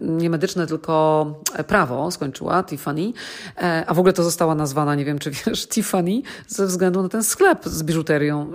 nie 0.00 0.30
medyczne, 0.30 0.66
tylko 0.66 1.26
prawo 1.66 2.10
skończyła, 2.10 2.62
Tiffany, 2.62 3.12
e, 3.56 3.84
a 3.86 3.94
w 3.94 3.98
ogóle 3.98 4.12
to 4.12 4.22
została 4.22 4.54
nazwana, 4.54 4.94
nie 4.94 5.04
wiem 5.04 5.18
czy 5.18 5.30
wiesz, 5.30 5.66
Tiffany 5.72 6.22
ze 6.48 6.66
względu 6.66 7.02
na 7.02 7.08
ten 7.08 7.24
sklep 7.36 7.64
z 7.64 7.82
biżuterią, 7.82 8.52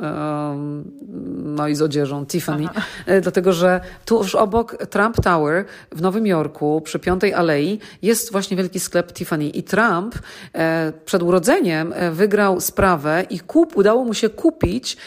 no 1.44 1.68
i 1.68 1.76
z 1.76 1.82
odzieżą 1.82 2.26
Tiffany, 2.26 2.66
Aha. 2.70 2.82
E, 3.06 3.22
dlatego 3.22 3.54
że 3.54 3.82
tuż 4.06 4.36
obok 4.36 4.78
Trump 4.90 5.22
Tower 5.22 5.66
w 5.92 6.02
Nowym 6.02 6.28
Jorku 6.28 6.82
przy 6.82 7.00
Piątej 7.00 7.34
Alei 7.34 7.80
jest 8.02 8.32
właśnie 8.32 8.58
wielki 8.58 8.80
sklep 8.80 9.14
Tiffany 9.14 9.50
i 9.50 9.64
Trump 9.64 10.16
e, 10.54 10.94
przed 11.06 11.24
urodzeniem 11.24 11.94
wygrał 12.12 12.60
sprawę 12.60 13.26
i 13.30 13.40
kup, 13.40 13.78
udało 13.78 14.06
mu 14.06 14.14
się 14.14 14.30
kupić 14.30 14.98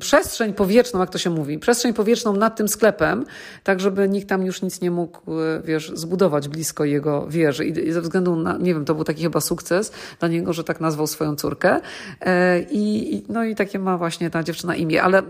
przestrzeń 0.00 0.52
powietrzną, 0.52 1.00
jak 1.00 1.10
to 1.10 1.18
się 1.18 1.30
mówi, 1.30 1.58
przestrzeń 1.58 1.94
powietrzną 1.94 2.36
nad 2.36 2.56
tym 2.56 2.68
sklepem, 2.68 3.24
tak 3.64 3.80
żeby 3.80 4.08
nikt 4.08 4.28
tam 4.28 4.46
już 4.46 4.62
nic 4.62 4.80
nie 4.80 4.90
mógł, 4.90 5.40
e, 5.40 5.60
wiesz, 5.64 5.92
zbudować 5.94 6.48
blisko 6.48 6.84
jego 6.84 7.26
wieży. 7.26 7.64
I, 7.64 7.92
ze 7.92 8.00
względu 8.00 8.36
na, 8.36 8.58
nie 8.58 8.74
wiem, 8.74 8.84
to 8.84 8.94
był 8.94 9.04
taki 9.04 9.22
chyba 9.22 9.40
sukces 9.40 9.92
dla 10.20 10.28
niego, 10.28 10.52
że 10.52 10.64
tak 10.64 10.80
nazwał 10.80 11.06
swoją 11.06 11.36
córkę. 11.36 11.80
E, 12.20 12.60
I, 12.70 13.24
no 13.28 13.44
i 13.44 13.54
takie 13.54 13.78
ma 13.78 13.98
właśnie 13.98 14.30
ta 14.30 14.42
dziewczyna 14.42 14.76
imię, 14.76 15.02
ale 15.02 15.22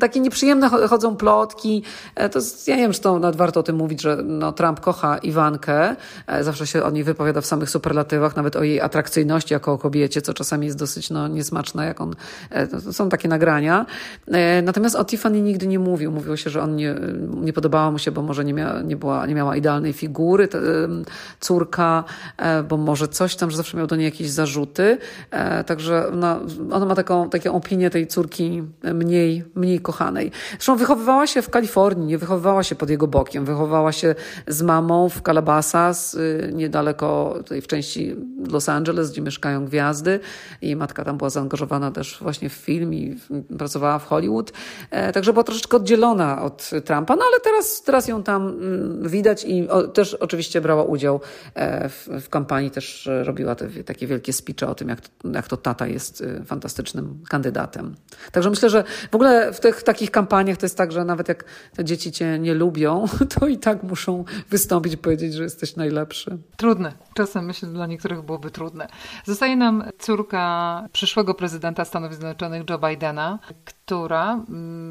takie 0.00 0.20
nieprzyjemne 0.20 0.68
chodzą 0.68 1.16
plotki. 1.16 1.82
E, 2.14 2.28
to 2.28 2.38
ja 2.66 2.76
nie 2.76 2.82
wiem, 2.82 2.92
czy 2.92 3.00
to 3.00 3.18
nawet 3.18 3.36
warto 3.36 3.60
o 3.60 3.62
tym 3.62 3.76
mówić, 3.76 4.02
że 4.02 4.16
no, 4.24 4.52
Trump 4.52 4.80
kocha 4.80 5.18
Iwankę, 5.18 5.96
zawsze 6.40 6.66
się 6.66 6.82
o 6.82 6.90
niej 6.90 7.04
wypowiada 7.04 7.40
w 7.40 7.46
samych 7.46 7.70
superlatywach, 7.70 8.36
nawet 8.36 8.56
o 8.56 8.62
jej 8.62 8.80
atrakcyjności 8.80 9.54
jako 9.54 9.72
o 9.72 9.78
kobiecie, 9.78 10.22
co 10.22 10.34
czasami 10.34 10.66
jest 10.66 10.78
dosyć 10.78 11.10
no, 11.10 11.28
niesmaczne, 11.28 11.86
jak 11.86 12.00
on, 12.00 12.14
są 12.92 13.08
takie 13.08 13.28
nagrania, 13.28 13.65
E, 13.72 14.62
natomiast 14.62 14.96
o 14.96 15.04
Tiffany 15.04 15.40
nigdy 15.40 15.66
nie 15.66 15.78
mówił. 15.78 16.12
Mówiło 16.12 16.36
się, 16.36 16.50
że 16.50 16.62
on 16.62 16.76
nie, 16.76 16.94
nie 17.40 17.52
podobała 17.52 17.90
mu 17.90 17.98
się, 17.98 18.10
bo 18.10 18.22
może 18.22 18.44
nie, 18.44 18.54
mia, 18.54 18.82
nie, 18.82 18.96
była, 18.96 19.26
nie 19.26 19.34
miała 19.34 19.56
idealnej 19.56 19.92
figury, 19.92 20.48
córka, 21.40 22.04
e, 22.36 22.62
bo 22.62 22.76
może 22.76 23.08
coś 23.08 23.36
tam, 23.36 23.50
że 23.50 23.56
zawsze 23.56 23.76
miał 23.76 23.86
do 23.86 23.96
niej 23.96 24.04
jakieś 24.04 24.30
zarzuty. 24.30 24.98
E, 25.30 25.64
także 25.64 26.08
ona, 26.08 26.40
ona 26.70 26.86
ma 26.86 26.94
taką, 26.94 27.30
taką 27.30 27.54
opinię 27.54 27.90
tej 27.90 28.06
córki 28.06 28.62
mniej, 28.94 29.44
mniej 29.54 29.80
kochanej. 29.80 30.30
Zresztą 30.50 30.76
wychowywała 30.76 31.26
się 31.26 31.42
w 31.42 31.50
Kalifornii, 31.50 32.06
nie 32.06 32.18
wychowywała 32.18 32.62
się 32.62 32.74
pod 32.74 32.90
jego 32.90 33.06
bokiem. 33.06 33.44
Wychowywała 33.44 33.92
się 33.92 34.14
z 34.46 34.62
mamą 34.62 35.08
w 35.08 35.22
Calabasas, 35.22 36.18
niedaleko 36.52 37.34
tutaj 37.38 37.60
w 37.60 37.66
części 37.66 38.16
Los 38.50 38.68
Angeles, 38.68 39.10
gdzie 39.10 39.22
mieszkają 39.22 39.64
gwiazdy. 39.64 40.20
Jej 40.62 40.76
matka 40.76 41.04
tam 41.04 41.16
była 41.16 41.30
zaangażowana 41.30 41.90
też 41.90 42.18
właśnie 42.20 42.48
w 42.48 42.52
film 42.52 42.94
i 42.94 43.16
pracowała 43.58 43.98
w 43.98 44.06
Hollywood, 44.06 44.52
e, 44.90 45.12
także 45.12 45.32
była 45.32 45.44
troszeczkę 45.44 45.76
oddzielona 45.76 46.42
od 46.42 46.70
Trumpa, 46.84 47.16
no 47.16 47.22
ale 47.32 47.40
teraz, 47.40 47.82
teraz 47.82 48.08
ją 48.08 48.22
tam 48.22 48.48
mm, 48.48 49.08
widać 49.08 49.44
i 49.44 49.68
też 49.94 50.14
oczywiście 50.14 50.60
brała 50.60 50.84
udział 50.84 51.20
e, 51.54 51.88
w, 51.88 52.08
w 52.22 52.28
kampanii, 52.28 52.70
też 52.70 53.08
robiła 53.22 53.54
te, 53.54 53.68
takie 53.68 54.06
wielkie 54.06 54.32
speeche 54.32 54.68
o 54.68 54.74
tym, 54.74 54.88
jak 54.88 54.98
jak 55.34 55.48
to 55.48 55.56
tata 55.56 55.86
jest 55.86 56.20
e, 56.22 56.44
fantastycznym 56.44 57.24
kandydatem. 57.28 57.94
Także 58.32 58.50
myślę, 58.50 58.70
że 58.70 58.84
w 59.10 59.14
ogóle 59.14 59.52
w 59.52 59.60
tych 59.60 59.82
takich 59.82 60.10
kampaniach 60.10 60.56
to 60.56 60.66
jest 60.66 60.76
tak, 60.76 60.92
że 60.92 61.04
nawet 61.04 61.28
jak 61.28 61.44
te 61.76 61.84
dzieci 61.84 62.12
cię 62.12 62.38
nie 62.38 62.54
lubią, 62.54 63.04
to 63.38 63.46
i 63.46 63.58
tak 63.58 63.82
muszą 63.82 64.24
wystąpić 64.50 64.92
i 64.92 64.98
powiedzieć, 64.98 65.34
że 65.34 65.42
jesteś 65.42 65.76
najlepszy. 65.76 66.38
Trudne. 66.56 67.05
Czasem 67.16 67.44
myślę, 67.44 67.68
że 67.68 67.74
dla 67.74 67.86
niektórych 67.86 68.22
byłoby 68.22 68.50
trudne. 68.50 68.88
Zostaje 69.24 69.56
nam 69.56 69.84
córka 69.98 70.84
przyszłego 70.92 71.34
prezydenta 71.34 71.84
Stanów 71.84 72.12
Zjednoczonych, 72.14 72.62
Joe 72.70 72.78
Bidena, 72.78 73.38
która 73.86 74.40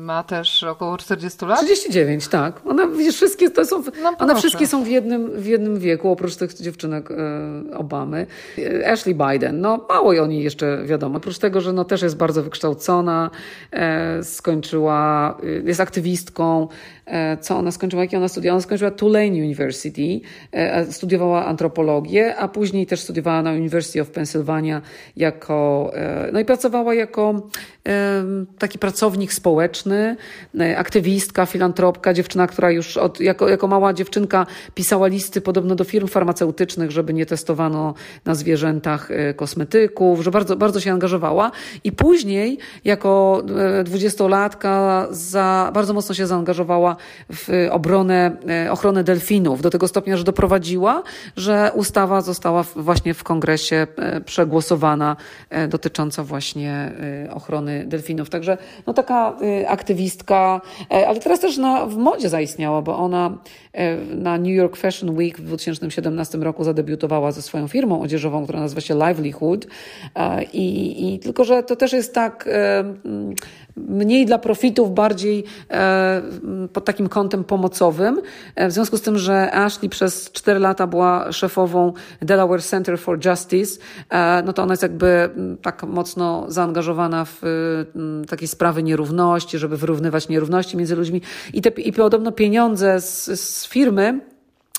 ma 0.01 0.23
też 0.23 0.63
około 0.63 0.97
40 0.97 1.45
lat. 1.45 1.59
39, 1.65 2.27
tak. 2.27 2.61
Ona, 2.65 2.87
wszystkie 3.11 3.49
to 3.49 3.65
są, 3.65 3.83
no, 4.03 4.13
one 4.17 4.35
wszystkie 4.35 4.67
są 4.67 4.83
w 4.83 4.87
jednym, 4.87 5.41
w 5.41 5.45
jednym 5.45 5.79
wieku, 5.79 6.11
oprócz 6.11 6.35
tych 6.35 6.53
dziewczynek 6.53 7.11
e, 7.11 7.77
Obamy. 7.77 8.27
E, 8.57 8.91
Ashley 8.91 9.15
Biden, 9.15 9.61
no 9.61 9.85
mało 9.89 10.11
o 10.11 10.25
niej 10.25 10.43
jeszcze 10.43 10.83
wiadomo. 10.85 11.17
Oprócz 11.17 11.37
tego, 11.37 11.61
że 11.61 11.73
no, 11.73 11.85
też 11.85 12.01
jest 12.01 12.17
bardzo 12.17 12.43
wykształcona, 12.43 13.29
e, 13.71 14.23
skończyła, 14.23 15.37
jest 15.63 15.81
aktywistką, 15.81 16.67
E, 17.05 17.37
co 17.37 17.57
ona 17.57 17.71
skończyła, 17.71 18.03
jakie 18.03 18.17
ona 18.17 18.27
studia. 18.27 18.51
Ona 18.51 18.61
skończyła 18.61 18.91
Tulane 18.91 19.31
University, 19.31 20.21
studiowała 20.91 21.45
antropologię, 21.45 22.35
a 22.35 22.47
później 22.47 22.85
też 22.85 22.99
studiowała 22.99 23.41
na 23.41 23.51
University 23.51 24.01
of 24.01 24.09
Pennsylvania 24.09 24.81
jako, 25.15 25.91
no 26.33 26.39
i 26.39 26.45
pracowała 26.45 26.93
jako 26.93 27.49
taki 28.59 28.79
pracownik 28.85 29.33
społeczny, 29.33 30.15
aktywistka, 30.77 31.45
filantropka, 31.45 32.13
dziewczyna, 32.13 32.47
która 32.47 32.71
już 32.71 32.97
od, 32.97 33.19
jako, 33.19 33.49
jako 33.49 33.67
mała 33.67 33.93
dziewczynka 33.93 34.45
pisała 34.73 35.07
listy 35.07 35.41
podobno 35.41 35.75
do 35.75 35.83
firm 35.83 36.07
farmaceutycznych, 36.07 36.91
żeby 36.91 37.13
nie 37.13 37.25
testowano 37.25 37.93
na 38.25 38.35
zwierzętach 38.35 39.09
kosmetyków, 39.35 40.23
że 40.23 40.31
bardzo, 40.31 40.55
bardzo 40.55 40.79
się 40.79 40.91
angażowała 40.91 41.51
i 41.83 41.91
później 41.91 42.57
jako 42.83 43.43
dwudziestolatka 43.83 45.07
za, 45.11 45.71
bardzo 45.73 45.93
mocno 45.93 46.15
się 46.15 46.27
zaangażowała 46.27 46.95
w 47.33 47.67
obronę, 47.71 48.37
e, 48.65 48.71
ochronę 48.71 49.03
delfinów 49.03 49.61
do 49.61 49.69
tego 49.69 49.87
stopnia, 49.87 50.17
że 50.17 50.23
doprowadziła, 50.23 51.03
że 51.37 51.71
ustawa 51.73 52.21
została 52.21 52.63
właśnie 52.63 53.13
w 53.13 53.23
kongresie 53.23 53.87
e, 53.97 54.21
przegłosowana 54.21 55.15
e, 55.49 55.67
dotycząca 55.67 56.23
właśnie 56.23 56.91
ochrony 57.29 57.85
delfinów. 57.87 58.29
Także 58.29 58.57
no 58.87 58.93
taka 58.93 59.37
aktywistka, 59.67 60.61
ale 60.89 61.19
teraz 61.19 61.39
też 61.39 61.57
na, 61.57 61.85
w 61.85 61.97
modzie 61.97 62.29
zaistniała, 62.29 62.81
bo 62.81 62.97
ona 62.97 63.37
na 64.15 64.37
New 64.37 64.53
York 64.53 64.75
Fashion 64.75 65.17
Week 65.17 65.37
w 65.37 65.43
2017 65.43 66.37
roku 66.37 66.63
zadebiutowała 66.63 67.31
ze 67.31 67.41
swoją 67.41 67.67
firmą 67.67 68.01
odzieżową, 68.01 68.43
która 68.43 68.59
nazywa 68.59 68.81
się 68.81 68.93
Livelihood. 68.93 69.67
I, 70.53 71.13
i 71.13 71.19
tylko, 71.19 71.43
że 71.43 71.63
to 71.63 71.75
też 71.75 71.93
jest 71.93 72.13
tak 72.13 72.49
mniej 73.77 74.25
dla 74.25 74.37
profitów, 74.37 74.93
bardziej 74.93 75.43
e, 75.71 76.21
pod 76.73 76.85
takim 76.85 77.09
kątem 77.09 77.43
pomocowym. 77.43 78.21
E, 78.55 78.67
w 78.67 78.71
związku 78.71 78.97
z 78.97 79.01
tym, 79.01 79.17
że 79.17 79.51
Ashley 79.51 79.89
przez 79.89 80.31
4 80.31 80.59
lata 80.59 80.87
była 80.87 81.31
szefową 81.31 81.93
Delaware 82.21 82.63
Center 82.63 82.99
for 82.99 83.25
Justice, 83.25 83.81
e, 84.09 84.43
no 84.45 84.53
to 84.53 84.63
ona 84.63 84.73
jest 84.73 84.83
jakby 84.83 85.29
tak 85.61 85.83
mocno 85.83 86.45
zaangażowana 86.47 87.25
w 87.25 87.41
takie 88.29 88.47
sprawy 88.47 88.83
nierówności, 88.83 89.57
żeby 89.57 89.77
wyrównywać 89.77 90.29
nierówności 90.29 90.77
między 90.77 90.95
ludźmi. 90.95 91.21
I, 91.53 91.61
te, 91.61 91.69
i 91.69 91.93
podobno 91.93 92.31
pieniądze 92.31 93.01
z, 93.01 93.39
z 93.39 93.67
firmy 93.67 94.19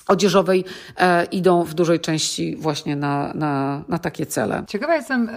odzieżowej 0.07 0.65
e, 0.97 1.25
idą 1.25 1.63
w 1.63 1.73
dużej 1.73 1.99
części 1.99 2.55
właśnie 2.55 2.95
na, 2.95 3.33
na, 3.33 3.83
na 3.87 3.99
takie 3.99 4.25
cele. 4.25 4.63
Ciekawa 4.67 4.95
jestem, 4.95 5.29
e, 5.29 5.33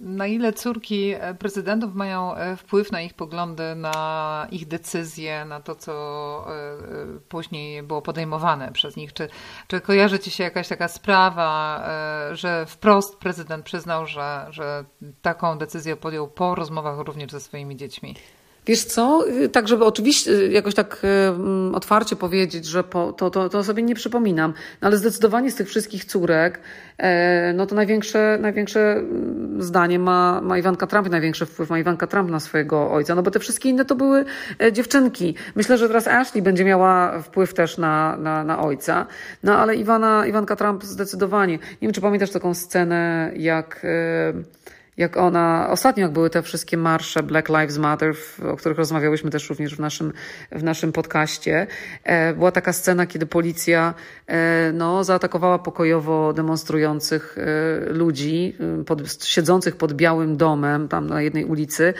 na 0.00 0.26
ile 0.26 0.52
córki 0.52 1.14
prezydentów 1.38 1.94
mają 1.94 2.34
e, 2.34 2.56
wpływ 2.56 2.92
na 2.92 3.02
ich 3.02 3.14
poglądy, 3.14 3.74
na 3.74 4.46
ich 4.50 4.68
decyzje, 4.68 5.44
na 5.44 5.60
to, 5.60 5.74
co 5.74 5.92
e, 6.48 7.20
później 7.28 7.82
było 7.82 8.02
podejmowane 8.02 8.72
przez 8.72 8.96
nich. 8.96 9.12
Czy, 9.12 9.28
czy 9.66 9.80
kojarzy 9.80 10.18
Ci 10.18 10.30
się 10.30 10.44
jakaś 10.44 10.68
taka 10.68 10.88
sprawa, 10.88 11.84
że 12.32 12.66
wprost 12.66 13.18
prezydent 13.18 13.64
przyznał, 13.64 14.06
że, 14.06 14.46
że 14.50 14.84
taką 15.22 15.58
decyzję 15.58 15.96
podjął 15.96 16.28
po 16.28 16.54
rozmowach 16.54 16.98
również 16.98 17.30
ze 17.30 17.40
swoimi 17.40 17.76
dziećmi? 17.76 18.14
Wiesz 18.66 18.84
co, 18.84 19.28
y, 19.28 19.48
tak 19.48 19.68
żeby 19.68 19.84
oczywiście 19.84 20.30
y, 20.30 20.52
jakoś 20.52 20.74
tak 20.74 21.04
y, 21.04 21.08
mm, 21.08 21.74
otwarcie 21.74 22.16
powiedzieć, 22.16 22.64
że 22.64 22.84
po, 22.84 23.12
to, 23.12 23.30
to, 23.30 23.48
to 23.48 23.64
sobie 23.64 23.82
nie 23.82 23.94
przypominam, 23.94 24.54
no 24.80 24.88
ale 24.88 24.96
zdecydowanie 24.96 25.50
z 25.50 25.54
tych 25.54 25.68
wszystkich 25.68 26.04
córek, 26.04 26.60
e, 26.98 27.52
no 27.52 27.66
to 27.66 27.74
największe, 27.74 28.38
największe 28.40 28.92
mm, 28.92 29.62
zdanie 29.62 29.98
ma, 29.98 30.40
ma 30.40 30.58
Iwanka 30.58 30.86
Trump, 30.86 31.10
największy 31.10 31.46
wpływ 31.46 31.70
ma 31.70 31.78
Iwanka 31.78 32.06
Trump 32.06 32.30
na 32.30 32.40
swojego 32.40 32.92
ojca, 32.92 33.14
no 33.14 33.22
bo 33.22 33.30
te 33.30 33.38
wszystkie 33.38 33.68
inne 33.68 33.84
to 33.84 33.94
były 33.94 34.24
e, 34.62 34.72
dziewczynki. 34.72 35.34
Myślę, 35.54 35.78
że 35.78 35.88
teraz 35.88 36.08
Ashley 36.08 36.42
będzie 36.42 36.64
miała 36.64 37.22
wpływ 37.22 37.54
też 37.54 37.78
na, 37.78 38.16
na, 38.16 38.44
na 38.44 38.62
ojca, 38.62 39.06
no 39.42 39.56
ale 39.56 39.76
Iwana, 39.76 40.26
Iwanka 40.26 40.56
Trump 40.56 40.84
zdecydowanie. 40.84 41.52
Nie 41.52 41.58
wiem, 41.82 41.92
czy 41.92 42.00
pamiętasz 42.00 42.30
taką 42.30 42.54
scenę, 42.54 43.32
jak 43.36 43.80
e, 43.84 44.32
jak 45.00 45.16
ona, 45.16 45.68
ostatnio 45.70 46.02
jak 46.02 46.12
były 46.12 46.30
te 46.30 46.42
wszystkie 46.42 46.76
marsze 46.76 47.22
Black 47.22 47.48
Lives 47.48 47.78
Matter, 47.78 48.14
o 48.52 48.56
których 48.56 48.78
rozmawiałyśmy 48.78 49.30
też 49.30 49.48
również 49.48 49.76
w 49.76 49.80
naszym, 49.80 50.12
w 50.52 50.62
naszym 50.62 50.92
podcaście, 50.92 51.66
e, 52.04 52.34
była 52.34 52.52
taka 52.52 52.72
scena, 52.72 53.06
kiedy 53.06 53.26
policja 53.26 53.94
e, 54.26 54.72
no, 54.72 55.04
zaatakowała 55.04 55.58
pokojowo 55.58 56.32
demonstrujących 56.32 57.36
e, 57.38 57.92
ludzi, 57.92 58.56
pod, 58.86 59.24
siedzących 59.24 59.76
pod 59.76 59.92
Białym 59.92 60.36
Domem, 60.36 60.88
tam 60.88 61.06
na 61.06 61.22
jednej 61.22 61.44
ulicy 61.44 61.94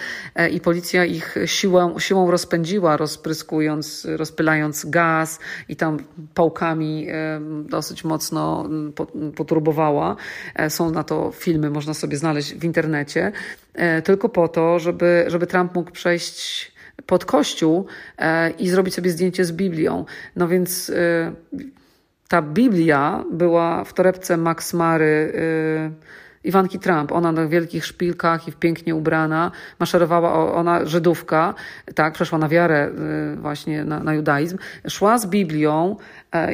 i 0.53 0.61
policja 0.61 1.05
ich 1.05 1.35
siłą, 1.47 1.99
siłą 1.99 2.31
rozpędziła, 2.31 2.97
rozpryskując, 2.97 4.07
rozpylając 4.17 4.87
gaz 4.87 5.39
i 5.69 5.77
tam 5.77 5.99
pałkami 6.35 7.07
dosyć 7.65 8.05
mocno 8.05 8.69
poturbowała. 9.37 10.17
Są 10.69 10.91
na 10.91 11.05
to 11.05 11.33
filmy, 11.35 11.71
można 11.71 11.95
sobie 11.95 12.17
znaleźć 12.17 12.55
w 12.55 12.65
internecie, 12.65 12.90
e, 13.75 14.03
tylko 14.03 14.29
po 14.29 14.49
to, 14.49 14.79
żeby, 14.79 15.25
żeby 15.29 15.47
Trump 15.47 15.75
mógł 15.75 15.91
przejść 15.91 16.73
pod 17.07 17.25
kościół 17.25 17.87
e, 18.19 18.51
i 18.51 18.69
zrobić 18.69 18.95
sobie 18.95 19.11
zdjęcie 19.11 19.45
z 19.45 19.53
Biblią. 19.53 20.05
No 20.37 20.49
więc 20.49 20.91
e, 20.91 21.33
ta 22.29 22.43
Biblia 22.43 23.25
była 23.33 23.85
w 23.85 23.93
torebce 23.93 24.37
Max 24.37 24.75
Mary 24.75 25.33
Iwanki 26.45 26.79
Trump. 26.79 27.13
Ona 27.13 27.33
na 27.33 27.47
wielkich 27.47 27.87
szpilkach 27.87 28.49
i 28.49 28.53
pięknie 28.53 28.95
ubrana 28.95 29.51
maszerowała, 29.79 30.55
ona 30.55 30.87
Żydówka, 30.87 31.55
tak, 31.95 32.15
przeszła 32.15 32.39
na 32.39 32.49
wiarę 32.49 32.91
właśnie 33.37 33.85
na, 33.85 34.01
na 34.01 34.15
judaizm, 34.15 34.59
szła 34.89 35.19
z 35.19 35.27
Biblią 35.27 35.97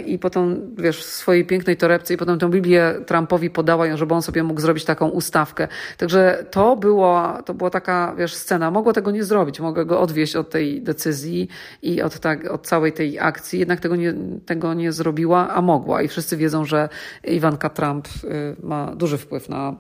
i 0.07 0.19
potem, 0.19 0.75
wiesz, 0.79 0.99
w 0.99 1.05
swojej 1.05 1.45
pięknej 1.45 1.77
torebce 1.77 2.15
i 2.15 2.17
potem 2.17 2.39
tę 2.39 2.51
Biblię 2.51 2.95
Trumpowi 3.07 3.51
podała, 3.51 3.97
żeby 3.97 4.15
on 4.15 4.23
sobie 4.23 4.43
mógł 4.43 4.61
zrobić 4.61 4.85
taką 4.85 5.09
ustawkę. 5.09 5.69
Także 5.99 6.47
to, 6.51 6.77
było, 6.77 7.39
to 7.45 7.55
była 7.55 7.71
taka, 7.71 8.15
wiesz, 8.19 8.35
scena. 8.35 8.71
Mogła 8.71 8.93
tego 8.93 9.11
nie 9.11 9.25
zrobić, 9.25 9.61
mogła 9.61 9.85
go 9.85 10.01
odwieść 10.01 10.37
od 10.37 10.51
tej 10.51 10.83
decyzji 10.83 11.49
i 11.83 12.03
od, 12.03 12.19
tak, 12.19 12.51
od 12.51 12.67
całej 12.67 12.93
tej 12.93 13.19
akcji, 13.19 13.59
jednak 13.59 13.81
tego 13.81 13.97
nie, 13.97 14.15
tego 14.47 14.75
nie 14.75 14.93
zrobiła, 14.93 15.49
a 15.55 15.63
mogła. 15.63 16.03
I 16.03 16.09
wszyscy 16.09 16.37
wiedzą, 16.37 16.65
że 16.65 16.89
Iwanka 17.25 17.71
Trump 17.71 18.09
y, 18.25 18.57
ma 18.63 18.95
duży 18.95 19.19
wpływ 19.19 19.49
na, 19.49 19.77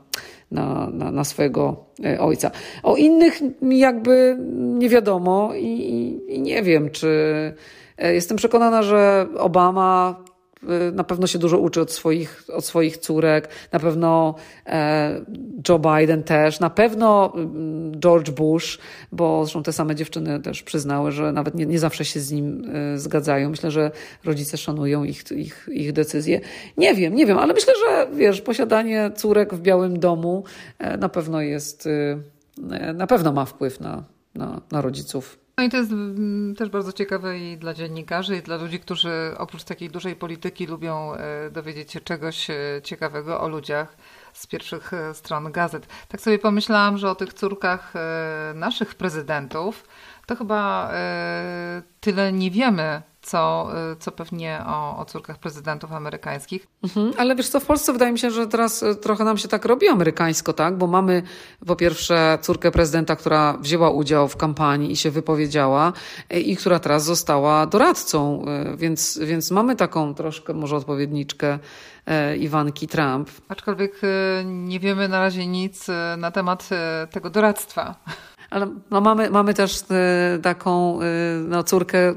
na, 0.51 0.91
na, 0.93 1.11
na 1.11 1.25
swojego 1.25 1.87
y, 2.05 2.21
ojca. 2.21 2.51
O 2.83 2.97
innych 2.97 3.41
jakby 3.63 4.37
nie 4.59 4.89
wiadomo 4.89 5.53
i, 5.55 6.21
i, 6.29 6.41
nie 6.41 6.63
wiem, 6.63 6.91
czy 6.91 7.07
E, 7.09 7.55
jestem 7.99 8.37
przekonana, 8.37 8.83
że 8.83 9.27
Obama 9.39 10.17
e, 10.63 10.91
na 10.93 11.05
pewno 11.05 11.27
się 11.27 11.39
dużo 11.39 11.59
uczy 11.59 11.81
od 11.81 11.93
swoich, 11.93 12.45
od 12.53 12.65
swoich 12.65 12.97
córek, 12.97 13.49
na 13.73 13.81
pewno 13.81 14.35
e, 14.67 15.21
Joe 15.69 15.79
Biden 15.79 16.23
też, 16.23 16.61
na 16.61 16.71
pewno 16.71 17.33
mm, 17.35 18.01
George 18.01 18.31
Bush, 18.31 18.79
bo 19.13 19.45
zresztą 19.45 19.63
te 19.63 19.73
same 19.73 19.95
dziewczyny 19.95 20.41
też 20.41 20.63
przyznały, 20.63 21.13
że 21.13 21.33
nawet 21.33 21.55
nie, 21.55 21.67
nie 21.67 21.79
zawsze 21.79 22.05
się 22.05 22.21
z 22.21 22.33
nim 22.33 22.73
zgadzają. 22.97 23.51
Myślę, 23.51 23.71
że 23.71 23.91
rodzice 24.25 24.57
szanują 24.57 25.05
ich, 25.05 25.25
ich, 25.31 25.69
ich 25.73 25.93
decyzje. 25.93 26.41
Nie 26.77 26.95
wiem, 26.95 27.15
nie 27.15 27.27
wiem, 27.27 27.39
ale 27.39 27.55
myślę, 27.55 27.73
że 27.87 28.07
wiesz, 28.17 28.41
posiadanie 28.41 29.11
córek 29.17 29.55
w 29.55 29.61
Białym 29.61 29.99
Domu 29.99 30.45
na 30.99 31.09
pewno 31.09 31.41
jest, 31.41 31.89
na 32.95 33.07
pewno 33.07 33.33
ma 33.33 33.45
wpływ 33.45 33.81
na, 33.81 34.05
na, 34.35 34.61
na 34.73 34.81
rodziców. 34.81 35.46
No 35.59 35.65
i 35.65 35.69
to 35.69 35.77
jest 35.77 35.93
mm, 35.93 36.55
też 36.55 36.69
bardzo 36.69 36.93
ciekawe 36.93 37.39
i 37.39 37.57
dla 37.57 37.75
dziennikarzy, 37.75 38.37
i 38.37 38.43
dla 38.43 38.57
ludzi, 38.57 38.81
którzy 38.81 39.35
oprócz 39.39 39.65
takiej 39.65 39.91
dużej 39.91 40.17
polityki 40.17 40.67
lubią 40.67 41.15
e, 41.15 41.51
dowiedzieć 41.51 41.93
się 41.93 42.01
czegoś 42.01 42.51
e, 42.51 42.55
ciekawego 42.83 43.41
o 43.41 43.49
ludziach 43.49 43.97
z 44.33 44.47
pierwszych 44.47 44.93
e, 44.93 45.15
stron 45.15 45.53
gazet. 45.53 45.87
Tak 46.09 46.21
sobie 46.21 46.39
pomyślałam, 46.39 46.99
że 46.99 47.11
o 47.11 47.15
tych 47.15 47.35
córkach 47.35 47.93
naszych 48.55 48.95
prezydentów 48.95 49.89
to 50.27 50.37
chyba 50.37 50.93
tyle 52.01 52.33
nie 52.33 52.51
wiemy 52.51 53.03
co, 53.27 53.69
y, 53.93 53.97
co 53.97 54.13
pewnie 54.13 54.61
o, 54.67 54.99
o 54.99 55.05
córkach 55.05 55.39
prezydentów 55.39 55.93
amerykańskich. 55.93 56.67
Mhm, 56.85 57.13
ale 57.19 57.37
wiesz 57.37 57.49
co, 57.49 57.61
w 57.61 57.65
Polsce 57.65 57.93
wydaje 57.93 58.13
mi 58.13 58.19
się, 58.19 58.31
że 58.31 58.47
teraz 58.47 58.83
y, 58.83 58.95
trochę 58.95 59.25
nam 59.25 59.39
się 59.39 59.49
tak 59.49 59.65
robi 59.65 59.89
amerykańsko, 59.89 60.53
tak? 60.53 60.79
Bo 60.79 60.87
mamy 60.87 61.23
po 61.67 61.77
pierwsze 61.77 62.39
córkę 62.43 62.71
prezydenta, 62.71 63.17
która 63.17 63.57
wzięła 63.61 63.91
udział 63.91 64.29
w 64.29 64.37
kampanii 64.37 64.93
i 64.93 64.97
się 64.97 65.11
wypowiedziała 65.11 65.93
y, 66.35 66.41
i 66.41 66.57
która 66.57 66.79
teraz 66.79 67.05
została 67.05 67.67
doradcą, 67.67 68.45
więc, 68.77 69.19
więc 69.23 69.51
mamy 69.51 69.77
taką 69.77 70.15
troszkę 70.15 70.55
może 70.55 70.77
odpowiedniczkę 70.77 71.59
Iwanki 72.39 72.89
Trump. 72.89 73.31
Aczkolwiek 73.49 74.01
nie 74.45 74.81
wiemy 74.81 75.09
na 75.09 75.21
razie 75.21 75.47
nic 75.47 75.87
na 76.19 76.31
temat 76.31 76.69
tego 77.11 77.31
doradztwa. 77.31 77.95
Ale 78.51 78.67
no 78.91 79.01
mamy, 79.01 79.31
mamy 79.31 79.55
też 79.55 79.81
y, 79.81 79.85
taką 80.43 81.01
y, 81.03 81.05
no, 81.49 81.63
córkę 81.63 82.11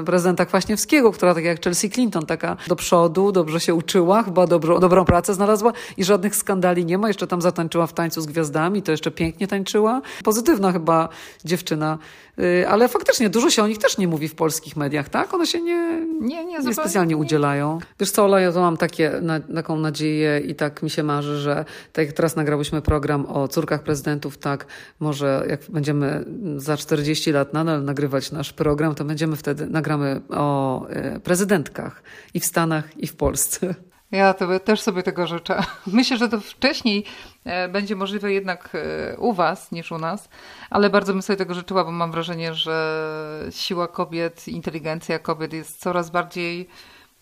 y, 0.00 0.04
prezydenta 0.04 0.46
Kwaśniewskiego, 0.46 1.12
która 1.12 1.34
tak 1.34 1.44
jak 1.44 1.64
Chelsea 1.64 1.90
Clinton, 1.90 2.26
taka 2.26 2.56
do 2.68 2.76
przodu, 2.76 3.32
dobrze 3.32 3.60
się 3.60 3.74
uczyła, 3.74 4.22
chyba 4.22 4.46
dobrą, 4.46 4.80
dobrą 4.80 5.04
pracę 5.04 5.34
znalazła 5.34 5.72
i 5.96 6.04
żadnych 6.04 6.36
skandali 6.36 6.84
nie 6.84 6.98
ma. 6.98 7.08
Jeszcze 7.08 7.26
tam 7.26 7.42
zatańczyła 7.42 7.86
w 7.86 7.92
tańcu 7.92 8.20
z 8.20 8.26
gwiazdami, 8.26 8.82
to 8.82 8.90
jeszcze 8.90 9.10
pięknie 9.10 9.48
tańczyła. 9.48 10.02
Pozytywna 10.24 10.72
chyba 10.72 11.08
dziewczyna. 11.44 11.98
Y, 12.38 12.68
ale 12.68 12.88
faktycznie 12.88 13.30
dużo 13.30 13.50
się 13.50 13.62
o 13.62 13.66
nich 13.66 13.78
też 13.78 13.98
nie 13.98 14.08
mówi 14.08 14.28
w 14.28 14.34
polskich 14.34 14.76
mediach, 14.76 15.08
tak? 15.08 15.34
One 15.34 15.46
się 15.46 15.60
nie, 15.60 16.06
nie, 16.20 16.44
nie, 16.44 16.58
nie 16.58 16.74
specjalnie 16.74 17.16
udzielają. 17.16 17.78
Wiesz 18.00 18.10
co, 18.10 18.24
Ola, 18.24 18.40
ja 18.40 18.52
to 18.52 18.60
mam 18.60 18.76
takie, 18.76 19.12
na, 19.22 19.40
taką 19.40 19.76
nadzieję 19.76 20.40
i 20.40 20.54
tak 20.54 20.82
mi 20.82 20.90
się 20.90 21.02
marzy, 21.02 21.40
że 21.40 21.64
tak 21.92 22.06
jak 22.06 22.14
teraz 22.14 22.36
nagrałyśmy 22.36 22.82
program 22.82 23.26
o 23.26 23.48
córkach 23.48 23.82
prezydentów, 23.82 24.38
tak 24.38 24.66
może 25.00 25.46
jak 25.48 25.68
będziemy 25.72 26.24
za 26.56 26.76
40 26.76 27.32
lat 27.32 27.52
nadal 27.52 27.84
nagrywać 27.84 28.32
nasz 28.32 28.52
program, 28.52 28.94
to 28.94 29.04
będziemy 29.04 29.36
wtedy, 29.36 29.66
nagramy 29.66 30.20
o 30.30 30.86
y, 31.16 31.20
prezydentkach 31.20 32.02
i 32.34 32.40
w 32.40 32.46
Stanach, 32.46 32.98
i 32.98 33.06
w 33.06 33.16
Polsce. 33.16 33.74
Ja 34.12 34.34
to 34.34 34.60
też 34.60 34.80
sobie 34.80 35.02
tego 35.02 35.26
życzę. 35.26 35.62
Myślę, 35.86 36.16
że 36.16 36.28
to 36.28 36.40
wcześniej 36.40 37.04
e, 37.44 37.68
będzie 37.68 37.96
możliwe 37.96 38.32
jednak 38.32 38.74
e, 38.74 39.16
u 39.16 39.32
Was 39.32 39.72
niż 39.72 39.92
u 39.92 39.98
nas, 39.98 40.28
ale 40.70 40.90
bardzo 40.90 41.12
bym 41.12 41.22
sobie 41.22 41.36
tego 41.36 41.54
życzyła, 41.54 41.84
bo 41.84 41.90
mam 41.90 42.12
wrażenie, 42.12 42.54
że 42.54 43.48
siła 43.50 43.88
kobiet, 43.88 44.48
inteligencja 44.48 45.18
kobiet 45.18 45.52
jest 45.52 45.80
coraz 45.80 46.10
bardziej 46.10 46.68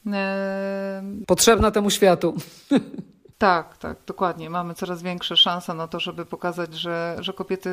e, 0.06 1.02
potrzebna 1.26 1.70
temu 1.70 1.90
światu. 1.90 2.34
Tak, 3.40 3.78
tak, 3.78 3.96
dokładnie. 4.06 4.50
Mamy 4.50 4.74
coraz 4.74 5.02
większe 5.02 5.36
szanse 5.36 5.74
na 5.74 5.88
to, 5.88 6.00
żeby 6.00 6.24
pokazać, 6.26 6.74
że, 6.74 7.16
że 7.20 7.32
kobiety 7.32 7.70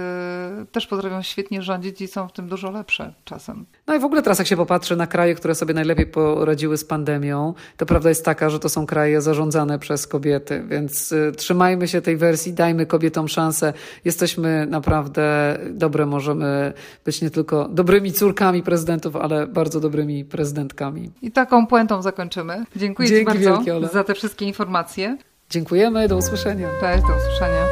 też 0.72 0.88
potrafią 0.88 1.22
świetnie 1.22 1.61
rządzić 1.61 2.01
i 2.01 2.07
są 2.07 2.28
w 2.28 2.32
tym 2.32 2.47
dużo 2.47 2.72
lepsze 2.72 3.13
czasem. 3.24 3.65
No 3.88 3.95
i 3.95 3.99
w 3.99 4.03
ogóle 4.03 4.22
teraz, 4.22 4.39
jak 4.39 4.47
się 4.47 4.57
popatrzy 4.57 4.95
na 4.95 5.07
kraje, 5.07 5.36
które 5.36 5.55
sobie 5.55 5.74
najlepiej 5.74 6.05
poradziły 6.05 6.78
z 6.78 6.86
pandemią, 6.86 7.53
to 7.78 7.86
prawda 7.86 8.09
jest 8.09 8.26
taka, 8.26 8.49
że 8.49 8.59
to 8.59 8.70
są 8.70 8.86
kraje 8.86 9.22
zarządzane 9.22 9.80
przez 9.80 10.07
kobiety, 10.07 10.63
więc 10.68 11.11
y, 11.11 11.32
trzymajmy 11.38 11.88
się 11.88 12.01
tej 12.01 12.18
wersji, 12.18 12.53
dajmy 12.53 12.86
kobietom 12.86 13.28
szansę. 13.28 13.74
Jesteśmy 14.05 14.65
naprawdę 14.65 15.57
dobre, 15.72 16.05
możemy 16.05 16.74
być 17.05 17.22
nie 17.22 17.30
tylko 17.30 17.68
dobrymi 17.70 18.11
córkami 18.11 18.63
prezydentów, 18.63 19.15
ale 19.15 19.47
bardzo 19.47 19.80
dobrymi 19.80 20.26
prezydentkami. 20.26 21.11
I 21.22 21.32
taką 21.32 21.68
puentą 21.68 22.01
zakończymy. 22.01 22.65
Dziękuję 22.76 23.09
Dzięki 23.09 23.32
Ci 23.32 23.45
bardzo 23.45 23.63
wielkie, 23.63 23.88
za 23.88 24.03
te 24.03 24.13
wszystkie 24.13 24.45
informacje. 24.45 25.18
Dziękujemy, 25.50 26.08
do 26.08 26.18
usłyszenia. 26.18 26.68
Cześć, 26.80 27.04
do 27.08 27.16
usłyszenia. 27.18 27.66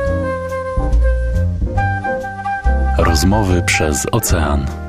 Rozmowy 2.97 3.61
przez 3.61 4.05
ocean. 4.11 4.84